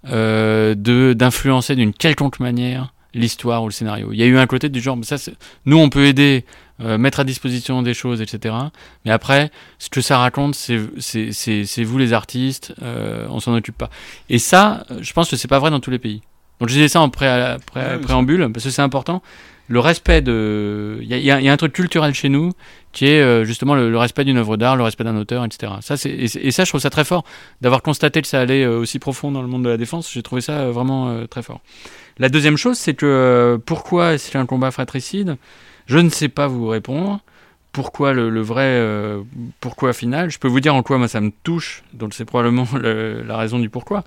de 0.06 1.14
d'influencer 1.14 1.76
d'une 1.76 1.94
quelconque 1.94 2.40
manière 2.40 2.94
l'histoire 3.14 3.64
ou 3.64 3.68
le 3.68 3.72
scénario. 3.74 4.10
Il 4.14 4.20
y 4.20 4.24
a 4.24 4.28
eu 4.28 4.38
un 4.38 4.46
côté 4.48 4.70
du 4.70 4.80
genre, 4.82 4.98
ça, 5.02 5.16
nous 5.66 5.78
on 5.78 5.90
peut 5.90 6.06
aider, 6.06 6.46
euh, 6.80 6.98
mettre 7.00 7.20
à 7.20 7.24
disposition 7.24 7.82
des 7.82 7.94
choses, 7.96 8.22
etc. 8.22 8.56
Mais 9.04 9.12
après, 9.12 9.50
ce 9.80 9.90
que 9.90 10.00
ça 10.02 10.20
raconte, 10.20 10.54
c'est 10.56 11.84
vous 11.84 11.98
les 11.98 12.14
artistes, 12.14 12.74
euh, 12.84 13.26
on 13.30 13.40
s'en 13.40 13.56
occupe 13.56 13.78
pas. 13.78 13.90
Et 14.30 14.38
ça, 14.40 14.86
euh, 14.92 15.00
je 15.02 15.12
pense 15.14 15.30
que 15.30 15.36
c'est 15.36 15.48
pas 15.48 15.60
vrai 15.60 15.72
dans 15.72 15.80
tous 15.80 15.92
les 15.92 16.00
pays. 16.00 16.22
Donc 16.60 16.70
je 16.70 16.76
disais 16.76 16.88
ça 16.88 17.02
en 17.02 17.10
pré- 17.10 17.58
pré- 17.66 17.80
Ouais, 17.82 17.98
préambule, 18.00 18.50
parce 18.54 18.66
que 18.66 18.70
c'est 18.72 18.82
important. 18.82 19.22
Le 19.70 19.80
respect 19.80 20.22
de... 20.22 20.98
Il 21.02 21.08
y 21.08 21.32
a, 21.32 21.36
un 21.54 21.58
truc 21.58 21.74
culturel 21.74 22.14
chez 22.16 22.28
nous 22.28 22.54
qui 22.92 23.06
est 23.06 23.22
euh, 23.22 23.46
justement 23.46 23.76
le, 23.76 23.96
respect 23.98 24.26
d'une 24.26 24.38
œuvre 24.38 24.58
d'art, 24.58 24.76
le 24.76 24.84
respect 24.84 25.04
d'un 25.04 25.16
auteur, 25.16 25.46
etc. 25.46 25.74
Ça, 25.82 25.94
et, 26.06 26.52
ça, 26.52 26.64
je 26.64 26.70
trouve 26.70 26.82
ça 26.82 26.90
très 26.90 27.06
fort. 27.06 27.24
D'avoir 27.62 27.84
constaté 27.84 28.22
que 28.22 28.28
ça 28.28 28.42
allait 28.42 28.64
euh, 28.64 28.80
aussi 28.80 28.98
profond 28.98 29.32
dans 29.32 29.44
le 29.44 29.48
monde 29.48 29.64
de 29.64 29.70
la 29.70 29.78
défense, 29.78 30.12
j'ai 30.12 30.24
trouvé 30.24 30.42
ça 30.42 30.54
euh, 30.54 30.72
vraiment 30.72 31.26
très 31.28 31.44
fort. 31.44 31.62
La 32.18 32.30
deuxième 32.30 32.58
chose, 32.58 32.78
c'est 32.78 32.96
que 32.96 33.60
pourquoi 33.64 34.18
c'est 34.18 34.38
un 34.38 34.48
combat 34.48 34.72
fratricide? 34.72 35.38
Je 35.86 36.00
ne 36.00 36.10
sais 36.10 36.30
pas 36.30 36.48
vous 36.48 36.68
répondre. 36.68 37.20
Pourquoi 37.72 38.14
le, 38.14 38.42
vrai 38.42 38.84
pourquoi 39.62 39.94
final? 39.94 40.32
Je 40.32 40.40
peux 40.40 40.48
vous 40.48 40.60
dire 40.60 40.74
en 40.74 40.82
quoi 40.82 40.98
moi 40.98 41.08
ça 41.08 41.22
me 41.22 41.32
touche, 41.44 41.84
donc 41.94 42.16
c'est 42.16 42.26
probablement 42.26 42.68
le- 42.74 43.22
la 43.22 43.38
raison 43.38 43.60
du 43.60 43.70
pourquoi. 43.70 44.04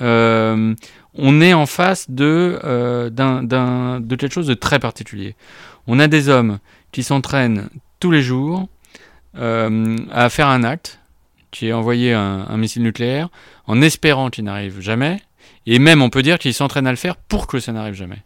Euh, 0.00 0.74
on 1.14 1.40
est 1.40 1.52
en 1.52 1.66
face 1.66 2.10
de, 2.10 2.58
euh, 2.64 3.10
de 3.10 4.16
quelque 4.16 4.32
chose 4.32 4.46
de 4.46 4.54
très 4.54 4.78
particulier. 4.78 5.34
On 5.86 5.98
a 5.98 6.08
des 6.08 6.28
hommes 6.28 6.58
qui 6.92 7.02
s'entraînent 7.02 7.68
tous 7.98 8.10
les 8.10 8.22
jours 8.22 8.68
euh, 9.36 9.96
à 10.10 10.28
faire 10.30 10.48
un 10.48 10.64
acte, 10.64 11.00
qui 11.50 11.68
est 11.68 11.72
envoyer 11.72 12.12
un, 12.12 12.46
un 12.48 12.56
missile 12.56 12.82
nucléaire, 12.82 13.28
en 13.66 13.82
espérant 13.82 14.30
qu'il 14.30 14.44
n'arrive 14.44 14.80
jamais, 14.80 15.20
et 15.66 15.78
même 15.78 16.02
on 16.02 16.10
peut 16.10 16.22
dire 16.22 16.38
qu'ils 16.38 16.54
s'entraînent 16.54 16.86
à 16.86 16.92
le 16.92 16.96
faire 16.96 17.16
pour 17.16 17.46
que 17.46 17.58
ça 17.60 17.72
n'arrive 17.72 17.94
jamais. 17.94 18.22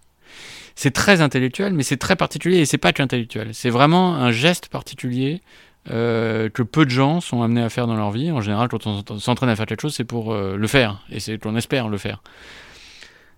C'est 0.77 0.93
très 0.93 1.21
intellectuel, 1.21 1.73
mais 1.73 1.85
c'est 1.85 1.97
très 1.97 2.17
particulier, 2.17 2.59
et 2.59 2.67
c'est 2.67 2.79
pas 2.79 2.93
qu'intellectuel. 2.93 3.51
C'est 3.53 3.71
vraiment 3.71 4.17
un 4.17 4.33
geste 4.33 4.69
particulier 4.69 5.41
euh, 5.91 6.49
que 6.49 6.63
peu 6.63 6.87
de 6.87 6.91
gens 6.91 7.21
sont 7.21 7.43
amenés 7.43 7.63
à 7.63 7.69
faire 7.69 7.87
dans 7.87 7.97
leur 7.97 8.11
vie. 8.11 8.31
En 8.31 8.41
général, 8.41 8.69
quand 8.69 8.87
on 8.87 9.19
s'entraîne 9.19 9.51
à 9.51 9.57
faire 9.57 9.67
quelque 9.67 9.83
chose, 9.83 9.95
c'est 9.95 10.05
pour 10.05 10.33
euh, 10.33 10.57
le 10.57 10.67
faire, 10.67 11.05
et 11.11 11.21
c'est 11.21 11.39
qu'on 11.39 11.57
espère 11.57 11.89
le 11.89 11.99
faire. 11.99 12.23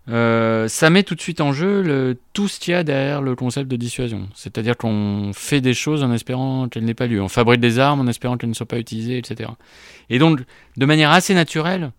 Euh, 0.08 0.68
ça 0.68 0.88
met 0.88 1.02
tout 1.02 1.16
de 1.16 1.20
suite 1.20 1.40
en 1.40 1.52
jeu 1.52 1.82
le, 1.82 2.16
tout 2.32 2.46
ce 2.46 2.60
qu'il 2.60 2.70
y 2.70 2.74
a 2.76 2.84
derrière 2.84 3.20
le 3.20 3.34
concept 3.34 3.68
de 3.68 3.74
dissuasion. 3.74 4.28
C'est-à-dire 4.36 4.76
qu'on 4.76 5.32
fait 5.34 5.60
des 5.60 5.74
choses 5.74 6.04
en 6.04 6.12
espérant 6.12 6.68
qu'elles 6.68 6.84
n'aient 6.84 6.94
pas 6.94 7.08
lieu. 7.08 7.20
On 7.20 7.28
fabrique 7.28 7.60
des 7.60 7.80
armes 7.80 8.00
en 8.00 8.06
espérant 8.06 8.36
qu'elles 8.36 8.50
ne 8.50 8.54
soient 8.54 8.66
pas 8.66 8.78
utilisées, 8.78 9.18
etc. 9.18 9.50
Et 10.08 10.20
donc, 10.20 10.38
de 10.76 10.86
manière 10.86 11.10
assez 11.10 11.34
naturelle, 11.34 11.90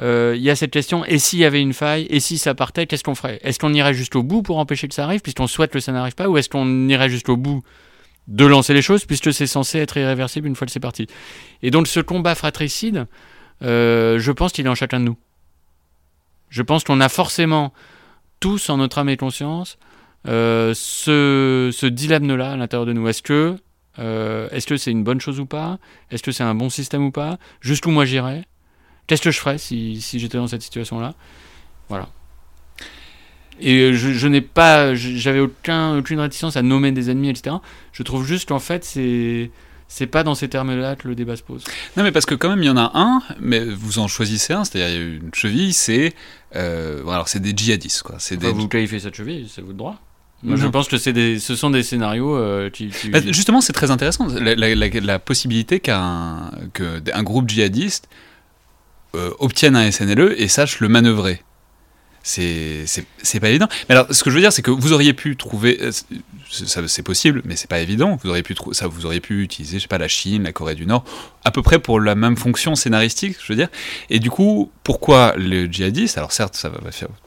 il 0.00 0.40
y 0.40 0.50
a 0.50 0.56
cette 0.56 0.72
question 0.72 1.04
et 1.04 1.20
s'il 1.20 1.38
y 1.38 1.44
avait 1.44 1.62
une 1.62 1.72
faille 1.72 2.08
Et 2.10 2.18
si 2.18 2.36
ça 2.36 2.52
partait 2.56 2.86
Qu'est-ce 2.86 3.04
qu'on 3.04 3.14
ferait? 3.14 3.38
Est-ce 3.44 3.60
qu'on 3.60 3.72
irait 3.72 3.94
jusqu'au 3.94 4.24
bout 4.24 4.42
pour 4.42 4.58
empêcher 4.58 4.88
que 4.88 4.94
ça 4.94 5.04
arrive, 5.04 5.20
puisqu'on 5.20 5.46
souhaite 5.46 5.70
que 5.70 5.78
ça 5.78 5.92
n'arrive 5.92 6.16
pas 6.16 6.28
Ou 6.28 6.36
est-ce 6.36 6.48
qu'on 6.48 6.88
irait 6.88 7.08
jusqu'au 7.08 7.36
bout 7.36 7.62
de 8.28 8.46
lancer 8.46 8.74
les 8.74 8.82
choses, 8.82 9.04
puisque 9.04 9.32
c'est 9.32 9.46
censé 9.46 9.78
être 9.78 9.96
irréversible 9.96 10.48
une 10.48 10.56
fois 10.56 10.66
que 10.66 10.72
c'est 10.72 10.80
parti 10.80 11.06
Et 11.62 11.70
donc, 11.70 11.86
ce 11.86 12.00
combat 12.00 12.34
fratricide, 12.34 13.06
euh, 13.62 14.18
je 14.18 14.32
pense 14.32 14.52
qu'il 14.52 14.66
est 14.66 14.70
en 14.70 14.74
chacun 14.74 15.00
de 15.00 15.04
nous. 15.04 15.16
Je 16.48 16.62
pense 16.62 16.84
qu'on 16.84 17.00
a 17.00 17.08
forcément 17.08 17.72
tous 18.40 18.70
en 18.70 18.78
notre 18.78 18.98
âme 18.98 19.08
et 19.08 19.16
conscience 19.16 19.78
euh, 20.26 20.72
ce, 20.74 21.70
ce 21.72 21.86
dilemme-là 21.86 22.52
à 22.52 22.56
l'intérieur 22.56 22.86
de 22.86 22.92
nous. 22.92 23.08
Est-ce 23.08 23.22
que 23.22 23.56
euh, 23.98 24.48
que 24.48 24.76
c'est 24.76 24.90
une 24.90 25.04
bonne 25.04 25.20
chose 25.20 25.40
ou 25.40 25.46
pas? 25.46 25.78
Est-ce 26.10 26.22
que 26.22 26.32
c'est 26.32 26.42
un 26.42 26.54
bon 26.54 26.70
système 26.70 27.04
ou 27.04 27.10
pas? 27.10 27.38
Jusqu'où 27.60 27.90
moi 27.90 28.04
j'irais? 28.04 28.44
Qu'est-ce 29.06 29.22
que 29.22 29.30
je 29.30 29.38
ferais 29.38 29.58
si, 29.58 30.00
si 30.00 30.18
j'étais 30.18 30.38
dans 30.38 30.46
cette 30.46 30.62
situation-là? 30.62 31.14
Voilà. 31.88 32.08
Et 33.60 33.92
je, 33.94 34.12
je 34.12 34.26
n'ai 34.28 34.40
pas, 34.40 34.94
j'avais 34.94 35.40
aucun, 35.40 35.96
aucune 35.98 36.20
réticence 36.20 36.56
à 36.56 36.62
nommer 36.62 36.90
des 36.92 37.10
ennemis, 37.10 37.30
etc. 37.30 37.56
Je 37.92 38.02
trouve 38.02 38.26
juste 38.26 38.48
qu'en 38.48 38.58
fait, 38.58 38.84
c'est, 38.84 39.50
c'est 39.88 40.06
pas 40.08 40.24
dans 40.24 40.34
ces 40.34 40.48
termes-là 40.48 40.96
que 40.96 41.06
le 41.06 41.14
débat 41.14 41.36
se 41.36 41.42
pose. 41.42 41.62
Non, 41.96 42.02
mais 42.02 42.10
parce 42.12 42.26
que 42.26 42.34
quand 42.34 42.48
même, 42.48 42.62
il 42.62 42.66
y 42.66 42.70
en 42.70 42.76
a 42.76 42.90
un, 42.94 43.22
mais 43.40 43.64
vous 43.64 43.98
en 44.00 44.08
choisissez 44.08 44.52
un, 44.52 44.64
c'est-à-dire 44.64 45.00
une 45.00 45.30
cheville, 45.34 45.72
c'est. 45.72 46.14
Euh, 46.56 47.02
bon, 47.04 47.10
alors, 47.12 47.28
c'est 47.28 47.40
des 47.40 47.52
djihadistes, 47.56 48.02
quoi. 48.02 48.16
C'est 48.18 48.36
Enfin, 48.36 48.48
des... 48.48 48.52
vous 48.54 48.68
qualifiez 48.68 48.98
cette 48.98 49.14
cheville, 49.14 49.46
c'est 49.48 49.62
votre 49.62 49.76
droit. 49.76 50.00
Moi, 50.42 50.56
je 50.56 50.66
pense 50.66 50.88
que 50.88 50.98
c'est 50.98 51.14
des, 51.14 51.38
ce 51.38 51.54
sont 51.56 51.70
des 51.70 51.82
scénarios 51.82 52.36
euh, 52.36 52.68
qui. 52.68 52.88
qui- 52.88 53.08
Bah, 53.08 53.20
justement, 53.30 53.62
c'est 53.62 53.72
très 53.72 53.90
intéressant, 53.90 54.26
la, 54.26 54.54
la- 54.54 54.74
la- 54.74 54.88
la 55.00 55.18
possibilité 55.18 55.80
qu'un 55.80 56.50
que 56.74 57.00
un 57.14 57.22
groupe 57.22 57.48
djihadiste 57.48 58.08
euh, 59.14 59.30
obtienne 59.38 59.74
un 59.76 59.90
SNLE 59.90 60.34
et 60.36 60.48
sache 60.48 60.80
le 60.80 60.88
manœuvrer. 60.88 61.40
C'est 62.26 63.40
pas 63.40 63.50
évident. 63.50 63.68
Mais 63.88 63.94
alors, 63.94 64.06
ce 64.10 64.24
que 64.24 64.30
je 64.30 64.34
veux 64.34 64.40
dire, 64.40 64.52
c'est 64.52 64.62
que 64.62 64.70
vous 64.70 64.92
auriez 64.94 65.12
pu 65.12 65.36
trouver, 65.36 65.78
euh, 65.82 65.90
c'est 66.50 67.02
possible, 67.02 67.42
mais 67.44 67.54
c'est 67.54 67.68
pas 67.68 67.80
évident. 67.80 68.18
Vous 68.22 68.30
auriez 68.30 68.42
pu 68.42 68.54
ça, 68.72 68.86
vous 68.86 69.04
auriez 69.04 69.20
pu 69.20 69.42
utiliser, 69.42 69.76
je 69.78 69.82
sais 69.82 69.88
pas, 69.88 69.98
la 69.98 70.08
Chine, 70.08 70.44
la 70.44 70.52
Corée 70.52 70.74
du 70.74 70.86
Nord, 70.86 71.04
à 71.44 71.50
peu 71.50 71.60
près 71.62 71.78
pour 71.78 72.00
la 72.00 72.14
même 72.14 72.36
fonction 72.36 72.74
scénaristique, 72.74 73.36
je 73.42 73.52
veux 73.52 73.56
dire. 73.56 73.68
Et 74.08 74.20
du 74.20 74.30
coup, 74.30 74.70
pourquoi 74.84 75.34
le 75.36 75.66
djihadiste 75.66 76.16
Alors 76.16 76.32
certes, 76.32 76.66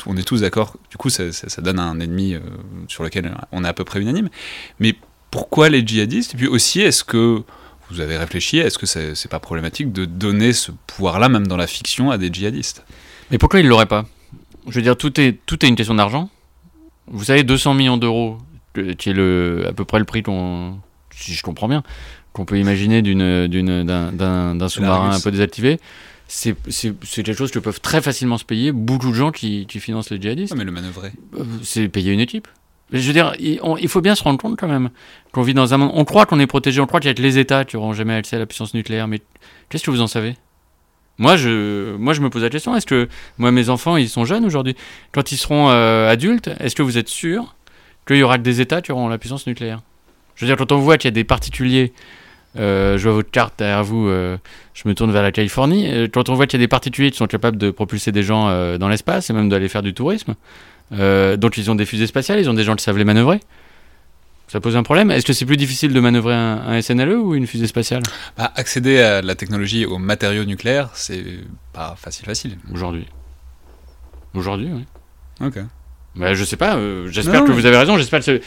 on 0.08 0.18
est 0.18 0.24
tous 0.24 0.42
d'accord. 0.42 0.76
Du 0.90 0.98
coup, 0.98 1.10
ça, 1.12 1.32
ça- 1.32 1.48
ça 1.50 1.62
donne 1.62 1.80
un 1.80 2.00
ennemi 2.00 2.34
euh, 2.34 2.40
sur 2.88 3.04
lequel 3.04 3.32
on 3.52 3.64
est 3.64 3.68
à 3.68 3.74
peu 3.74 3.84
près 3.84 4.00
unanime. 4.02 4.30
Mais 4.80 4.96
pourquoi 5.30 5.70
les 5.70 5.86
djihadistes? 5.86 6.34
Et 6.34 6.38
puis 6.38 6.48
aussi, 6.48 6.82
est-ce 6.82 7.04
que 7.04 7.44
vous 7.92 8.00
avez 8.00 8.18
réfléchi 8.18 8.58
Est-ce 8.58 8.80
que 8.80 8.86
c'est 8.88 9.30
pas 9.30 9.40
problématique 9.40 9.92
de 9.94 10.06
donner 10.06 10.54
ce 10.54 10.72
pouvoir-là, 10.88 11.30
même 11.30 11.46
dans 11.46 11.58
la 11.58 11.68
fiction, 11.68 12.10
à 12.10 12.18
des 12.18 12.30
djihadistes? 12.34 12.84
Mais 13.30 13.38
pourquoi 13.38 13.60
il 13.60 13.68
l'aurait 13.68 13.86
pas? 13.86 14.06
Je 14.68 14.74
veux 14.76 14.82
dire, 14.82 14.98
tout 14.98 15.20
est, 15.20 15.38
tout 15.46 15.64
est 15.66 15.70
une 15.70 15.76
question 15.76 15.96
d'argent. 15.96 16.30
Vous 17.08 17.24
savez, 17.24 17.44
200 17.44 17.74
millions 17.74 17.98
d'euros, 17.98 18.38
que- 18.74 18.94
qui 18.94 19.10
est 19.10 19.14
le, 19.14 19.66
à 19.68 19.74
peu 19.74 19.86
près 19.86 20.00
le 20.00 20.06
prix 20.06 20.24
qu'on, 20.24 20.78
si 21.16 21.34
je 21.34 21.42
comprends 21.42 21.68
bien, 21.68 21.84
qu'on 22.34 22.46
peut 22.46 22.60
imaginer 22.60 23.02
d'une, 23.02 23.48
d'une, 23.48 23.84
d'un, 23.84 24.12
d'un, 24.12 24.56
d'un 24.56 24.70
sous-marin 24.70 25.12
un 25.16 25.20
peu 25.20 25.32
désactivé, 25.32 25.80
c'est, 26.28 26.56
c'est, 26.68 26.94
c'est 27.04 27.24
quelque 27.24 27.38
chose 27.38 27.52
que 27.52 27.60
peuvent 27.60 27.80
très 27.80 28.02
facilement 28.02 28.38
se 28.38 28.44
payer 28.44 28.74
beaucoup 28.74 29.10
de 29.10 29.16
gens 29.16 29.32
qui, 29.32 29.66
qui 29.68 29.80
financent 29.80 30.10
les 30.10 30.20
djihadistes. 30.22 30.52
Non, 30.54 30.58
mais 30.60 30.66
le 30.66 30.72
manœuvrer. 30.72 31.12
Euh, 31.40 31.44
c'est 31.64 31.88
payer 31.88 32.12
une 32.12 32.20
équipe. 32.20 32.48
Je 32.92 33.00
veux 33.06 33.14
dire, 33.14 33.34
il, 33.40 33.60
on- 33.64 33.78
il 33.78 33.88
faut 33.88 34.02
bien 34.02 34.16
se 34.16 34.24
rendre 34.24 34.38
compte 34.40 34.58
quand 34.60 34.68
même 34.68 34.90
qu'on 35.32 35.42
vit 35.44 35.54
dans 35.54 35.74
un 35.74 35.78
monde. 35.78 35.92
On 35.94 36.04
croit 36.06 36.26
qu'on 36.26 36.40
est 36.40 36.48
protégé, 36.48 36.82
on 36.82 36.86
croit 36.88 37.00
qu'il 37.00 37.08
y 37.08 37.12
a 37.12 37.14
que 37.14 37.22
les 37.22 37.38
États 37.38 37.64
qui 37.66 37.78
auront 37.78 37.94
jamais 37.94 38.14
accès 38.14 38.36
à 38.36 38.40
la 38.40 38.46
puissance 38.46 38.74
nucléaire. 38.74 39.08
Mais 39.08 39.22
qu'est-ce 39.70 39.84
que 39.86 39.92
vous 39.92 40.02
en 40.02 40.08
savez? 40.08 40.36
Moi 41.18 41.36
je, 41.36 41.96
moi, 41.96 42.14
je 42.14 42.22
me 42.22 42.30
pose 42.30 42.44
la 42.44 42.50
question 42.50 42.76
est-ce 42.76 42.86
que 42.86 43.08
moi, 43.38 43.52
mes 43.52 43.70
enfants, 43.70 43.98
ils 43.98 44.10
sont 44.10 44.26
jeunes 44.26 44.46
aujourd'hui? 44.46 44.76
Quand 45.12 45.32
ils 45.32 45.38
seront 45.38 45.70
euh, 45.70 46.10
adultes, 46.10 46.50
est-ce 46.60 46.76
que 46.76 46.84
vous 46.84 46.98
êtes 46.98 47.10
sûr 47.10 47.56
qu'il 48.08 48.18
y 48.18 48.24
aura 48.24 48.38
que 48.38 48.44
des 48.44 48.62
États 48.62 48.82
qui 48.82 48.92
auront 48.92 49.08
la 49.08 49.18
puissance 49.18 49.48
nucléaire? 49.48 49.82
Je 50.36 50.46
veux 50.46 50.50
dire, 50.50 50.58
quand 50.58 50.72
on 50.72 50.78
voit 50.78 50.98
qu'il 50.98 51.08
y 51.08 51.14
a 51.14 51.16
des 51.16 51.24
particuliers, 51.24 51.92
euh, 52.60 52.98
je 52.98 53.04
vois 53.04 53.14
votre 53.14 53.32
carte 53.32 53.56
derrière 53.58 53.84
vous, 53.84 54.08
euh, 54.08 54.38
je 54.76 54.88
me 54.88 54.94
tourne 54.94 55.12
vers 55.12 55.24
la 55.24 55.32
Californie. 55.32 56.10
Quand 56.14 56.30
on 56.30 56.36
voit 56.36 56.46
qu'il 56.46 56.60
y 56.60 56.64
a 56.64 56.66
des 56.66 56.70
particuliers 56.70 57.10
qui 57.10 57.18
sont 57.18 57.28
capables 57.28 57.58
de 57.58 57.72
propulser 57.72 58.12
des 58.12 58.24
gens 58.24 58.78
dans 58.78 58.88
l'espace 58.88 59.32
et 59.32 59.34
même 59.34 59.50
d'aller 59.50 59.68
faire 59.68 59.82
du 59.82 59.96
tourisme, 59.96 60.36
donc 60.92 61.58
ils 61.58 61.72
ont 61.72 61.76
des 61.76 61.86
fusées 61.86 62.08
spatiales, 62.08 62.40
ils 62.40 62.50
ont 62.50 62.54
des 62.54 62.64
gens 62.64 62.76
qui 62.76 62.84
savent 62.84 62.98
les 62.98 63.06
manœuvrer. 63.06 63.40
Ça 64.48 64.62
pose 64.62 64.78
un 64.78 64.84
problème. 64.84 65.12
Est-ce 65.12 65.26
que 65.26 65.34
c'est 65.34 65.46
plus 65.46 65.58
difficile 65.58 65.94
de 65.94 66.00
manœuvrer 66.00 66.34
un, 66.34 66.62
un 66.68 66.82
SNLE 66.82 67.18
ou 67.18 67.36
une 67.36 67.48
fusée 67.48 67.68
spatiale? 67.68 68.04
Bah, 68.38 68.52
accéder 68.56 69.00
à 69.00 69.22
la 69.22 69.36
technologie, 69.36 69.86
aux 69.86 69.98
matériaux 69.98 70.46
nucléaires, 70.46 70.90
c'est 70.94 71.24
pas 71.74 71.96
facile, 71.98 72.26
facile. 72.26 72.58
aujourd'hui 72.74 73.08
Aujourd'hui, 74.34 74.70
oui. 74.72 74.86
Ok. 75.46 75.60
Bah, 76.16 76.34
je 76.34 76.44
sais 76.44 76.58
pas, 76.58 76.78
euh, 76.78 77.08
j'espère 77.12 77.44
que 77.44 77.52
vous 77.52 77.66
avez 77.66 77.78
raison. 77.78 77.98
J'espère 77.98 78.22
qu'il 78.22 78.40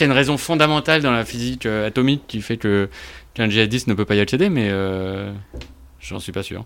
y 0.00 0.02
a 0.02 0.06
une 0.06 0.12
raison 0.12 0.36
fondamentale 0.36 1.02
dans 1.02 1.10
la 1.10 1.24
physique 1.24 1.66
euh, 1.66 1.88
atomique 1.88 2.22
qui 2.28 2.40
fait 2.40 2.56
que 2.56 2.88
qu'un 3.34 3.48
djihadiste 3.48 3.88
ne 3.88 3.94
peut 3.94 4.04
pas 4.04 4.14
y 4.14 4.20
accéder, 4.20 4.50
mais 4.50 4.68
euh, 4.70 5.32
j'en 6.00 6.20
suis 6.20 6.32
pas 6.32 6.42
sûr. 6.42 6.64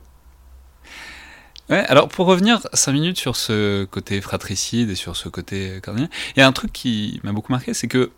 Ouais, 1.71 1.85
alors 1.87 2.09
pour 2.09 2.27
revenir 2.27 2.61
5 2.73 2.93
minutes 2.93 3.19
sur 3.19 3.37
ce 3.37 3.85
côté 3.85 4.21
fratricide 4.21 4.91
et 4.91 4.95
sur 4.95 5.17
ce 5.17 5.29
côté 5.29 5.81
cornélien, 5.83 6.09
il 6.37 6.41
y 6.41 6.43
a 6.43 6.47
un 6.47 6.53
truc 6.53 6.73
qui 6.73 7.21
m'a 7.23 7.33
beaucoup 7.33 7.53
marqué, 7.53 7.73
c'est 7.73 7.89
que 7.89 8.11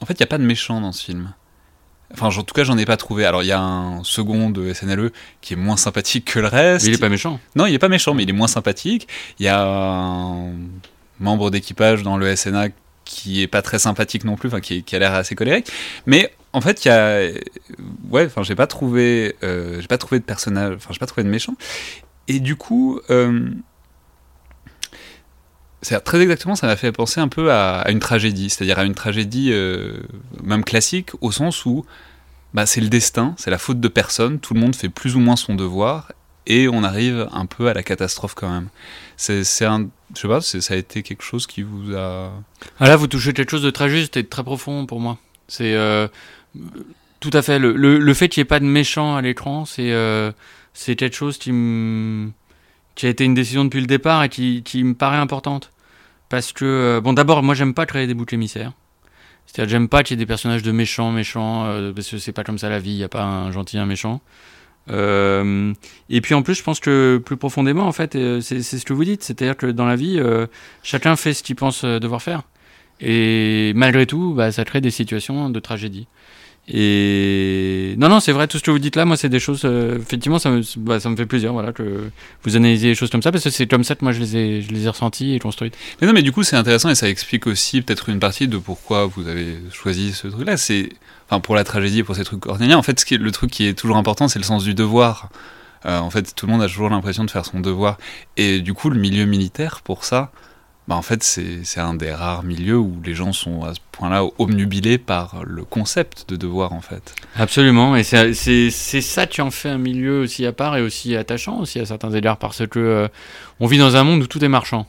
en 0.00 0.06
fait 0.06 0.14
il 0.14 0.22
n'y 0.22 0.24
a 0.24 0.28
pas 0.28 0.38
de 0.38 0.44
méchant 0.44 0.80
dans 0.80 0.92
ce 0.92 1.04
film. 1.04 1.32
Enfin, 2.12 2.28
en 2.28 2.42
tout 2.42 2.54
cas, 2.54 2.62
j'en 2.62 2.78
ai 2.78 2.84
pas 2.84 2.96
trouvé. 2.96 3.24
Alors, 3.24 3.42
il 3.42 3.46
y 3.46 3.52
a 3.52 3.60
un 3.60 4.04
second 4.04 4.50
de 4.50 4.72
SNLE 4.72 5.10
qui 5.40 5.54
est 5.54 5.56
moins 5.56 5.76
sympathique 5.76 6.24
que 6.32 6.38
le 6.38 6.46
reste. 6.46 6.84
Mais 6.86 6.92
il 6.92 6.94
est 6.94 7.00
pas 7.00 7.08
méchant. 7.08 7.40
Non, 7.56 7.66
il 7.66 7.74
est 7.74 7.80
pas 7.80 7.88
méchant, 7.88 8.14
mais 8.14 8.22
il 8.22 8.30
est 8.30 8.32
moins 8.32 8.46
sympathique. 8.46 9.08
Il 9.40 9.44
y 9.44 9.48
a 9.48 9.60
un 9.60 10.52
membre 11.18 11.50
d'équipage 11.50 12.02
dans 12.04 12.16
le 12.16 12.34
SNA 12.36 12.68
qui 13.04 13.42
est 13.42 13.46
pas 13.46 13.62
très 13.62 13.78
sympathique 13.78 14.24
non 14.24 14.36
plus, 14.36 14.48
enfin 14.48 14.60
qui, 14.60 14.82
qui 14.82 14.94
a 14.94 14.98
l'air 14.98 15.14
assez 15.14 15.34
colérique. 15.34 15.70
Mais 16.06 16.32
en 16.52 16.60
fait, 16.60 16.84
il 16.84 16.88
y 16.88 16.90
a, 16.90 17.28
ouais, 18.10 18.26
enfin, 18.26 18.42
j'ai 18.42 18.54
pas 18.54 18.66
trouvé, 18.66 19.36
euh, 19.42 19.80
j'ai 19.80 19.86
pas 19.86 19.98
trouvé 19.98 20.18
de 20.18 20.24
personnage, 20.24 20.74
enfin, 20.76 20.90
j'ai 20.92 20.98
pas 20.98 21.06
trouvé 21.06 21.24
de 21.24 21.28
méchant. 21.28 21.54
Et 22.28 22.40
du 22.40 22.56
coup, 22.56 23.00
euh, 23.10 23.50
très 26.04 26.20
exactement, 26.20 26.56
ça 26.56 26.66
m'a 26.66 26.76
fait 26.76 26.92
penser 26.92 27.20
un 27.20 27.28
peu 27.28 27.52
à, 27.52 27.90
une 27.90 28.00
tragédie, 28.00 28.50
c'est-à-dire 28.50 28.78
à 28.78 28.84
une 28.84 28.94
tragédie 28.94 29.50
euh, 29.52 29.98
même 30.42 30.64
classique, 30.64 31.10
au 31.20 31.32
sens 31.32 31.64
où 31.66 31.84
bah, 32.54 32.66
c'est 32.66 32.80
le 32.80 32.88
destin, 32.88 33.34
c'est 33.36 33.50
la 33.50 33.58
faute 33.58 33.80
de 33.80 33.88
personne, 33.88 34.38
tout 34.38 34.54
le 34.54 34.60
monde 34.60 34.74
fait 34.74 34.88
plus 34.88 35.16
ou 35.16 35.20
moins 35.20 35.36
son 35.36 35.54
devoir, 35.54 36.12
et 36.46 36.68
on 36.68 36.82
arrive 36.84 37.28
un 37.32 37.46
peu 37.46 37.68
à 37.68 37.74
la 37.74 37.82
catastrophe 37.82 38.34
quand 38.34 38.50
même. 38.50 38.68
C'est 39.16 39.64
un, 39.64 39.88
je 40.14 40.20
sais 40.20 40.28
pas, 40.28 40.40
ça 40.40 40.74
a 40.74 40.76
été 40.76 41.02
quelque 41.02 41.22
chose 41.22 41.46
qui 41.46 41.62
vous 41.62 41.94
a... 41.94 42.32
Ah 42.78 42.88
là, 42.88 42.96
vous 42.96 43.06
touchez 43.06 43.32
quelque 43.32 43.50
chose 43.50 43.62
de 43.62 43.70
très 43.70 43.88
juste 43.88 44.16
et 44.16 44.22
de 44.22 44.28
très 44.28 44.44
profond 44.44 44.86
pour 44.86 45.00
moi. 45.00 45.18
C'est 45.48 45.74
euh, 45.74 46.08
tout 47.20 47.30
à 47.32 47.42
fait 47.42 47.58
le, 47.58 48.14
fait 48.14 48.28
qu'il 48.28 48.40
n'y 48.40 48.46
ait 48.46 48.48
pas 48.48 48.60
de 48.60 48.64
méchant 48.64 49.16
à 49.16 49.22
l'écran, 49.22 49.64
c'est 49.64 49.92
euh, 49.92 50.32
quelque 50.84 51.14
chose 51.16 51.38
qui 51.38 51.50
a 53.06 53.08
été 53.08 53.24
une 53.24 53.34
décision 53.34 53.64
depuis 53.64 53.80
le 53.80 53.86
départ 53.86 54.22
et 54.22 54.28
qui, 54.28 54.62
qui 54.62 54.84
me 54.84 54.94
paraît 54.94 55.16
importante. 55.16 55.72
Parce 56.28 56.52
que, 56.52 56.64
euh, 56.64 57.00
bon, 57.00 57.12
d'abord, 57.12 57.42
moi, 57.42 57.54
j'aime 57.54 57.74
pas 57.74 57.86
créer 57.86 58.06
des 58.06 58.14
boucs 58.14 58.32
émissaires. 58.32 58.72
C'est-à-dire, 59.46 59.70
j'aime 59.70 59.88
pas 59.88 60.02
qu'il 60.02 60.16
y 60.16 60.20
ait 60.20 60.24
des 60.24 60.26
personnages 60.26 60.62
de 60.62 60.72
méchants, 60.72 61.12
méchants, 61.12 61.66
euh, 61.66 61.92
parce 61.92 62.10
que 62.10 62.18
c'est 62.18 62.32
pas 62.32 62.42
comme 62.42 62.58
ça 62.58 62.68
la 62.68 62.80
vie, 62.80 62.90
il 62.90 62.96
n'y 62.96 63.04
a 63.04 63.08
pas 63.08 63.22
un 63.22 63.52
gentil, 63.52 63.78
un 63.78 63.86
méchant. 63.86 64.20
Euh, 64.90 65.72
et 66.10 66.20
puis 66.20 66.34
en 66.34 66.42
plus, 66.42 66.54
je 66.54 66.62
pense 66.62 66.80
que 66.80 67.20
plus 67.24 67.36
profondément, 67.36 67.86
en 67.86 67.92
fait, 67.92 68.12
c'est 68.40 68.62
ce 68.62 68.84
que 68.84 68.92
vous 68.92 69.04
dites, 69.04 69.22
c'est-à-dire 69.22 69.56
que 69.56 69.66
dans 69.66 69.86
la 69.86 69.96
vie, 69.96 70.20
chacun 70.82 71.14
fait 71.16 71.32
ce 71.32 71.42
qu'il 71.42 71.56
pense 71.56 71.84
devoir 71.84 72.22
faire. 72.22 72.42
Et 73.00 73.72
malgré 73.76 74.06
tout, 74.06 74.34
bah, 74.34 74.52
ça 74.52 74.64
crée 74.64 74.80
des 74.80 74.90
situations 74.90 75.50
de 75.50 75.60
tragédie. 75.60 76.06
Et 76.68 77.94
non, 77.98 78.08
non, 78.08 78.18
c'est 78.18 78.32
vrai, 78.32 78.48
tout 78.48 78.58
ce 78.58 78.62
que 78.62 78.72
vous 78.72 78.80
dites 78.80 78.96
là, 78.96 79.04
moi, 79.04 79.16
c'est 79.16 79.28
des 79.28 79.38
choses, 79.38 79.62
euh, 79.64 79.98
effectivement, 79.98 80.40
ça 80.40 80.50
me, 80.50 80.62
bah, 80.78 80.98
ça 80.98 81.08
me 81.08 81.16
fait 81.16 81.26
plaisir, 81.26 81.52
voilà, 81.52 81.72
que 81.72 82.10
vous 82.42 82.56
analysiez 82.56 82.88
les 82.88 82.94
choses 82.96 83.10
comme 83.10 83.22
ça, 83.22 83.30
parce 83.30 83.44
que 83.44 83.50
c'est 83.50 83.68
comme 83.68 83.84
ça 83.84 83.94
que 83.94 84.04
moi, 84.04 84.12
je 84.12 84.18
les 84.18 84.36
ai, 84.36 84.62
je 84.62 84.72
les 84.72 84.84
ai 84.84 84.88
ressenties 84.88 85.34
et 85.34 85.38
construites. 85.38 85.76
Mais 86.00 86.08
non, 86.08 86.12
mais 86.12 86.22
du 86.22 86.32
coup, 86.32 86.42
c'est 86.42 86.56
intéressant 86.56 86.88
et 86.88 86.96
ça 86.96 87.08
explique 87.08 87.46
aussi 87.46 87.82
peut-être 87.82 88.08
une 88.08 88.18
partie 88.18 88.48
de 88.48 88.58
pourquoi 88.58 89.06
vous 89.06 89.28
avez 89.28 89.58
choisi 89.72 90.12
ce 90.12 90.26
truc-là. 90.26 90.56
C'est, 90.56 90.88
enfin, 91.28 91.38
pour 91.38 91.54
la 91.54 91.62
tragédie 91.62 92.02
pour 92.02 92.16
ces 92.16 92.24
trucs 92.24 92.40
cornéliens, 92.40 92.78
en 92.78 92.82
fait, 92.82 92.98
ce 92.98 93.04
qui 93.04 93.16
le 93.16 93.30
truc 93.30 93.50
qui 93.52 93.66
est 93.66 93.74
toujours 93.74 93.96
important, 93.96 94.26
c'est 94.26 94.40
le 94.40 94.44
sens 94.44 94.64
du 94.64 94.74
devoir. 94.74 95.30
Euh, 95.84 95.98
en 95.98 96.10
fait, 96.10 96.34
tout 96.34 96.46
le 96.46 96.52
monde 96.52 96.62
a 96.62 96.66
toujours 96.66 96.90
l'impression 96.90 97.24
de 97.24 97.30
faire 97.30 97.44
son 97.44 97.60
devoir. 97.60 97.96
Et 98.36 98.60
du 98.60 98.74
coup, 98.74 98.90
le 98.90 98.98
milieu 98.98 99.24
militaire, 99.24 99.82
pour 99.84 100.04
ça, 100.04 100.32
bah, 100.88 100.94
en 100.94 101.02
fait, 101.02 101.22
c'est 101.22 101.80
un 101.80 101.94
des 101.94 102.12
rares 102.12 102.44
milieux 102.44 102.78
où 102.78 103.00
les 103.04 103.14
gens 103.14 103.32
sont 103.32 103.64
à 103.64 103.74
ce 103.74 103.80
point-là 103.90 104.24
obnubilés 104.38 104.98
par 104.98 105.42
le 105.44 105.64
concept 105.64 106.28
de 106.28 106.36
devoir, 106.36 106.72
en 106.72 106.80
fait. 106.80 107.14
Absolument, 107.34 107.96
et 107.96 108.04
c'est 108.04 108.70
ça 108.70 109.26
qui 109.26 109.40
en 109.40 109.50
fait 109.50 109.68
un 109.68 109.78
milieu 109.78 110.20
aussi 110.20 110.46
à 110.46 110.52
part 110.52 110.76
et 110.76 110.82
aussi 110.82 111.16
attachant 111.16 111.58
aussi 111.58 111.80
à 111.80 111.86
certains 111.86 112.12
égards, 112.12 112.36
parce 112.36 112.66
que 112.68 112.78
euh, 112.78 113.08
on 113.58 113.66
vit 113.66 113.78
dans 113.78 113.96
un 113.96 114.04
monde 114.04 114.22
où 114.22 114.26
tout 114.28 114.44
est 114.44 114.48
marchand. 114.48 114.86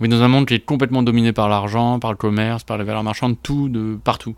On 0.00 0.04
vit 0.04 0.10
dans 0.10 0.22
un 0.22 0.28
monde 0.28 0.46
qui 0.46 0.54
est 0.54 0.64
complètement 0.64 1.02
dominé 1.02 1.32
par 1.32 1.48
l'argent, 1.48 2.00
par 2.00 2.10
le 2.10 2.16
commerce, 2.16 2.64
par 2.64 2.76
les 2.76 2.84
valeurs 2.84 3.04
marchandes, 3.04 3.36
tout, 3.40 3.68
de 3.68 3.98
partout. 4.02 4.34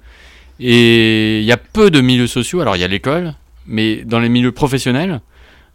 Et 0.61 1.39
il 1.41 1.45
y 1.45 1.53
a 1.53 1.57
peu 1.57 1.91
de 1.91 2.03
milieux 2.03 2.27
sociaux, 2.27 2.61
alors 2.61 2.77
il 2.77 2.81
y 2.81 2.85
a 2.85 2.89
l'école, 2.89 3.35
mais 3.67 4.05
dans 4.05 4.21
les 4.21 4.29
milieux 4.29 4.53
professionnels, 4.53 5.23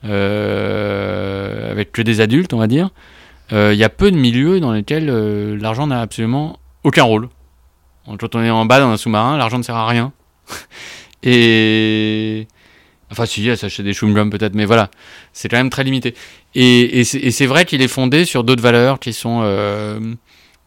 euh, 0.06 1.72
avec 1.72 1.92
que 1.92 2.04
des 2.04 2.22
adultes, 2.22 2.54
on 2.54 2.60
va 2.60 2.68
dire, 2.68 2.92
il 3.52 3.78
y 3.78 3.84
a 3.84 3.90
peu 3.90 4.12
de 4.12 4.18
milieux 4.18 4.60
dans 4.60 4.72
lesquels 4.72 5.10
euh, 5.10 5.58
l'argent 5.60 5.88
n'a 5.88 6.02
absolument 6.02 6.60
aucun 6.84 7.04
rôle. 7.04 7.30
Quand 8.20 8.36
on 8.36 8.42
est 8.42 8.50
en 8.50 8.66
bas 8.66 8.80
dans 8.80 8.90
un 8.90 8.98
sous-marin, 8.98 9.38
l'argent 9.38 9.58
ne 9.58 9.64
sert 9.64 9.76
à 9.76 9.88
rien. 9.88 10.14
Et. 11.24 12.48
Enfin, 13.10 13.26
si, 13.26 13.50
à 13.50 13.56
s'acheter 13.56 13.84
des 13.84 13.94
chewing-gums 13.94 14.30
peut-être, 14.30 14.54
mais 14.54 14.66
voilà, 14.66 14.90
c'est 15.32 15.48
quand 15.48 15.58
même 15.58 15.70
très 15.70 15.86
limité. 15.86 16.14
Et, 16.56 17.04
c'est 17.04 17.46
vrai 17.46 17.66
qu'il 17.66 17.82
est 17.82 17.88
fondé 17.88 18.26
sur 18.26 18.44
d'autres 18.44 18.64
valeurs 18.64 19.00
qui 19.00 19.14
sont. 19.14 19.42
Euh, 19.44 20.00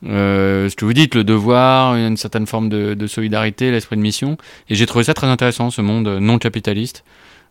euh, 0.07 0.70
ce 0.70 0.76
que 0.76 0.87
vous 0.87 0.95
dites, 0.95 1.14
le 1.14 1.24
devoir, 1.24 1.95
une 1.95 2.16
certaine 2.16 2.47
forme 2.47 2.70
de, 2.70 3.07
solidarité, 3.07 3.70
l'esprit 3.70 3.97
de 3.97 4.01
mission. 4.01 4.39
Et 4.70 4.74
j'ai 4.74 4.87
trouvé 4.87 5.05
ça 5.05 5.12
très 5.12 5.26
intéressant, 5.26 5.70
ce 5.70 5.83
monde 5.83 6.09
non 6.09 6.39
capitaliste, 6.39 7.05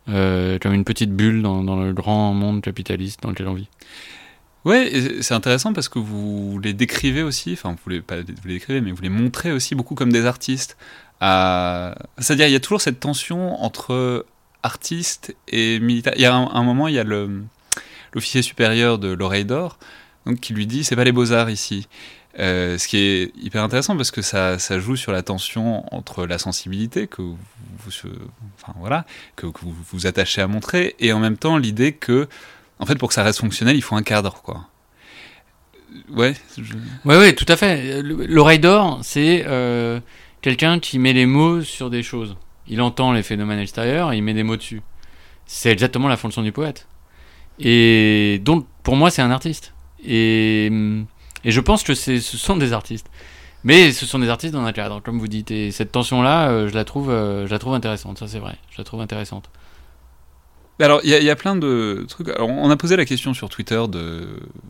euh, 0.10 0.58
comme 0.60 0.74
une 0.74 0.86
petite 0.86 1.12
bulle 1.12 1.44
dans 1.44 1.80
le 1.80 1.94
grand 1.94 2.34
monde 2.34 2.62
capitaliste 2.62 3.22
dans 3.22 3.30
lequel 3.30 3.48
on 3.48 3.54
vit. 3.54 3.70
Ouais, 4.66 5.22
c'est 5.22 5.34
intéressant 5.34 5.74
parce 5.74 5.88
que 5.88 6.00
vous 6.00 6.60
les 6.62 6.74
décrivez 6.74 7.24
aussi, 7.24 7.54
enfin 7.54 7.76
vous 7.84 7.90
les, 7.90 8.02
pas 8.02 8.18
vous 8.18 8.48
les 8.48 8.56
décrivez, 8.56 8.82
mais 8.82 8.92
vous 8.92 9.02
les 9.02 9.10
montrez 9.10 9.52
aussi 9.52 9.74
beaucoup 9.74 9.96
comme 9.96 10.12
des 10.12 10.26
artistes. 10.26 10.78
C'est-à-dire, 11.22 12.48
il 12.48 12.52
y 12.52 12.56
a 12.56 12.60
toujours 12.60 12.82
cette 12.82 13.00
tension 13.00 13.62
entre 13.64 14.26
artiste 14.64 15.36
et 15.48 15.80
militaire. 15.80 16.14
Il 16.16 16.22
y 16.22 16.26
a 16.26 16.34
un, 16.34 16.64
moment, 16.64 16.88
il 16.88 16.96
y 16.96 17.00
a 17.00 17.06
l'officier 17.06 18.42
supérieur 18.42 19.00
de 19.00 19.10
l'oreille 19.10 19.46
d'or, 19.46 19.80
qui 20.42 20.54
lui 20.54 20.68
dit 20.68 20.84
c'est 20.84 20.96
pas 20.96 21.04
les 21.04 21.12
beaux 21.12 21.32
arts 21.32 21.50
ici. 21.50 21.88
Euh, 22.38 22.78
ce 22.78 22.88
qui 22.88 22.98
est 22.98 23.36
hyper 23.42 23.64
intéressant 23.64 23.98
parce 23.98 24.12
que 24.12 24.22
ça, 24.22 24.60
ça, 24.60 24.80
joue 24.80 24.96
sur 24.96 25.12
la 25.12 25.24
tension 25.24 25.84
entre 25.94 26.28
la 26.28 26.38
sensibilité 26.38 27.08
que 27.08 27.24
enfin, 27.88 28.74
voilà, 28.78 29.06
que, 29.36 29.48
vous 29.48 29.76
vous 29.92 30.06
attachez 30.06 30.40
à 30.42 30.48
montrer 30.48 30.96
et 31.00 31.12
en 31.12 31.20
même 31.20 31.38
temps 31.38 31.58
l'idée 31.58 31.92
que, 31.92 32.28
en 32.80 32.86
fait, 32.86 32.96
pour 32.96 33.10
que 33.10 33.14
ça 33.14 33.24
reste 33.24 33.40
fonctionnel, 33.40 33.76
il 33.76 33.82
faut 33.82 33.96
un 33.96 34.04
cadre, 34.04 34.42
quoi. 34.42 34.68
Ouais. 36.10 36.34
Ouais, 37.06 37.18
ouais, 37.18 37.34
tout 37.34 37.46
à 37.48 37.56
fait. 37.56 38.02
L'oreille 38.02 38.60
d'or, 38.60 39.00
c'est 39.04 39.44
euh, 39.48 40.00
quelqu'un 40.42 40.80
qui 40.80 41.00
met 41.00 41.14
les 41.14 41.26
mots 41.26 41.62
sur 41.62 41.90
des 41.90 42.04
choses. 42.04 42.38
Il 42.68 42.82
entend 42.82 43.12
les 43.12 43.24
phénomènes 43.24 43.60
extérieurs 43.60 44.12
et 44.12 44.18
il 44.18 44.24
met 44.24 44.34
des 44.34 44.44
mots 44.44 44.58
dessus. 44.58 44.82
C'est 45.46 45.72
exactement 45.72 46.08
la 46.08 46.18
fonction 46.18 46.42
du 46.44 46.52
poète. 46.52 46.88
Et 47.60 48.40
donc, 48.44 48.66
pour 48.84 48.96
moi, 48.96 49.10
c'est 49.10 49.22
un 49.22 49.32
artiste. 49.32 49.74
Et, 50.06 50.68
et 51.44 51.52
je 51.52 51.60
pense 51.60 51.84
que 51.84 51.96
ce 51.96 52.20
sont 52.20 52.56
des 52.56 52.74
artistes. 52.74 53.08
Mais 53.64 53.92
ce 53.92 54.06
sont 54.06 54.20
des 54.20 54.30
artistes 54.30 54.54
dans 54.54 54.64
un 54.64 54.72
cadre, 54.72 55.02
comme 55.02 55.20
vous 55.20 55.28
dites. 55.28 55.52
Et 55.52 55.72
cette 55.72 55.92
tension-là, 55.92 56.50
euh, 56.50 56.70
je, 56.70 56.78
euh, 56.78 57.46
je 57.46 57.52
la 57.52 57.60
trouve 57.60 57.74
intéressante, 57.74 58.20
ça 58.20 58.28
c'est 58.28 58.40
vrai. 58.40 58.58
Je 58.72 58.78
la 58.78 58.84
trouve 58.84 59.02
intéressante. 59.02 59.50
Alors, 60.82 61.02
il 61.04 61.10
y, 61.10 61.30
a 61.30 61.36
plein 61.36 61.58
de 61.58 62.06
trucs. 62.08 62.30
Alors, 62.30 62.50
on 62.50 62.70
a 62.70 62.78
posé 62.78 62.96
la 62.96 63.04
question 63.04 63.34
sur 63.34 63.50
Twitter 63.50 63.82
de, 63.90 64.28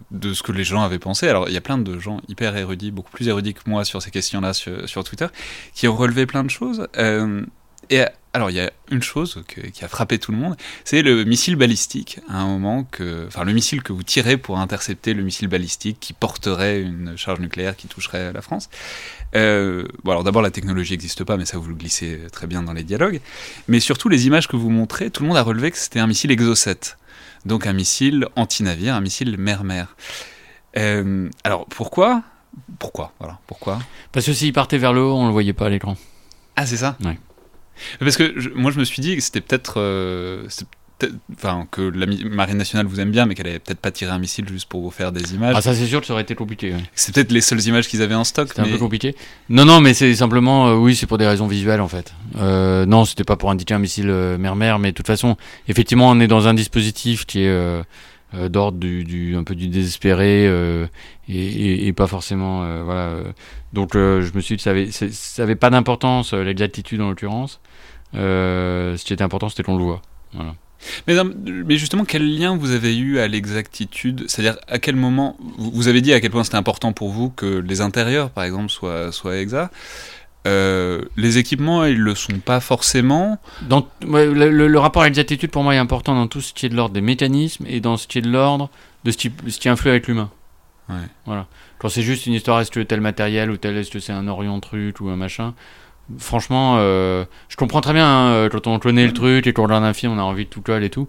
de 0.10 0.34
ce 0.34 0.42
que 0.42 0.52
les 0.52 0.64
gens 0.64 0.82
avaient 0.82 0.98
pensé. 0.98 1.28
Alors, 1.28 1.48
il 1.50 1.54
y 1.54 1.58
a 1.58 1.62
plein 1.62 1.78
de 1.78 2.00
gens 2.00 2.20
hyper 2.28 2.58
érudits, 2.58 2.90
beaucoup 2.90 3.12
plus 3.12 3.28
érudits 3.28 3.54
que 3.54 3.62
moi 3.68 3.86
sur 3.86 4.02
ces 4.02 4.10
questions-là 4.10 4.54
sur, 4.54 4.90
sur, 4.90 5.04
Twitter, 5.04 5.28
qui 5.76 5.88
ont 5.88 5.96
relevé 5.96 6.26
plein 6.26 6.44
de 6.44 6.50
choses. 6.50 6.88
Euh, 6.98 7.46
et 7.92 8.06
alors, 8.34 8.52
il 8.52 8.58
y 8.58 8.60
a 8.60 8.72
une 8.92 9.02
chose 9.02 9.44
que, 9.48 9.62
qui 9.62 9.84
a 9.84 9.88
frappé 9.88 10.20
tout 10.20 10.32
le 10.32 10.38
monde, 10.38 10.56
c'est 10.84 11.02
le 11.02 11.24
missile 11.24 11.56
balistique. 11.56 12.20
À 12.30 12.38
un 12.38 12.48
moment 12.48 12.84
que, 12.84 13.26
enfin, 13.28 13.44
le 13.44 13.54
missile 13.54 13.82
que 13.82 13.92
vous 13.92 14.04
tirez 14.04 14.38
pour 14.38 14.60
intercepter 14.60 15.16
le 15.16 15.24
missile 15.24 15.48
balistique 15.48 15.98
qui 16.00 16.14
porterait 16.14 16.80
une 16.80 17.18
charge 17.18 17.40
nucléaire 17.40 17.76
qui 17.76 17.88
toucherait 17.88 18.32
la 18.32 18.42
France. 18.44 18.70
Euh, 19.36 19.84
bon, 20.04 20.12
alors 20.12 20.24
d'abord, 20.24 20.44
la 20.44 20.52
technologie 20.52 20.94
n'existe 20.94 21.24
pas, 21.24 21.38
mais 21.38 21.46
ça 21.46 21.58
vous 21.58 21.70
le 21.70 21.76
glissez 21.76 22.20
très 22.32 22.46
bien 22.46 22.62
dans 22.62 22.74
les 22.74 22.84
dialogues. 22.84 23.20
Mais 23.68 23.80
surtout, 23.80 24.10
les 24.10 24.28
images 24.28 24.48
que 24.48 24.56
vous 24.56 24.70
montrez, 24.70 25.10
tout 25.10 25.24
le 25.24 25.30
monde 25.30 25.38
a 25.38 25.44
relevé 25.44 25.72
que 25.72 25.78
c'était 25.78 26.00
un 26.00 26.08
missile 26.08 26.30
Exocet. 26.30 26.98
Donc 27.46 27.66
un 27.66 27.74
missile 27.74 28.28
anti-navire, 28.36 28.94
un 28.94 29.02
missile 29.02 29.38
mer-mer. 29.38 29.96
Euh, 30.78 31.30
alors 31.44 31.66
pourquoi? 31.66 32.22
Pourquoi? 32.78 33.14
Voilà, 33.20 33.40
pourquoi? 33.48 33.80
Parce 34.12 34.26
que 34.26 34.34
s'il 34.34 34.54
partait 34.54 34.78
vers 34.78 34.94
le 34.94 35.02
haut, 35.02 35.16
on 35.16 35.26
le 35.26 35.32
voyait 35.32 35.54
pas 35.54 35.66
à 35.66 35.70
l'écran. 35.70 35.98
Ah, 36.56 36.66
c'est 36.66 36.78
ça? 36.78 36.98
Ouais. 37.04 37.18
Parce 38.00 38.18
que 38.18 38.34
je, 38.38 38.50
moi, 38.50 38.72
je 38.72 38.80
me 38.80 38.84
suis 38.84 39.02
dit 39.02 39.16
que 39.16 39.22
c'était 39.22 39.42
peut-être. 39.42 39.76
Euh, 39.78 40.48
enfin, 41.34 41.68
que 41.72 41.82
la 41.82 42.06
marine 42.30 42.58
nationale 42.58 42.86
vous 42.86 43.00
aime 43.00 43.12
bien, 43.12 43.26
mais 43.26 43.36
qu'elle 43.36 43.48
allait 43.48 43.60
peut-être 43.60 43.80
pas 43.80 43.92
tirer 43.92 44.12
un 44.12 44.20
missile 44.20 44.48
juste 44.50 44.68
pour 44.68 44.82
vous 44.82 44.92
faire 44.92 45.12
des 45.12 45.34
images. 45.34 45.56
Ah, 45.58 45.62
ça 45.62 45.74
c'est 45.74 45.86
sûr 45.86 46.02
que 46.02 46.08
ça 46.08 46.14
aurait 46.14 46.24
été 46.24 46.36
compliqué. 46.36 46.74
Ouais. 46.74 46.84
C'est 46.96 47.14
peut-être 47.14 47.32
les 47.32 47.42
seules 47.42 47.62
images 47.68 47.88
qu'ils 47.88 48.02
avaient 48.02 48.16
en 48.16 48.24
stock. 48.24 48.50
C'était 48.50 48.62
mais... 48.64 48.70
un 48.70 48.72
peu 48.72 48.78
compliqué. 48.78 49.16
Non, 49.50 49.66
non, 49.66 49.82
mais 49.82 49.94
c'est 49.94 50.14
simplement, 50.16 50.68
euh, 50.68 50.76
oui, 50.76 50.96
c'est 50.96 51.06
pour 51.08 51.18
des 51.18 51.28
raisons 51.28 51.48
visuelles 51.48 51.82
en 51.82 51.88
fait. 51.88 52.14
Euh, 52.38 52.86
non, 52.86 53.06
c'était 53.06 53.24
pas 53.24 53.36
pour 53.36 53.52
indiquer 53.52 53.74
un 53.74 53.80
missile 53.80 54.10
euh, 54.10 54.38
mer-mer, 54.38 54.80
mais 54.80 54.92
de 54.92 54.96
toute 54.96 55.08
façon, 55.08 55.38
effectivement, 55.68 56.10
on 56.10 56.20
est 56.20 56.28
dans 56.28 56.48
un 56.48 56.54
dispositif 56.54 57.26
qui 57.26 57.44
est 57.44 57.84
d'ordre 58.50 58.78
du, 58.78 59.04
du, 59.04 59.36
un 59.36 59.44
peu 59.44 59.56
du 59.56 59.70
désespéré 59.70 60.46
et, 60.46 60.88
et, 61.30 61.88
et, 61.88 61.94
pas 61.94 62.06
forcément, 62.08 62.84
voilà. 62.84 63.14
donc, 63.74 63.94
je 63.94 64.36
me 64.36 64.42
suis 64.42 64.56
dit, 64.56 64.62
ça 64.62 64.70
avait, 64.70 64.90
ça 64.92 65.44
avait 65.44 65.56
pas 65.56 65.70
d'importance 65.70 66.34
l'exactitude 66.34 67.02
en 67.02 67.10
l'occurrence. 67.10 67.60
Ce 68.14 69.04
qui 69.04 69.14
était 69.14 69.24
important, 69.24 69.50
c'était 69.50 69.64
qu'on 69.64 69.78
le 69.78 69.84
voit. 69.84 70.02
Voilà. 70.34 70.56
Mais, 71.08 71.16
mais, 71.66 71.78
justement, 71.78 72.06
quel 72.06 72.38
lien 72.38 72.56
vous 72.56 72.72
avez 72.72 72.98
eu 72.98 73.20
à 73.20 73.28
l'exactitude? 73.28 74.26
C'est-à-dire, 74.28 74.58
à 74.68 74.80
quel 74.80 74.96
moment 74.96 75.38
Vous 75.58 75.88
avez 75.88 76.02
dit 76.02 76.14
à 76.14 76.22
quel 76.22 76.32
point 76.32 76.44
c'était 76.44 76.56
important 76.56 76.94
pour 76.94 77.10
vous 77.10 77.30
que 77.30 77.46
les 77.46 77.82
intérieurs, 77.82 78.30
par 78.30 78.46
exemple, 78.46 78.70
soient, 78.70 79.12
soient 79.12 79.38
exacts. 79.38 79.74
Euh, 80.48 81.02
les 81.18 81.38
équipements, 81.38 81.84
ils 81.84 82.00
le 82.00 82.16
sont 82.16 82.40
pas 82.40 82.62
forcément. 82.62 83.40
Dans, 83.62 83.88
ouais, 84.08 84.26
le, 84.26 84.50
le, 84.50 84.68
le, 84.68 84.80
rapport 84.80 85.02
à 85.02 85.06
l'exactitude, 85.06 85.52
pour 85.52 85.64
moi, 85.64 85.76
est 85.76 85.80
important 85.80 86.16
dans 86.16 86.28
tout 86.28 86.40
ce 86.40 86.54
qui 86.54 86.66
est 86.66 86.70
de 86.70 86.76
l'ordre 86.76 86.94
des 86.94 87.02
mécanismes 87.02 87.66
et 87.68 87.82
dans 87.82 87.98
ce 87.98 88.08
qui 88.08 88.20
est 88.20 88.22
de 88.22 88.32
l'ordre 88.32 88.70
de 89.04 89.12
ce 89.12 89.18
qui, 89.18 89.32
ce 89.48 89.60
qui 89.60 89.70
influe 89.70 89.90
avec 89.90 90.08
l'humain. 90.08 90.30
Ouais. 90.88 90.96
Voilà. 91.26 91.48
Quand 91.78 91.90
c'est 91.90 92.02
juste 92.02 92.26
une 92.26 92.34
histoire, 92.34 92.60
est-ce 92.62 92.72
que 92.72 92.80
tel 92.80 93.02
matériel 93.02 93.52
ou 93.52 93.58
tel, 93.58 93.78
est-ce 93.78 93.92
que 93.92 94.00
c'est 94.00 94.14
un 94.14 94.28
Orion 94.28 94.60
truc 94.60 95.02
ou 95.02 95.10
un 95.10 95.16
machin 95.16 95.54
franchement, 96.18 96.76
euh, 96.78 97.26
je 97.50 97.56
comprends 97.56 97.82
très 97.82 97.94
bien 97.94 98.08
hein, 98.08 98.50
quand 98.50 98.68
on 98.68 98.80
connaît 98.80 99.06
le 99.06 99.14
truc 99.14 99.48
et 99.48 99.54
qu'on 99.54 99.64
regarde 99.64 99.84
un 99.84 99.94
film, 99.94 100.14
on 100.14 100.20
a 100.20 100.24
envie 100.24 100.46
de 100.46 100.50
tout 100.50 100.62
coller 100.62 100.88
et 100.88 100.90
tout. 100.90 101.08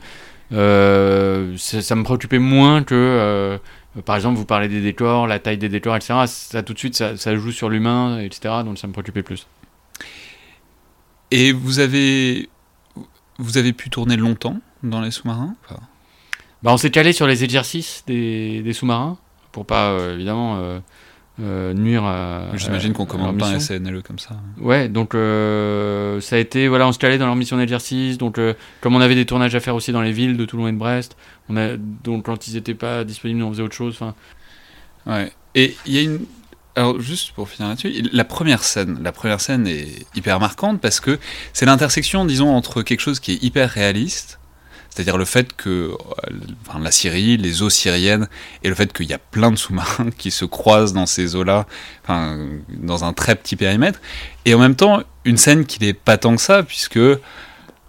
Euh, 0.52 1.56
ça 1.56 1.94
me 1.94 2.02
préoccupait 2.02 2.38
moins 2.38 2.82
que, 2.82 2.94
euh, 2.94 3.58
par 4.04 4.16
exemple, 4.16 4.36
vous 4.36 4.44
parlez 4.44 4.68
des 4.68 4.80
décors, 4.80 5.26
la 5.26 5.38
taille 5.38 5.58
des 5.58 5.68
décors, 5.68 5.96
etc. 5.96 6.14
Ça 6.26 6.62
tout 6.62 6.74
de 6.74 6.78
suite, 6.78 6.96
ça, 6.96 7.16
ça 7.16 7.34
joue 7.36 7.52
sur 7.52 7.68
l'humain, 7.68 8.18
etc. 8.20 8.54
Donc 8.64 8.78
ça 8.78 8.86
me 8.86 8.92
préoccupait 8.92 9.22
plus. 9.22 9.46
Et 11.30 11.52
vous 11.52 11.78
avez, 11.78 12.48
vous 13.38 13.58
avez 13.58 13.72
pu 13.72 13.90
tourner 13.90 14.16
longtemps 14.16 14.58
dans 14.82 15.00
les 15.00 15.12
sous-marins 15.12 15.54
enfin... 15.64 15.80
bah, 16.62 16.72
On 16.72 16.76
s'est 16.76 16.90
calé 16.90 17.12
sur 17.12 17.26
les 17.28 17.44
exercices 17.44 18.02
des, 18.06 18.62
des 18.62 18.72
sous-marins 18.72 19.18
pour 19.52 19.66
pas, 19.66 19.96
évidemment 20.12 20.80
euh, 21.42 21.72
nuire 21.72 22.04
à. 22.04 22.48
J'imagine 22.54 22.92
qu'on 22.92 23.06
commande 23.06 23.38
pas 23.38 23.48
un 23.48 23.60
SNLE 23.60 24.02
comme 24.02 24.18
ça. 24.18 24.36
Ouais, 24.60 24.88
donc 24.88 25.14
euh, 25.14 26.20
ça 26.20 26.36
a 26.36 26.38
été. 26.38 26.68
Voilà, 26.68 26.86
on 26.86 26.92
se 26.92 26.98
calait 26.98 27.18
dans 27.18 27.26
leur 27.26 27.36
mission 27.36 27.56
d'exercice. 27.56 28.18
Donc, 28.18 28.38
euh, 28.38 28.54
comme 28.80 28.94
on 28.94 29.00
avait 29.00 29.14
des 29.14 29.26
tournages 29.26 29.54
à 29.54 29.60
faire 29.60 29.74
aussi 29.74 29.92
dans 29.92 30.02
les 30.02 30.12
villes 30.12 30.36
de 30.36 30.44
Toulon 30.44 30.68
et 30.68 30.72
de 30.72 30.76
Brest, 30.76 31.16
on 31.48 31.56
a, 31.56 31.76
donc 31.76 32.26
quand 32.26 32.48
ils 32.48 32.54
n'étaient 32.54 32.74
pas 32.74 33.04
disponibles, 33.04 33.42
on 33.42 33.50
faisait 33.50 33.62
autre 33.62 33.74
chose. 33.74 33.98
Ouais. 35.06 35.32
Et 35.54 35.76
il 35.86 35.94
y 35.94 35.98
a 35.98 36.02
une. 36.02 36.20
Alors, 36.76 37.00
juste 37.00 37.32
pour 37.32 37.48
finir 37.48 37.68
là-dessus, 37.68 38.08
la 38.12 38.24
première 38.24 38.62
scène, 38.62 39.00
la 39.02 39.12
première 39.12 39.40
scène 39.40 39.66
est 39.66 40.06
hyper 40.14 40.40
marquante 40.40 40.80
parce 40.80 41.00
que 41.00 41.18
c'est 41.52 41.66
l'intersection, 41.66 42.24
disons, 42.24 42.54
entre 42.54 42.82
quelque 42.82 43.00
chose 43.00 43.18
qui 43.18 43.32
est 43.32 43.42
hyper 43.42 43.70
réaliste 43.70 44.39
c'est-à-dire 44.90 45.16
le 45.16 45.24
fait 45.24 45.54
que 45.56 45.92
enfin, 46.68 46.78
la 46.80 46.90
Syrie, 46.90 47.36
les 47.36 47.62
eaux 47.62 47.70
syriennes, 47.70 48.28
et 48.62 48.68
le 48.68 48.74
fait 48.74 48.92
qu'il 48.92 49.06
y 49.06 49.14
a 49.14 49.18
plein 49.18 49.50
de 49.50 49.56
sous-marins 49.56 50.10
qui 50.18 50.30
se 50.30 50.44
croisent 50.44 50.92
dans 50.92 51.06
ces 51.06 51.36
eaux-là, 51.36 51.66
enfin, 52.02 52.38
dans 52.68 53.04
un 53.04 53.12
très 53.12 53.36
petit 53.36 53.56
périmètre, 53.56 54.00
et 54.44 54.54
en 54.54 54.58
même 54.58 54.76
temps 54.76 55.02
une 55.24 55.36
scène 55.36 55.64
qui 55.64 55.80
n'est 55.80 55.94
pas 55.94 56.18
tant 56.18 56.34
que 56.36 56.42
ça, 56.42 56.62
puisque 56.62 57.00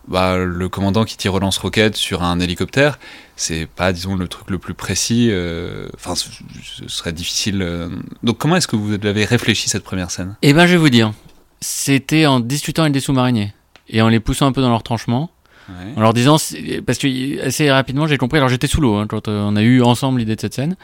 bah, 0.08 0.38
le 0.38 0.70
commandant 0.70 1.06
qui 1.06 1.18
tire 1.18 1.34
au 1.34 1.40
lance-roquette 1.40 1.96
sur 1.96 2.24
un 2.24 2.40
hélicoptère, 2.40 3.00
c'est 3.36 3.66
pas, 3.66 3.94
disons, 3.94 4.16
le 4.16 4.28
truc 4.28 4.50
le 4.50 4.60
plus 4.60 4.74
précis. 4.74 5.30
Euh, 5.32 5.88
enfin, 5.96 6.16
ce, 6.16 6.28
ce 6.64 6.88
serait 6.88 7.14
difficile. 7.14 7.62
Euh... 7.62 7.90
Donc, 8.22 8.38
comment 8.38 8.56
est-ce 8.56 8.68
que 8.68 8.76
vous 8.76 8.94
avez 8.94 9.26
réfléchi 9.26 9.70
cette 9.70 9.84
première 9.84 10.12
scène? 10.12 10.36
Eh 10.42 10.54
ben, 10.54 10.68
je 10.68 10.74
vais 10.74 10.78
vous 10.78 10.90
dire. 10.90 11.14
C'était 11.62 12.26
en 12.26 12.40
discutant 12.40 12.84
avec 12.84 12.94
des 12.94 13.00
sous-mariniers 13.00 13.54
et 13.88 14.02
en 14.02 14.10
les 14.10 14.20
poussant 14.20 14.48
un 14.48 14.52
peu 14.52 14.62
dans 14.62 14.70
leur 14.70 14.84
tranchement. 14.84 15.32
Ouais. 15.72 15.94
En 15.96 16.02
leur 16.02 16.14
disant, 16.14 16.38
parce 16.86 16.98
que 16.98 17.46
assez 17.46 17.72
rapidement 17.72 18.08
j'ai 18.08 18.18
compris, 18.18 18.38
alors 18.38 18.50
j'étais 18.50 18.68
sous 18.68 18.82
l'eau 18.82 18.96
hein, 18.96 19.06
quand 19.08 19.28
on 19.28 19.56
a 19.56 19.62
eu 19.62 19.82
ensemble 19.82 20.20
l'idée 20.20 20.36
de 20.36 20.42
cette 20.42 20.54
scène, 20.54 20.76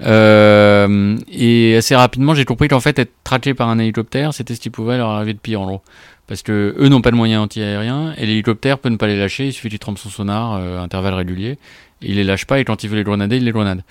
euh, 0.00 1.16
et 1.30 1.76
assez 1.76 1.94
rapidement 1.94 2.34
j'ai 2.34 2.44
compris 2.44 2.68
qu'en 2.68 2.80
fait 2.80 2.98
être 2.98 3.12
traqué 3.22 3.54
par 3.54 3.68
un 3.68 3.78
hélicoptère 3.78 4.34
c'était 4.34 4.54
ce 4.54 4.60
qui 4.60 4.70
pouvait 4.70 4.96
leur 4.96 5.10
arriver 5.10 5.34
de 5.34 5.38
pire 5.38 5.60
en 5.60 5.66
gros. 5.66 5.82
Parce 6.26 6.42
que 6.42 6.74
eux 6.78 6.88
n'ont 6.88 7.02
pas 7.02 7.10
de 7.10 7.16
moyens 7.16 7.42
anti-aériens 7.42 8.14
et 8.16 8.24
l'hélicoptère 8.24 8.78
peut 8.78 8.88
ne 8.88 8.96
pas 8.96 9.06
les 9.06 9.18
lâcher, 9.18 9.46
il 9.46 9.52
suffit 9.52 9.68
qu'il 9.68 9.78
trempe 9.78 9.98
son 9.98 10.08
sonar, 10.08 10.54
euh, 10.54 10.80
intervalle 10.80 11.14
régulier, 11.14 11.58
et 12.02 12.10
il 12.10 12.16
les 12.16 12.24
lâche 12.24 12.46
pas 12.46 12.60
et 12.60 12.64
quand 12.64 12.82
il 12.82 12.88
veut 12.88 12.96
les 12.96 13.04
grenader, 13.04 13.36
il 13.36 13.44
les 13.44 13.52
grenade. 13.52 13.82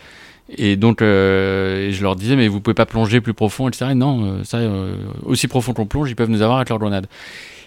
Et 0.50 0.76
donc, 0.76 1.02
euh, 1.02 1.92
je 1.92 2.04
leur 2.04 2.16
disais, 2.16 2.36
mais 2.36 2.48
vous 2.48 2.60
pouvez 2.60 2.74
pas 2.74 2.86
plonger 2.86 3.22
plus 3.22 3.34
profond, 3.34 3.68
etc. 3.68 3.88
Et 3.92 3.96
non, 3.96 4.26
euh, 4.26 4.44
ça, 4.44 4.58
euh, 4.58 4.96
aussi 5.24 5.48
profond 5.48 5.74
qu'on 5.74 5.86
plonge, 5.86 6.10
ils 6.10 6.16
peuvent 6.16 6.30
nous 6.30 6.42
avoir 6.42 6.58
avec 6.58 6.70
leur 6.70 6.80
grenade. 6.80 7.08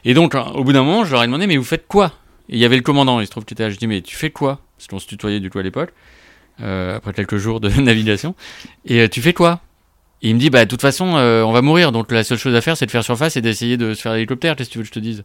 Et 0.05 0.15
donc, 0.15 0.35
au 0.35 0.63
bout 0.63 0.73
d'un 0.73 0.83
moment, 0.83 1.05
je 1.05 1.13
leur 1.13 1.23
ai 1.23 1.27
demandé, 1.27 1.47
mais 1.47 1.57
vous 1.57 1.65
faites 1.65 1.87
quoi? 1.89 2.13
Et 2.49 2.55
il 2.55 2.59
y 2.59 2.65
avait 2.65 2.77
le 2.77 2.83
commandant, 2.83 3.21
il 3.21 3.27
se 3.27 3.31
trouve 3.31 3.45
qu'il 3.45 3.55
était 3.55 3.65
là. 3.65 3.71
Je 3.71 3.77
dis, 3.77 3.87
mais 3.87 4.03
tu 4.03 4.17
fais 4.17 4.31
quoi? 4.31 4.61
Parce 4.77 4.87
qu'on 4.89 4.99
se 4.99 5.07
tutoyait 5.07 5.41
du 5.41 5.51
coup 5.51 5.59
à 5.59 5.63
l'époque, 5.63 5.93
euh, 6.63 6.97
après 6.97 7.13
quelques 7.13 7.37
jours 7.37 7.61
de 7.61 7.69
navigation. 7.81 8.35
Et 8.85 9.01
euh, 9.01 9.09
tu 9.09 9.21
fais 9.21 9.33
quoi? 9.33 9.61
Il 10.23 10.35
me 10.35 10.41
dit, 10.41 10.51
bah 10.51 10.65
de 10.65 10.71
toute 10.71 10.81
façon, 10.81 11.17
euh, 11.17 11.43
on 11.43 11.53
va 11.53 11.63
mourir, 11.63 11.93
donc 11.93 12.11
la 12.11 12.25
seule 12.25 12.39
chose 12.39 12.55
à 12.55 12.61
faire, 12.61 12.77
c'est 12.77 12.87
de 12.87 12.91
faire 12.91 13.05
surface 13.05 13.37
et 13.37 13.43
d'essayer 13.43 13.77
de 13.77 13.95
se 13.95 14.01
faire 14.01 14.15
l'hélicoptère, 14.15 14.57
qu'est-ce 14.57 14.71
que 14.71 14.73
tu 14.73 14.79
veux 14.79 14.85
que 14.85 14.89
je 14.89 14.93
te 14.93 14.99
dise? 14.99 15.25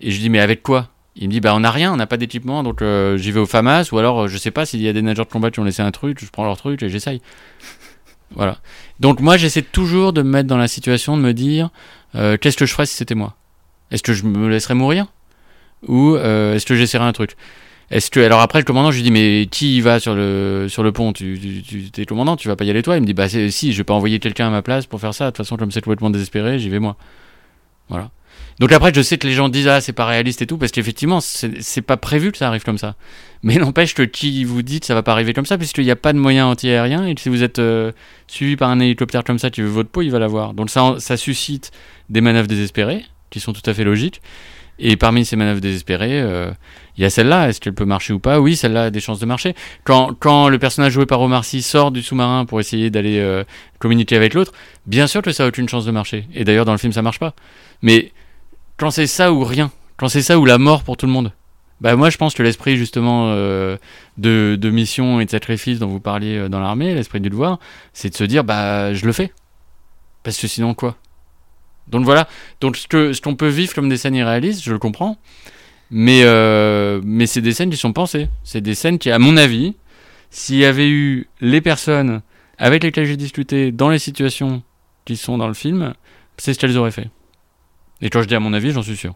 Et 0.00 0.10
je 0.10 0.18
dis, 0.18 0.30
mais 0.30 0.40
avec 0.40 0.62
quoi? 0.62 0.88
Il 1.16 1.28
me 1.28 1.32
dit, 1.32 1.40
bah 1.40 1.54
on 1.54 1.60
n'a 1.60 1.70
rien, 1.70 1.92
on 1.92 1.96
n'a 1.96 2.06
pas 2.06 2.16
d'équipement, 2.16 2.62
donc 2.62 2.82
j'y 3.16 3.32
vais 3.32 3.40
au 3.40 3.46
FAMAS, 3.46 3.90
ou 3.92 3.98
alors 3.98 4.28
je 4.28 4.38
sais 4.38 4.50
pas 4.50 4.64
s'il 4.64 4.80
y 4.80 4.88
a 4.88 4.92
des 4.92 5.02
nageurs 5.02 5.26
de 5.26 5.30
combat 5.30 5.50
qui 5.50 5.60
ont 5.60 5.64
laissé 5.64 5.82
un 5.82 5.90
truc, 5.90 6.18
je 6.24 6.30
prends 6.30 6.44
leur 6.44 6.56
truc 6.56 6.82
et 6.82 6.88
j'essaye. 6.88 7.20
Voilà. 8.34 8.58
Donc 9.00 9.20
moi, 9.20 9.36
j'essaie 9.36 9.62
toujours 9.62 10.12
de 10.12 10.22
me 10.22 10.30
mettre 10.30 10.48
dans 10.48 10.56
la 10.56 10.68
situation 10.68 11.16
de 11.16 11.22
me 11.22 11.34
dire, 11.34 11.70
qu'est-ce 12.14 12.56
que 12.56 12.64
je 12.64 12.72
ferais 12.72 12.86
si 12.86 12.94
c'était 12.94 13.16
moi? 13.16 13.36
Est-ce 13.90 14.02
que 14.02 14.14
je 14.14 14.24
me 14.24 14.48
laisserais 14.48 14.74
mourir? 14.74 15.06
Ou 15.86 16.14
euh, 16.14 16.54
est-ce 16.54 16.66
que 16.66 16.74
j'essaierai 16.74 17.04
un 17.04 17.12
truc? 17.12 17.36
Est-ce 17.90 18.10
que 18.10 18.20
alors 18.20 18.40
après 18.40 18.60
le 18.60 18.64
commandant 18.64 18.92
je 18.92 18.98
lui 18.98 19.02
dis 19.02 19.10
mais 19.10 19.48
qui 19.50 19.78
y 19.78 19.80
va 19.80 19.98
sur 19.98 20.14
le 20.14 20.66
sur 20.68 20.82
le 20.82 20.92
pont? 20.92 21.12
Tu, 21.12 21.64
tu, 21.66 21.90
tu 21.90 22.06
commandant 22.06 22.36
tu 22.36 22.46
vas 22.46 22.54
pas 22.56 22.64
y 22.64 22.70
aller 22.70 22.82
toi? 22.82 22.96
Il 22.96 23.00
me 23.00 23.06
dit 23.06 23.14
bah 23.14 23.28
si 23.28 23.72
je 23.72 23.76
vais 23.76 23.84
pas 23.84 23.94
envoyer 23.94 24.20
quelqu'un 24.20 24.46
à 24.46 24.50
ma 24.50 24.62
place 24.62 24.86
pour 24.86 25.00
faire 25.00 25.14
ça 25.14 25.26
de 25.26 25.30
toute 25.30 25.38
façon 25.38 25.56
comme 25.56 25.72
c'est 25.72 25.80
complètement 25.80 26.10
désespéré 26.10 26.58
j'y 26.60 26.68
vais 26.68 26.78
moi 26.78 26.96
voilà 27.90 28.10
Donc 28.60 28.72
après, 28.72 28.92
je 28.94 29.02
sais 29.02 29.18
que 29.18 29.26
les 29.26 29.32
gens 29.34 29.48
disent 29.48 29.68
ah 29.68 29.80
c'est 29.80 29.92
pas 29.92 30.06
réaliste 30.06 30.40
et 30.42 30.46
tout 30.46 30.56
parce 30.56 30.70
qu'effectivement 30.72 31.20
c'est 31.20 31.60
c'est 31.60 31.82
pas 31.82 31.96
prévu 31.96 32.30
que 32.32 32.38
ça 32.38 32.46
arrive 32.46 32.62
comme 32.62 32.78
ça. 32.78 32.94
Mais 33.42 33.56
n'empêche 33.58 33.94
que 33.94 34.02
qui 34.02 34.44
vous 34.44 34.62
dit 34.62 34.80
que 34.80 34.86
ça 34.86 34.94
va 34.94 35.02
pas 35.02 35.12
arriver 35.12 35.34
comme 35.34 35.46
ça 35.46 35.58
puisqu'il 35.58 35.84
n'y 35.84 35.90
a 35.90 35.96
pas 35.96 36.12
de 36.12 36.18
moyen 36.18 36.46
anti-aérien 36.46 37.06
et 37.06 37.14
que 37.14 37.20
si 37.20 37.28
vous 37.28 37.42
êtes 37.42 37.58
euh, 37.58 37.90
suivi 38.28 38.56
par 38.56 38.70
un 38.70 38.78
hélicoptère 38.78 39.24
comme 39.24 39.38
ça 39.38 39.50
qui 39.50 39.62
veut 39.62 39.68
votre 39.68 39.90
peau, 39.90 40.02
il 40.02 40.10
va 40.10 40.20
l'avoir. 40.20 40.54
Donc 40.54 40.70
ça 40.70 40.94
ça 40.98 41.16
suscite 41.16 41.72
des 42.08 42.20
manœuvres 42.20 42.48
désespérées 42.48 43.04
qui 43.30 43.40
sont 43.40 43.52
tout 43.52 43.68
à 43.68 43.74
fait 43.74 43.84
logiques. 43.84 44.22
Et 44.82 44.96
parmi 44.96 45.26
ces 45.26 45.36
manœuvres 45.36 45.60
désespérées, 45.60 46.20
euh, 46.22 46.50
il 46.96 47.02
y 47.02 47.04
a 47.04 47.10
celle-là. 47.10 47.48
Est-ce 47.48 47.60
qu'elle 47.60 47.74
peut 47.74 47.84
marcher 47.84 48.14
ou 48.14 48.18
pas? 48.18 48.40
Oui, 48.40 48.56
celle-là 48.56 48.84
a 48.84 48.90
des 48.90 49.00
chances 49.00 49.20
de 49.20 49.26
marcher. 49.26 49.54
Quand, 49.84 50.14
quand 50.18 50.48
le 50.48 50.58
personnage 50.58 50.92
joué 50.92 51.04
par 51.04 51.20
Omar 51.20 51.44
Sy 51.44 51.60
sort 51.60 51.90
du 51.90 52.02
sous-marin 52.02 52.46
pour 52.46 52.60
essayer 52.60 52.88
d'aller 52.88 53.18
euh, 53.18 53.44
communiquer 53.78 54.16
avec 54.16 54.32
l'autre, 54.32 54.52
bien 54.86 55.06
sûr 55.06 55.20
que 55.20 55.32
ça 55.32 55.44
a 55.44 55.48
aucune 55.48 55.68
chance 55.68 55.84
de 55.84 55.90
marcher. 55.90 56.26
Et 56.34 56.44
d'ailleurs, 56.44 56.64
dans 56.64 56.72
le 56.72 56.78
film, 56.78 56.94
ça 56.94 57.02
marche 57.02 57.18
pas. 57.18 57.34
Mais 57.82 58.12
quand 58.78 58.90
c'est 58.90 59.06
ça 59.06 59.32
ou 59.32 59.44
rien, 59.44 59.70
quand 59.98 60.08
c'est 60.08 60.22
ça 60.22 60.38
ou 60.38 60.46
la 60.46 60.56
mort 60.56 60.82
pour 60.82 60.96
tout 60.96 61.04
le 61.04 61.12
monde, 61.12 61.32
bah 61.82 61.94
moi 61.96 62.10
je 62.10 62.16
pense 62.16 62.34
que 62.34 62.42
l'esprit 62.42 62.76
justement 62.76 63.28
euh, 63.28 63.76
de, 64.16 64.56
de 64.58 64.70
mission 64.70 65.20
et 65.20 65.26
de 65.26 65.30
sacrifice 65.30 65.78
dont 65.78 65.88
vous 65.88 66.00
parliez 66.00 66.48
dans 66.48 66.60
l'armée, 66.60 66.94
l'esprit 66.94 67.20
du 67.20 67.28
devoir, 67.30 67.58
c'est 67.92 68.10
de 68.10 68.14
se 68.14 68.24
dire 68.24 68.44
bah 68.44 68.94
je 68.94 69.04
le 69.04 69.12
fais. 69.12 69.32
Parce 70.22 70.38
que 70.38 70.46
sinon 70.46 70.74
quoi? 70.74 70.96
Donc 71.90 72.04
voilà, 72.04 72.28
donc 72.60 72.76
ce 72.76 72.88
que- 72.88 73.12
ce 73.12 73.20
qu'on 73.20 73.36
peut 73.36 73.48
vivre 73.48 73.74
comme 73.74 73.88
des 73.88 73.96
scènes 73.96 74.14
irréalistes, 74.14 74.62
je 74.62 74.72
le 74.72 74.78
comprends, 74.78 75.18
mais, 75.90 76.22
euh, 76.24 77.00
mais 77.04 77.26
c'est 77.26 77.40
des 77.42 77.52
scènes 77.52 77.70
qui 77.70 77.76
sont 77.76 77.92
pensées. 77.92 78.28
C'est 78.44 78.60
des 78.60 78.74
scènes 78.74 78.98
qui, 78.98 79.10
à 79.10 79.18
mon 79.18 79.36
avis, 79.36 79.74
s'il 80.30 80.56
y 80.56 80.64
avait 80.64 80.88
eu 80.88 81.28
les 81.40 81.60
personnes 81.60 82.22
avec 82.58 82.82
lesquelles 82.84 83.06
j'ai 83.06 83.16
discuté 83.16 83.72
dans 83.72 83.88
les 83.90 83.98
situations 83.98 84.62
qui 85.04 85.16
sont 85.16 85.36
dans 85.38 85.48
le 85.48 85.54
film, 85.54 85.94
c'est 86.38 86.54
ce 86.54 86.58
qu'elles 86.58 86.76
auraient 86.78 86.90
fait. 86.90 87.08
Et 88.00 88.08
quand 88.10 88.22
je 88.22 88.28
dis 88.28 88.34
à 88.34 88.40
mon 88.40 88.52
avis, 88.52 88.70
j'en 88.70 88.82
suis 88.82 88.96
sûr. 88.96 89.14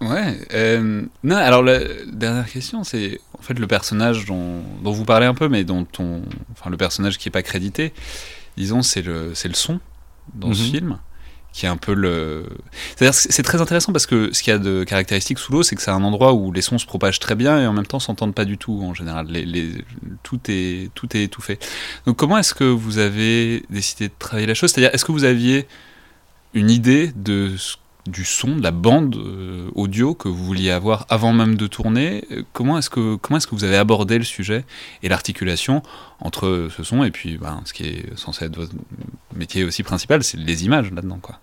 Ouais. 0.00 0.36
euh, 0.52 1.02
non, 1.22 1.36
alors 1.36 1.62
la 1.62 1.78
dernière 2.12 2.50
question, 2.50 2.84
c'est 2.84 3.20
en 3.38 3.42
fait 3.42 3.58
le 3.58 3.66
personnage 3.66 4.26
dont, 4.26 4.60
dont 4.82 4.92
vous 4.92 5.04
parlez 5.04 5.24
un 5.24 5.34
peu, 5.34 5.48
mais 5.48 5.64
dont 5.64 5.86
on, 5.98 6.22
enfin 6.52 6.68
le 6.68 6.76
personnage 6.76 7.16
qui 7.16 7.28
est 7.28 7.32
pas 7.32 7.42
crédité, 7.42 7.92
disons, 8.56 8.82
c'est 8.82 9.02
le, 9.02 9.34
c'est 9.34 9.48
le 9.48 9.54
son 9.54 9.80
dans 10.34 10.52
ce 10.54 10.62
Mhm. 10.62 10.70
film, 10.70 10.98
qui 11.52 11.66
est 11.66 11.68
un 11.68 11.76
peu 11.76 11.94
le. 11.94 12.46
C'est-à-dire, 12.96 13.14
c'est 13.14 13.30
c'est 13.30 13.42
très 13.44 13.60
intéressant 13.60 13.92
parce 13.92 14.06
que 14.06 14.32
ce 14.32 14.42
qu'il 14.42 14.50
y 14.52 14.54
a 14.54 14.58
de 14.58 14.82
caractéristique 14.84 15.38
sous 15.38 15.52
l'eau, 15.52 15.62
c'est 15.62 15.76
que 15.76 15.82
c'est 15.82 15.90
un 15.92 16.02
endroit 16.02 16.32
où 16.34 16.50
les 16.50 16.62
sons 16.62 16.78
se 16.78 16.86
propagent 16.86 17.20
très 17.20 17.34
bien 17.36 17.60
et 17.60 17.66
en 17.66 17.72
même 17.72 17.86
temps 17.86 18.00
s'entendent 18.00 18.34
pas 18.34 18.44
du 18.44 18.58
tout 18.58 18.80
en 18.82 18.92
général. 18.94 19.26
Les, 19.28 19.44
les- 19.44 19.84
tout 20.24 20.40
est 20.48 20.90
tout 20.94 21.16
est 21.16 21.22
étouffé. 21.24 21.58
Donc, 22.06 22.16
comment 22.16 22.38
est-ce 22.38 22.54
que 22.54 22.64
vous 22.64 22.98
avez 22.98 23.64
décidé 23.70 24.08
de 24.08 24.14
travailler 24.18 24.46
la 24.48 24.54
chose? 24.54 24.72
C'est-à-dire, 24.72 24.92
est-ce 24.94 25.04
que 25.04 25.12
vous 25.12 25.24
aviez 25.24 25.68
une 26.54 26.70
idée 26.70 27.12
de 27.14 27.54
ce- 27.56 27.76
du 28.06 28.24
son, 28.24 28.56
de 28.56 28.62
la 28.62 28.70
bande 28.70 29.16
euh, 29.16 29.70
audio 29.74 30.14
que 30.14 30.28
vous 30.28 30.44
vouliez 30.44 30.70
avoir 30.70 31.06
avant 31.08 31.32
même 31.32 31.56
de 31.56 31.66
tourner 31.66 32.24
Euh, 32.30 32.42
Comment 32.52 32.76
est-ce 32.78 32.90
que 32.90 33.16
comment 33.16 33.38
est-ce 33.38 33.46
que 33.46 33.54
vous 33.54 33.64
avez 33.64 33.76
abordé 33.78 34.18
le 34.18 34.24
sujet 34.24 34.64
et 35.02 35.08
l'articulation 35.08 35.82
entre 36.20 36.68
ce 36.76 36.82
son 36.82 37.02
et 37.04 37.10
puis 37.10 37.38
ben, 37.38 37.62
ce 37.64 37.72
qui 37.72 37.84
est 37.84 38.16
censé 38.18 38.44
être 38.44 38.56
votre 38.56 38.72
métier 39.34 39.64
aussi 39.64 39.82
principal, 39.82 40.22
c'est 40.22 40.36
les 40.38 40.64
images 40.66 40.90
là-dedans 40.92 41.18
quoi. 41.20 41.40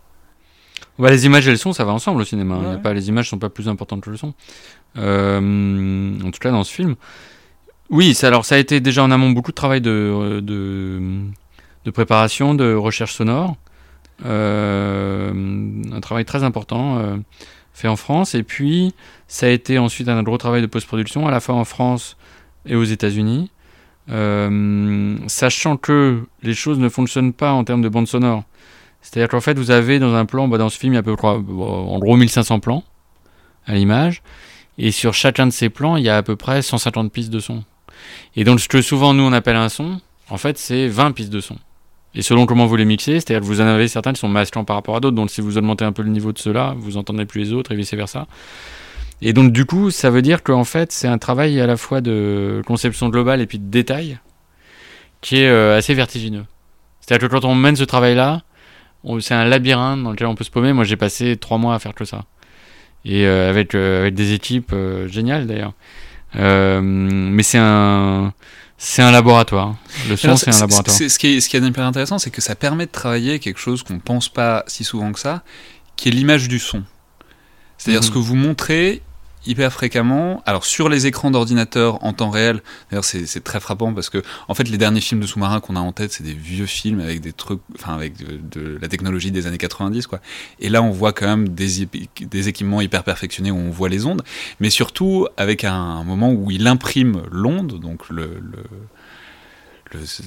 Ouais, 0.99 1.09
les 1.09 1.25
images 1.25 1.47
et 1.47 1.51
le 1.51 1.57
son, 1.57 1.73
ça 1.73 1.83
va 1.83 1.93
ensemble 1.93 2.21
au 2.21 2.25
cinéma. 2.25 2.57
Ouais. 2.57 2.77
pas, 2.77 2.93
les 2.93 3.07
images 3.09 3.29
sont 3.29 3.39
pas 3.39 3.49
plus 3.49 3.67
importantes 3.67 4.01
que 4.01 4.09
le 4.11 4.17
son. 4.17 4.33
Euh, 4.97 6.19
en 6.21 6.29
tout 6.31 6.39
cas, 6.39 6.51
dans 6.51 6.63
ce 6.63 6.71
film. 6.73 6.95
Oui, 7.89 8.13
ça, 8.13 8.27
alors 8.27 8.45
ça 8.45 8.55
a 8.55 8.57
été 8.59 8.81
déjà 8.81 9.01
en 9.03 9.09
amont 9.09 9.31
beaucoup 9.31 9.51
de 9.51 9.55
travail 9.55 9.81
de, 9.81 10.41
de, 10.43 11.01
de 11.85 11.91
préparation, 11.91 12.53
de 12.53 12.73
recherche 12.75 13.13
sonore. 13.15 13.55
Euh, 14.25 15.31
un 15.91 15.99
travail 16.01 16.25
très 16.25 16.43
important 16.43 16.97
euh, 16.99 17.17
fait 17.73 17.87
en 17.87 17.95
France. 17.95 18.35
Et 18.35 18.43
puis, 18.43 18.93
ça 19.27 19.47
a 19.47 19.49
été 19.49 19.79
ensuite 19.79 20.07
un 20.09 20.23
gros 20.23 20.37
travail 20.37 20.61
de 20.61 20.67
post-production, 20.67 21.27
à 21.27 21.31
la 21.31 21.39
fois 21.39 21.55
en 21.55 21.65
France 21.65 22.17
et 22.65 22.75
aux 22.75 22.83
États-Unis. 22.83 23.51
Euh, 24.09 25.17
sachant 25.27 25.77
que 25.77 26.23
les 26.41 26.53
choses 26.53 26.79
ne 26.79 26.89
fonctionnent 26.89 27.33
pas 27.33 27.53
en 27.53 27.63
termes 27.63 27.81
de 27.81 27.89
bande 27.89 28.07
sonore. 28.07 28.43
C'est-à-dire 29.01 29.29
qu'en 29.29 29.41
fait, 29.41 29.57
vous 29.57 29.71
avez 29.71 29.99
dans 29.99 30.13
un 30.13 30.25
plan, 30.25 30.47
bah, 30.47 30.57
dans 30.57 30.69
ce 30.69 30.77
film, 30.77 30.93
il 30.93 30.95
y 30.95 30.97
a 30.97 30.99
à 30.99 31.03
peu 31.03 31.15
près, 31.15 31.27
en 31.27 31.99
gros 31.99 32.17
1500 32.17 32.59
plans 32.59 32.83
à 33.65 33.73
l'image. 33.73 34.21
Et 34.77 34.91
sur 34.91 35.13
chacun 35.13 35.47
de 35.47 35.51
ces 35.51 35.69
plans, 35.69 35.97
il 35.97 36.03
y 36.03 36.09
a 36.09 36.17
à 36.17 36.23
peu 36.23 36.35
près 36.35 36.61
150 36.61 37.11
pistes 37.11 37.31
de 37.31 37.39
son. 37.39 37.63
Et 38.35 38.43
donc, 38.43 38.59
ce 38.59 38.67
que 38.67 38.81
souvent 38.81 39.13
nous 39.13 39.23
on 39.23 39.33
appelle 39.33 39.55
un 39.55 39.69
son, 39.69 39.99
en 40.29 40.37
fait, 40.37 40.57
c'est 40.57 40.87
20 40.87 41.11
pistes 41.11 41.31
de 41.31 41.41
son. 41.41 41.57
Et 42.13 42.21
selon 42.21 42.45
comment 42.45 42.65
vous 42.65 42.75
les 42.75 42.85
mixez, 42.85 43.13
c'est-à-dire 43.13 43.41
que 43.41 43.45
vous 43.45 43.61
en 43.61 43.65
avez 43.65 43.87
certains 43.87 44.11
qui 44.11 44.19
sont 44.19 44.27
masquants 44.27 44.65
par 44.65 44.75
rapport 44.75 44.95
à 44.97 44.99
d'autres. 44.99 45.15
Donc, 45.15 45.29
si 45.29 45.39
vous 45.39 45.57
augmentez 45.57 45.85
un 45.85 45.93
peu 45.93 46.01
le 46.03 46.09
niveau 46.09 46.33
de 46.33 46.39
ceux-là, 46.39 46.75
vous 46.77 46.97
entendez 46.97 47.25
plus 47.25 47.39
les 47.39 47.53
autres 47.53 47.71
et 47.71 47.75
vice-versa. 47.75 48.27
Et 49.21 49.33
donc, 49.33 49.53
du 49.53 49.65
coup, 49.65 49.91
ça 49.91 50.09
veut 50.09 50.21
dire 50.21 50.43
qu'en 50.43 50.63
fait, 50.63 50.91
c'est 50.91 51.07
un 51.07 51.17
travail 51.17 51.59
à 51.61 51.67
la 51.67 51.77
fois 51.77 52.01
de 52.01 52.61
conception 52.65 53.09
globale 53.09 53.39
et 53.39 53.45
puis 53.45 53.59
de 53.59 53.69
détail 53.69 54.19
qui 55.21 55.37
est 55.37 55.47
euh, 55.47 55.77
assez 55.77 55.93
vertigineux. 55.93 56.45
C'est-à-dire 56.99 57.29
que 57.29 57.33
quand 57.33 57.45
on 57.45 57.55
mène 57.55 57.75
ce 57.75 57.83
travail-là, 57.83 58.41
c'est 59.19 59.33
un 59.33 59.45
labyrinthe 59.45 60.03
dans 60.03 60.11
lequel 60.11 60.27
on 60.27 60.35
peut 60.35 60.43
se 60.43 60.51
paumer. 60.51 60.73
Moi, 60.73 60.83
j'ai 60.83 60.97
passé 60.97 61.37
trois 61.37 61.57
mois 61.57 61.75
à 61.75 61.79
faire 61.79 61.93
que 61.93 62.05
ça. 62.05 62.25
Et 63.05 63.25
euh, 63.25 63.49
avec, 63.49 63.73
euh, 63.73 64.01
avec 64.01 64.15
des 64.15 64.33
équipes 64.33 64.75
géniales 65.07 65.47
d'ailleurs. 65.47 65.73
Euh, 66.35 66.79
mais 66.81 67.43
c'est 67.43 67.57
un, 67.57 68.33
c'est 68.77 69.01
un 69.01 69.11
laboratoire. 69.11 69.75
Le 70.09 70.15
son, 70.15 70.35
c'est 70.37 70.49
un 70.55 70.59
laboratoire. 70.59 70.95
ce 70.95 71.03
qui 71.19 71.35
est 71.35 71.41
ce 71.41 71.49
qui 71.49 71.57
est 71.57 71.59
hyper 71.61 71.85
intéressant, 71.85 72.17
c'est 72.19 72.31
que 72.31 72.41
ça 72.41 72.55
permet 72.55 72.85
de 72.85 72.91
travailler 72.91 73.39
quelque 73.39 73.59
chose 73.59 73.83
qu'on 73.83 73.99
pense 73.99 74.29
pas 74.29 74.63
si 74.67 74.83
souvent 74.83 75.11
que 75.11 75.19
ça, 75.19 75.43
qui 75.95 76.09
est 76.09 76.11
l'image 76.11 76.47
du 76.47 76.59
son. 76.59 76.83
C'est-à-dire 77.77 78.01
Mhm. 78.01 78.07
ce 78.07 78.11
que 78.11 78.19
vous 78.19 78.35
montrez 78.35 79.01
hyper 79.45 79.73
fréquemment, 79.73 80.43
alors 80.45 80.65
sur 80.65 80.89
les 80.89 81.07
écrans 81.07 81.31
d'ordinateur 81.31 82.03
en 82.03 82.13
temps 82.13 82.29
réel, 82.29 82.61
d'ailleurs 82.89 83.05
c'est 83.05 83.43
très 83.43 83.59
frappant 83.59 83.93
parce 83.93 84.09
que 84.09 84.21
en 84.47 84.53
fait 84.53 84.69
les 84.69 84.77
derniers 84.77 85.01
films 85.01 85.21
de 85.21 85.27
sous-marins 85.27 85.59
qu'on 85.59 85.75
a 85.75 85.79
en 85.79 85.91
tête 85.91 86.11
c'est 86.11 86.23
des 86.23 86.33
vieux 86.33 86.65
films 86.65 86.99
avec 86.99 87.21
des 87.21 87.33
trucs, 87.33 87.59
enfin 87.75 87.93
avec 87.93 88.17
de, 88.17 88.77
la 88.79 88.87
technologie 88.87 89.31
des 89.31 89.47
années 89.47 89.57
90 89.57 90.07
quoi. 90.07 90.21
Et 90.59 90.69
là 90.69 90.83
on 90.83 90.91
voit 90.91 91.13
quand 91.13 91.25
même 91.25 91.49
des, 91.49 91.81
équipements 92.47 92.81
hyper 92.81 93.03
perfectionnés 93.03 93.51
où 93.51 93.57
on 93.57 93.71
voit 93.71 93.89
les 93.89 94.05
ondes, 94.05 94.21
mais 94.59 94.69
surtout 94.69 95.27
avec 95.37 95.63
un, 95.63 96.03
moment 96.03 96.31
où 96.31 96.51
il 96.51 96.67
imprime 96.67 97.23
l'onde, 97.31 97.79
donc 97.79 98.09
le, 98.09 98.41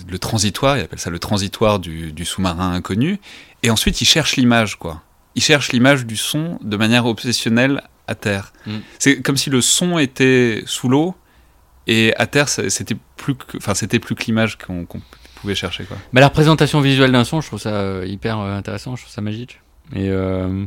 le 0.08 0.18
transitoire, 0.18 0.76
il 0.76 0.82
appelle 0.82 0.98
ça 0.98 1.10
le 1.10 1.18
transitoire 1.18 1.78
du, 1.78 2.12
du 2.12 2.24
sous-marin 2.24 2.72
inconnu, 2.72 3.20
et 3.62 3.70
ensuite 3.70 4.00
il 4.00 4.04
cherche 4.04 4.36
l'image, 4.36 4.76
quoi. 4.76 5.02
Il 5.36 5.42
cherche 5.42 5.72
l'image 5.72 6.06
du 6.06 6.16
son 6.16 6.58
de 6.62 6.76
manière 6.76 7.06
obsessionnelle 7.06 7.82
à 8.06 8.14
terre. 8.14 8.52
Mm. 8.66 8.78
C'est 8.98 9.22
comme 9.22 9.36
si 9.36 9.50
le 9.50 9.60
son 9.60 9.98
était 9.98 10.62
sous 10.66 10.88
l'eau, 10.88 11.14
et 11.86 12.14
à 12.16 12.26
terre, 12.26 12.48
c'était 12.48 12.96
plus 13.16 13.34
que, 13.34 13.58
enfin, 13.58 13.74
c'était 13.74 13.98
plus 13.98 14.14
que 14.14 14.24
l'image 14.24 14.56
qu'on 14.58 14.86
pouvait 15.36 15.54
chercher, 15.54 15.84
quoi. 15.84 15.98
Mais 16.12 16.20
la 16.20 16.28
représentation 16.28 16.80
visuelle 16.80 17.12
d'un 17.12 17.24
son, 17.24 17.40
je 17.40 17.48
trouve 17.48 17.60
ça 17.60 17.74
euh, 17.74 18.06
hyper 18.06 18.38
euh, 18.38 18.56
intéressant, 18.56 18.96
je 18.96 19.02
trouve 19.02 19.12
ça 19.12 19.20
magique. 19.20 19.60
Et 19.94 20.08
euh, 20.08 20.64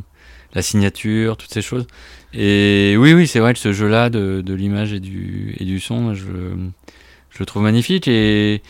la 0.54 0.62
signature, 0.62 1.36
toutes 1.36 1.52
ces 1.52 1.62
choses. 1.62 1.86
Et 2.32 2.94
oui, 2.98 3.14
oui, 3.14 3.26
c'est 3.26 3.40
vrai 3.40 3.52
que 3.52 3.58
ce 3.58 3.72
jeu-là 3.72 4.10
de, 4.10 4.42
de 4.44 4.54
l'image 4.54 4.92
et 4.92 5.00
du, 5.00 5.56
et 5.58 5.64
du 5.64 5.80
son, 5.80 6.14
je, 6.14 6.26
je 7.30 7.38
le 7.40 7.46
trouve 7.46 7.62
magnifique. 7.62 8.06
Et, 8.06 8.62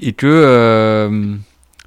et 0.00 0.12
que. 0.12 0.26
Euh, 0.26 1.34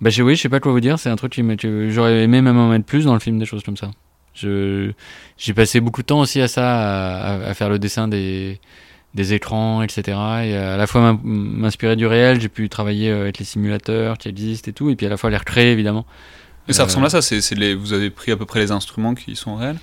bah, 0.02 0.10
je, 0.10 0.24
oui, 0.24 0.36
je 0.36 0.42
sais 0.42 0.50
pas 0.50 0.60
quoi 0.60 0.72
vous 0.72 0.80
dire, 0.80 0.98
c'est 0.98 1.10
un 1.10 1.16
truc 1.16 1.34
qui 1.34 1.44
que 1.58 1.90
j'aurais 1.92 2.24
aimé 2.24 2.42
même 2.42 2.58
en 2.58 2.70
mettre 2.70 2.86
plus 2.86 3.06
dans 3.06 3.14
le 3.14 3.20
film, 3.20 3.38
des 3.38 3.46
choses 3.46 3.62
comme 3.64 3.78
ça. 3.78 3.92
Je- 4.34 4.92
J'ai 5.38 5.54
passé 5.54 5.80
beaucoup 5.82 6.02
de 6.02 6.08
temps 6.08 6.20
aussi 6.20 6.40
à 6.42 6.48
ça, 6.48 7.46
à, 7.48 7.54
faire 7.54 7.70
le 7.70 7.80
dessin 7.80 8.08
des, 8.08 8.60
des 9.14 9.34
écrans, 9.34 9.82
etc. 9.82 10.18
Et 10.46 10.56
à 10.56 10.78
la 10.78 10.88
fois 10.88 11.02
m'in- 11.02 11.20
m'inspirer 11.24 11.96
du 11.96 12.06
réel, 12.06 12.40
j'ai 12.40 12.50
pu 12.50 12.70
travailler 12.70 13.10
euh, 13.10 13.22
avec 13.22 13.40
les 13.40 13.46
simulateurs 13.46 14.18
qui 14.18 14.30
existent 14.30 14.70
et 14.70 14.74
tout, 14.74 14.90
et 14.90 14.96
puis 14.96 15.06
à 15.06 15.10
la 15.10 15.18
fois 15.18 15.30
les 15.30 15.38
recréer 15.38 15.72
évidemment. 15.72 16.06
Mais 16.68 16.74
ça 16.74 16.84
Euh, 16.84 16.86
ressemble 16.86 17.08
à 17.08 17.10
ça, 17.10 17.22
c'est 17.22 17.40
vous 17.74 17.94
avez 17.94 18.10
pris 18.10 18.32
à 18.32 18.38
peu 18.38 18.46
près 18.46 18.60
les 18.60 18.72
instruments 18.72 19.16
qui 19.16 19.36
sont 19.36 19.56
réels? 19.56 19.80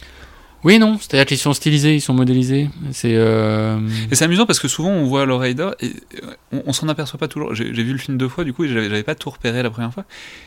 Oui, 0.65 0.81
non, 0.81 0.99
c'est-à-dire 0.99 1.25
qu'ils 1.25 1.39
sont 1.39 1.53
stylisés, 1.53 1.95
ils 1.95 2.01
sont 2.01 2.15
modélisés. 2.15 2.69
C'est. 2.91 3.15
euh, 3.15 3.79
Et 4.11 4.17
c'est 4.17 4.25
amusant 4.25 4.45
parce 4.45 4.59
que 4.59 4.67
souvent 4.67 4.91
on 4.91 5.05
voit 5.05 5.25
l'oreille 5.25 5.55
d'or 5.55 5.75
et 5.81 5.87
euh, 6.25 6.31
on, 6.51 6.63
on 6.67 6.73
s'en 6.73 6.89
aperçoit 6.89 7.19
pas 7.19 7.29
toujours. 7.29 7.55
J'ai 7.55 7.71
vu 7.71 7.93
le 7.93 7.99
film 7.99 8.19
deux 8.19 8.29
fois 8.29 8.43
du 8.43 8.53
coup 8.53 8.65
et 8.65 8.69
j'avais 8.69 9.05
pas 9.05 9.15
tout 9.15 9.31
repéré 9.31 9.63
la 9.63 9.71
première 9.71 9.95
fois. 9.95 10.05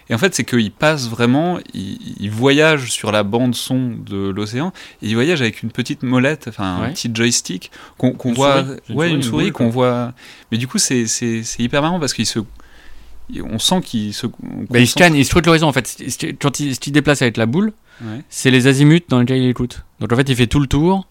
Et 0.09 0.14
en 0.14 0.18
fait 0.18 0.36
c'est 0.36 0.43
qu'il 0.43 0.70
passe 0.72 1.07
vraiment, 1.09 1.59
il, 1.74 1.97
il 2.20 2.30
voyage 2.30 2.91
sur 2.91 3.14
la 3.14 3.24
bande 3.24 3.55
son 3.55 3.95
de 4.05 4.28
l'océan 4.30 4.74
et 5.01 5.07
il 5.07 5.14
voyage 5.14 5.41
avec 5.41 5.64
une 5.64 5.72
petite 5.72 6.03
molette, 6.03 6.47
enfin 6.49 6.82
un 6.84 6.89
petit 6.91 7.09
joystick 7.14 7.72
qu'on 7.97 8.14
voit, 8.34 8.64
souris. 8.66 8.70
Ouais 8.89 8.95
souris, 8.95 9.09
une 9.12 9.16
une 9.16 9.24
souris 9.24 9.51
qu'on 9.51 9.70
voit. 9.70 10.14
Mais 10.51 10.57
du 10.57 10.68
coup 10.68 10.78
c'est 10.78 11.05
hyper 11.57 11.82
marrant 11.82 12.01
parce 12.01 12.14
qu'il 12.14 12.26
se, 12.26 12.39
on 13.43 13.59
sent 13.59 13.80
qu'il 13.82 14.14
se. 14.14 14.28
Bah, 14.70 14.80
il 14.80 14.88
scanne, 14.88 15.16
il 15.16 15.24
scrute 15.26 15.45
l'horizon 15.45 15.68
en 15.68 15.74
fait. 15.74 16.03
Quand 16.41 16.59
il, 16.59 16.78
qu'il 16.78 16.91
déplace 16.91 17.22
avec 17.22 17.38
la 17.38 17.45
boule, 17.45 17.72
Ouais. 18.03 18.22
c'est 18.30 18.49
les 18.49 18.66
azimuts 18.66 19.03
dans 19.09 19.20
lesquels 19.20 19.38
il 19.43 19.47
écoute. 19.49 19.84
Donc 20.02 20.12
en 20.12 20.16
fait, 20.18 20.28
il 20.28 20.36
fait 20.36 20.47
tout 20.47 20.60
le 20.60 20.68
tour 20.68 21.08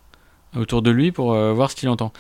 autour 0.55 0.83
de 0.83 0.91
lui 0.91 1.13
pour 1.13 1.33
euh, 1.33 1.53
voir 1.53 1.71
ce 1.71 1.77
qu'il 1.77 1.89
entend. 1.89 2.13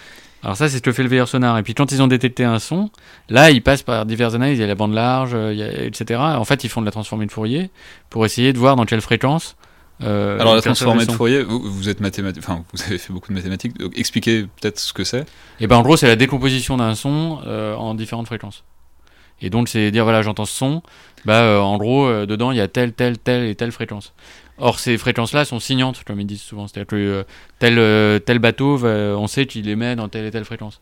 Alors 0.42 0.56
ça, 0.56 0.70
c'est 0.70 0.78
ce 0.78 0.82
que 0.82 0.92
fait 0.92 1.02
le 1.02 1.10
veilleur 1.10 1.28
sonar. 1.28 1.58
Et 1.58 1.62
puis 1.62 1.74
quand 1.74 1.92
ils 1.92 2.00
ont 2.00 2.06
détecté 2.06 2.44
un 2.44 2.58
son, 2.58 2.90
là, 3.28 3.50
ils 3.50 3.62
passent 3.62 3.82
par 3.82 4.06
diverses 4.06 4.34
analyses. 4.34 4.56
Il 4.56 4.62
y 4.62 4.64
a 4.64 4.68
la 4.68 4.74
bande 4.74 4.94
large, 4.94 5.32
il 5.32 5.58
y 5.58 5.62
a, 5.62 5.84
etc. 5.84 6.18
En 6.18 6.44
fait, 6.46 6.64
ils 6.64 6.70
font 6.70 6.80
de 6.80 6.86
la 6.86 6.92
transformée 6.92 7.26
de 7.26 7.32
Fourier 7.32 7.70
pour 8.08 8.24
essayer 8.24 8.54
de 8.54 8.58
voir 8.58 8.76
dans 8.76 8.86
quelle 8.86 9.02
fréquence. 9.02 9.56
Euh, 10.02 10.40
Alors 10.40 10.54
la 10.54 10.62
transformée 10.62 11.04
de. 11.04 11.12
Fourier, 11.12 11.42
vous, 11.42 11.60
vous 11.60 11.88
êtes 11.90 12.00
mathématique, 12.00 12.42
enfin 12.42 12.64
vous 12.72 12.82
avez 12.84 12.96
fait 12.96 13.12
beaucoup 13.12 13.28
de 13.28 13.34
mathématiques. 13.34 13.78
donc 13.78 13.98
expliquez 13.98 14.44
peut-être 14.44 14.78
ce 14.78 14.94
que 14.94 15.04
c'est. 15.04 15.26
Et 15.60 15.66
ben 15.66 15.76
en 15.76 15.82
gros, 15.82 15.96
c'est 15.98 16.06
la 16.06 16.16
décomposition 16.16 16.78
d'un 16.78 16.94
son 16.94 17.40
euh, 17.46 17.74
en 17.74 17.94
différentes 17.94 18.26
fréquences. 18.26 18.64
Et 19.42 19.50
donc, 19.50 19.68
c'est 19.68 19.90
dire 19.90 20.04
voilà, 20.04 20.22
j'entends 20.22 20.44
ce 20.44 20.54
son. 20.54 20.82
Bah, 21.24 21.42
euh, 21.42 21.58
en 21.58 21.76
gros, 21.78 22.06
euh, 22.06 22.26
dedans, 22.26 22.50
il 22.50 22.58
y 22.58 22.60
a 22.60 22.68
telle, 22.68 22.92
telle, 22.92 23.18
telle 23.18 23.44
et 23.44 23.54
telle 23.54 23.72
fréquence. 23.72 24.12
Or, 24.60 24.78
ces 24.78 24.98
fréquences-là 24.98 25.44
sont 25.44 25.58
signantes, 25.60 26.04
comme 26.04 26.20
ils 26.20 26.26
disent 26.26 26.42
souvent. 26.42 26.66
C'est-à-dire 26.68 26.86
que 26.86 26.96
euh, 26.96 27.22
tel, 27.58 27.78
euh, 27.78 28.18
tel 28.18 28.38
bateau, 28.38 28.76
va- 28.76 29.16
on 29.18 29.26
sait 29.26 29.46
qu'il 29.46 29.68
émet 29.68 29.96
dans 29.96 30.08
telle 30.08 30.26
et 30.26 30.30
telle 30.30 30.44
fréquence. 30.44 30.80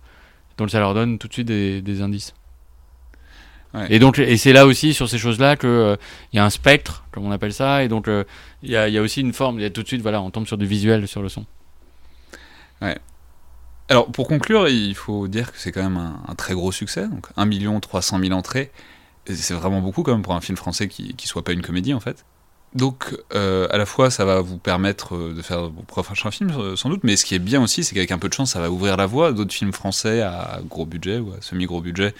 Donc, 0.57 0.71
ça 0.71 0.81
leur 0.81 0.95
donne 0.95 1.19
tout 1.19 1.29
de 1.29 1.33
suite 1.33 1.47
des, 1.47 1.81
des 1.81 2.03
indices. 2.03 2.35
Ouais. 3.75 3.87
Et 3.91 3.99
donc, 3.99 4.19
et 4.19 4.37
c'est 4.39 4.53
là 4.53 4.67
aussi 4.67 4.95
sur 4.95 5.09
ces 5.09 5.19
choses-là 5.19 5.57
que 5.57 5.67
euh, 5.67 5.97
il 6.33 6.37
y 6.37 6.39
a 6.39 6.45
un 6.45 6.51
spectre, 6.51 7.05
comme 7.13 7.25
on 7.27 7.31
appelle 7.33 7.53
ça, 7.53 7.85
et 7.85 7.89
donc 7.89 8.09
euh, 8.09 8.25
il 8.63 8.71
y, 8.71 8.77
a, 8.77 8.89
il 8.89 8.95
y 8.95 8.99
a 8.99 9.03
aussi 9.03 9.21
une 9.21 9.35
forme. 9.35 9.59
Il 9.59 9.63
y 9.63 9.67
a 9.67 9.71
tout 9.71 9.83
de 9.83 9.87
suite, 9.89 10.01
voilà, 10.01 10.23
on 10.23 10.31
tombe 10.31 10.47
sur 10.47 10.57
du 10.57 10.65
visuel 10.67 11.07
sur 11.07 11.21
le 11.21 11.29
son. 11.29 11.45
Alors 13.91 14.07
pour 14.11 14.27
conclure, 14.29 14.69
il 14.69 14.95
faut 14.95 15.29
dire 15.29 15.53
que 15.53 15.59
c'est 15.59 15.73
quand 15.73 15.83
même 15.83 15.97
un, 15.97 16.23
un 16.29 16.35
très 16.35 16.55
gros 16.55 16.73
succès. 16.73 17.09
Donc 17.09 17.27
1 17.37 17.81
300 17.81 18.19
000 18.21 18.33
entrées, 18.33 18.71
c'est 19.27 19.55
vraiment 19.55 19.81
beaucoup 19.81 20.03
quand 20.03 20.13
même 20.13 20.23
pour 20.23 20.35
un 20.35 20.41
film 20.41 20.57
français 20.57 20.89
qui, 20.89 21.15
qui 21.15 21.27
soit 21.27 21.45
pas 21.45 21.53
une 21.53 21.63
comédie 21.63 21.95
en 21.95 22.01
fait. 22.01 22.25
Donc 22.75 23.17
euh, 23.35 23.67
à 23.71 23.79
la 23.79 23.87
fois 23.87 24.11
ça 24.11 24.25
va 24.27 24.41
vous 24.41 24.59
permettre 24.59 25.15
euh, 25.15 25.35
de 25.35 25.41
faire 25.41 25.71
vos 25.71 25.83
prochains 25.83 26.31
films 26.31 26.51
euh, 26.51 26.77
sans 26.77 26.91
doute, 26.91 27.01
mais 27.03 27.17
ce 27.17 27.25
qui 27.25 27.35
est 27.35 27.39
bien 27.39 27.63
aussi 27.63 27.83
c'est 27.83 27.95
qu'avec 27.95 28.13
un 28.13 28.19
peu 28.19 28.29
de 28.29 28.35
chance 28.35 28.53
ça 28.53 28.61
va 28.61 28.71
ouvrir 28.71 28.97
la 28.99 29.07
voie 29.07 29.29
à 29.29 29.33
d'autres 29.33 29.55
films 29.55 29.73
français 29.73 30.21
à 30.21 30.61
gros 30.69 30.85
budget 30.85 31.19
ou 31.19 31.33
à 31.33 31.41
semi-gros 31.41 31.81
budget 31.81 32.15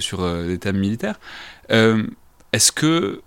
sur 0.00 0.26
des 0.44 0.58
thèmes 0.58 0.78
militaires. 0.78 1.20
Est-ce 1.68 2.72
que 2.72 3.20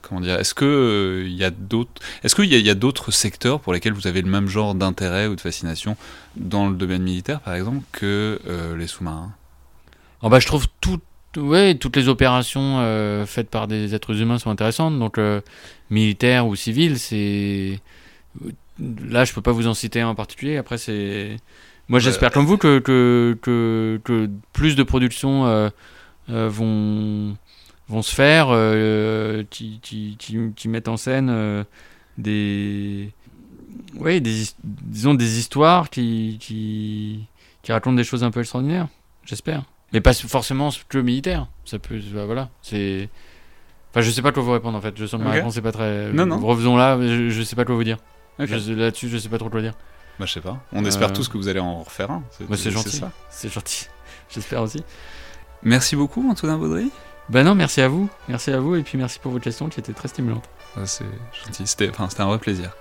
comment 0.00 0.22
dire 0.22 0.38
Est-ce 0.38 0.54
que 0.54 1.24
il 1.26 1.34
y 1.34 1.44
a 1.44 1.50
d'autres 1.50 2.00
qu'il 2.22 2.46
y 2.46 2.70
a, 2.70 2.74
d'autres 2.74 3.10
secteurs 3.10 3.60
pour 3.60 3.74
lesquels 3.74 3.92
vous 3.92 4.06
avez 4.06 4.22
le 4.22 4.30
même 4.30 4.48
genre 4.48 4.74
d'intérêt 4.74 5.26
ou 5.26 5.36
de 5.36 5.40
fascination 5.40 5.96
dans 6.36 6.68
le 6.68 6.76
domaine 6.76 7.02
militaire 7.02 7.40
par 7.40 7.54
exemple 7.54 7.82
que 7.92 8.40
les 8.78 8.86
sous-marins? 8.86 9.32
Alors 10.20 10.30
bah, 10.30 10.38
je 10.38 10.46
trouve 10.46 10.66
tout, 10.80 11.00
ouais, 11.36 11.74
toutes 11.74 11.96
les 11.96 12.08
opérations 12.08 12.78
euh, 12.80 13.26
faites 13.26 13.50
par 13.50 13.68
des 13.68 13.94
êtres 13.94 14.20
humains 14.20 14.38
sont 14.38 14.50
intéressantes. 14.50 14.98
Donc, 14.98 15.18
euh, 15.18 15.40
militaires 15.90 16.46
ou 16.46 16.56
civils, 16.56 16.98
c'est. 16.98 17.80
Là, 18.78 19.24
je 19.24 19.32
peux 19.32 19.42
pas 19.42 19.52
vous 19.52 19.66
en 19.66 19.74
citer 19.74 20.00
un 20.00 20.08
en 20.08 20.14
particulier. 20.14 20.56
Après, 20.56 20.78
c'est. 20.78 21.36
Moi, 21.88 22.00
j'espère 22.00 22.30
comme 22.30 22.46
vous 22.46 22.56
que, 22.56 22.78
que, 22.78 23.36
que, 23.42 24.00
que 24.04 24.30
plus 24.52 24.76
de 24.76 24.82
productions 24.82 25.46
euh, 25.46 25.68
vont, 26.28 27.36
vont 27.88 28.02
se 28.02 28.14
faire 28.14 28.48
qui, 29.50 29.80
qui, 29.82 30.16
qui, 30.18 30.38
qui 30.54 30.68
mettent 30.68 30.88
en 30.88 30.96
scène 30.96 31.64
des. 32.16 33.10
Oui, 33.94 34.20
des, 34.20 34.44
disons 34.64 35.14
des 35.14 35.38
histoires 35.38 35.90
qui, 35.90 36.38
qui, 36.40 37.26
qui 37.62 37.72
racontent 37.72 37.96
des 37.96 38.04
choses 38.04 38.24
un 38.24 38.30
peu 38.30 38.40
extraordinaires. 38.40 38.88
J'espère. 39.24 39.64
Mais 39.92 40.00
pas 40.00 40.12
forcément 40.14 40.70
que 40.88 40.98
militaire. 40.98 41.46
Ça 41.64 41.78
peut, 41.78 42.00
bah, 42.14 42.24
voilà, 42.24 42.48
c'est. 42.62 43.08
Enfin, 43.90 44.00
je 44.00 44.10
sais 44.10 44.22
pas 44.22 44.32
quoi 44.32 44.42
vous 44.42 44.52
répondre 44.52 44.76
en 44.78 44.80
fait. 44.80 44.94
Je 44.96 45.04
sens 45.06 45.20
que 45.20 45.24
ma 45.26 45.32
réponse 45.32 45.56
est 45.56 45.62
pas 45.62 45.72
très. 45.72 46.12
Non, 46.12 46.24
non. 46.26 46.38
Revenons 46.38 46.76
là. 46.76 46.98
Je, 47.00 47.28
je 47.28 47.42
sais 47.42 47.56
pas 47.56 47.64
quoi 47.64 47.74
vous 47.74 47.84
dire. 47.84 47.98
Là-dessus, 48.38 49.08
je 49.08 49.18
sais 49.18 49.28
pas 49.28 49.38
trop 49.38 49.50
quoi 49.50 49.60
dire. 49.60 49.74
Bah, 50.18 50.24
je 50.26 50.32
sais 50.32 50.40
pas. 50.40 50.62
On 50.72 50.84
espère 50.84 51.10
Euh, 51.10 51.12
tous 51.12 51.28
que 51.28 51.36
vous 51.36 51.48
allez 51.48 51.60
en 51.60 51.82
refaire 51.82 52.10
un. 52.10 52.22
Bah, 52.48 52.56
c'est 52.56 52.70
gentil. 52.70 52.96
ça. 52.96 53.12
C'est 53.30 53.52
gentil. 53.52 53.86
J'espère 54.30 54.62
aussi. 54.62 54.82
Merci 55.62 55.94
beaucoup, 55.94 56.28
Antonin 56.30 56.56
Baudry. 56.58 56.90
Bah 57.28 57.44
non, 57.44 57.54
merci 57.54 57.80
à 57.80 57.88
vous. 57.88 58.08
Merci 58.28 58.50
à 58.50 58.58
vous 58.60 58.74
et 58.74 58.82
puis 58.82 58.98
merci 58.98 59.18
pour 59.18 59.30
votre 59.30 59.44
question 59.44 59.68
qui 59.68 59.78
était 59.78 59.92
très 59.92 60.08
stimulante. 60.08 60.44
Ah, 60.76 60.86
c'est 60.86 61.04
gentil. 61.44 61.66
C'était, 61.66 61.88
enfin, 61.90 62.08
c'était 62.08 62.22
un 62.22 62.26
vrai 62.26 62.38
plaisir. 62.38 62.74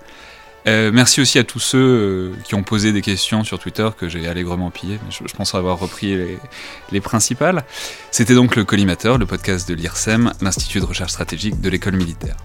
Euh, 0.68 0.92
merci 0.94 1.22
aussi 1.22 1.40
à 1.40 1.44
tous 1.44 1.60
ceux 1.60 1.80
euh, 1.80 2.32
qui 2.44 2.54
ont 2.54 2.64
posé 2.64 2.92
des 2.92 3.02
questions 3.02 3.44
sur 3.44 3.58
Twitter 3.58 3.90
que 3.98 4.08
j'ai 4.08 4.28
allègrement 4.28 4.70
pillées, 4.70 5.00
mais 5.04 5.12
je, 5.12 5.34
pense 5.34 5.56
avoir 5.56 5.80
repris 5.80 6.16
les, 6.16 6.38
les 6.92 7.02
principales. 7.02 7.64
C'était 8.12 8.36
donc 8.36 8.56
le 8.56 8.64
Collimateur, 8.64 9.18
le 9.18 9.26
podcast 9.26 9.68
de 9.68 9.74
l'IRSEM, 9.74 10.34
l'Institut 10.42 10.80
de 10.80 10.86
recherche 10.86 11.12
stratégique 11.12 11.60
de 11.62 11.70
l'école 11.70 11.96
militaire. 11.96 12.38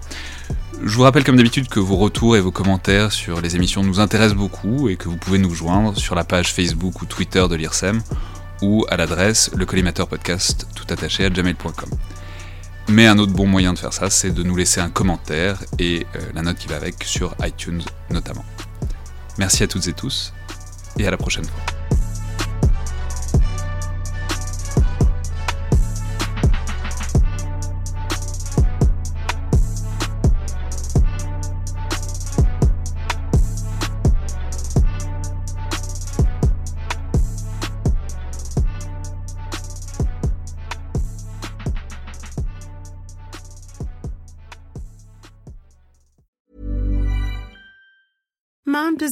Je 0.83 0.95
vous 0.95 1.03
rappelle 1.03 1.25
comme 1.25 1.37
d'habitude 1.37 1.69
que 1.69 1.81
vos 1.81 1.97
retours 1.97 2.37
et 2.37 2.41
vos 2.41 2.51
commentaires 2.51 3.13
sur 3.13 3.41
les 3.41 3.57
émissions 3.57 3.83
nous 3.83 4.01
intéressent 4.01 4.37
beaucoup 4.37 4.89
et 4.89 4.97
que 4.97 5.09
vous 5.09 5.17
pouvez 5.17 5.39
nous 5.39 5.55
joindre 5.55 5.97
sur 5.97 6.15
la 6.15 6.25
page 6.25 6.53
Facebook 6.53 7.03
ou 7.03 7.07
Twitter 7.07 7.47
de 7.49 7.55
l'IRSEM 7.55 8.01
ou 8.63 8.85
à 8.89 8.97
l'adresse 8.97 9.51
le 9.55 9.67
collimateur 9.67 10.09
podcast 10.09 10.67
tout 10.75 10.87
attaché 10.91 11.25
à 11.25 11.31
gmail.com. 11.31 11.91
Mais 12.89 13.07
un 13.07 13.19
autre 13.19 13.33
bon 13.33 13.47
moyen 13.47 13.73
de 13.73 13.79
faire 13.79 13.93
ça, 13.93 14.11
c'est 14.11 14.31
de 14.31 14.43
nous 14.43 14.57
laisser 14.57 14.81
un 14.81 14.91
commentaire 14.91 15.59
et 15.79 16.07
euh, 16.15 16.21
la 16.35 16.43
note 16.43 16.57
qui 16.57 16.69
va 16.69 16.77
avec 16.77 17.03
sur 17.05 17.35
iTunes 17.43 17.83
notamment. 18.11 18.45
Merci 19.39 19.65
à 19.65 19.67
toutes 19.67 19.89
et 19.89 19.93
tous 19.93 20.33
et 20.99 21.07
à 21.07 21.11
la 21.11 21.17
prochaine 21.17 21.45
fois. 21.45 21.86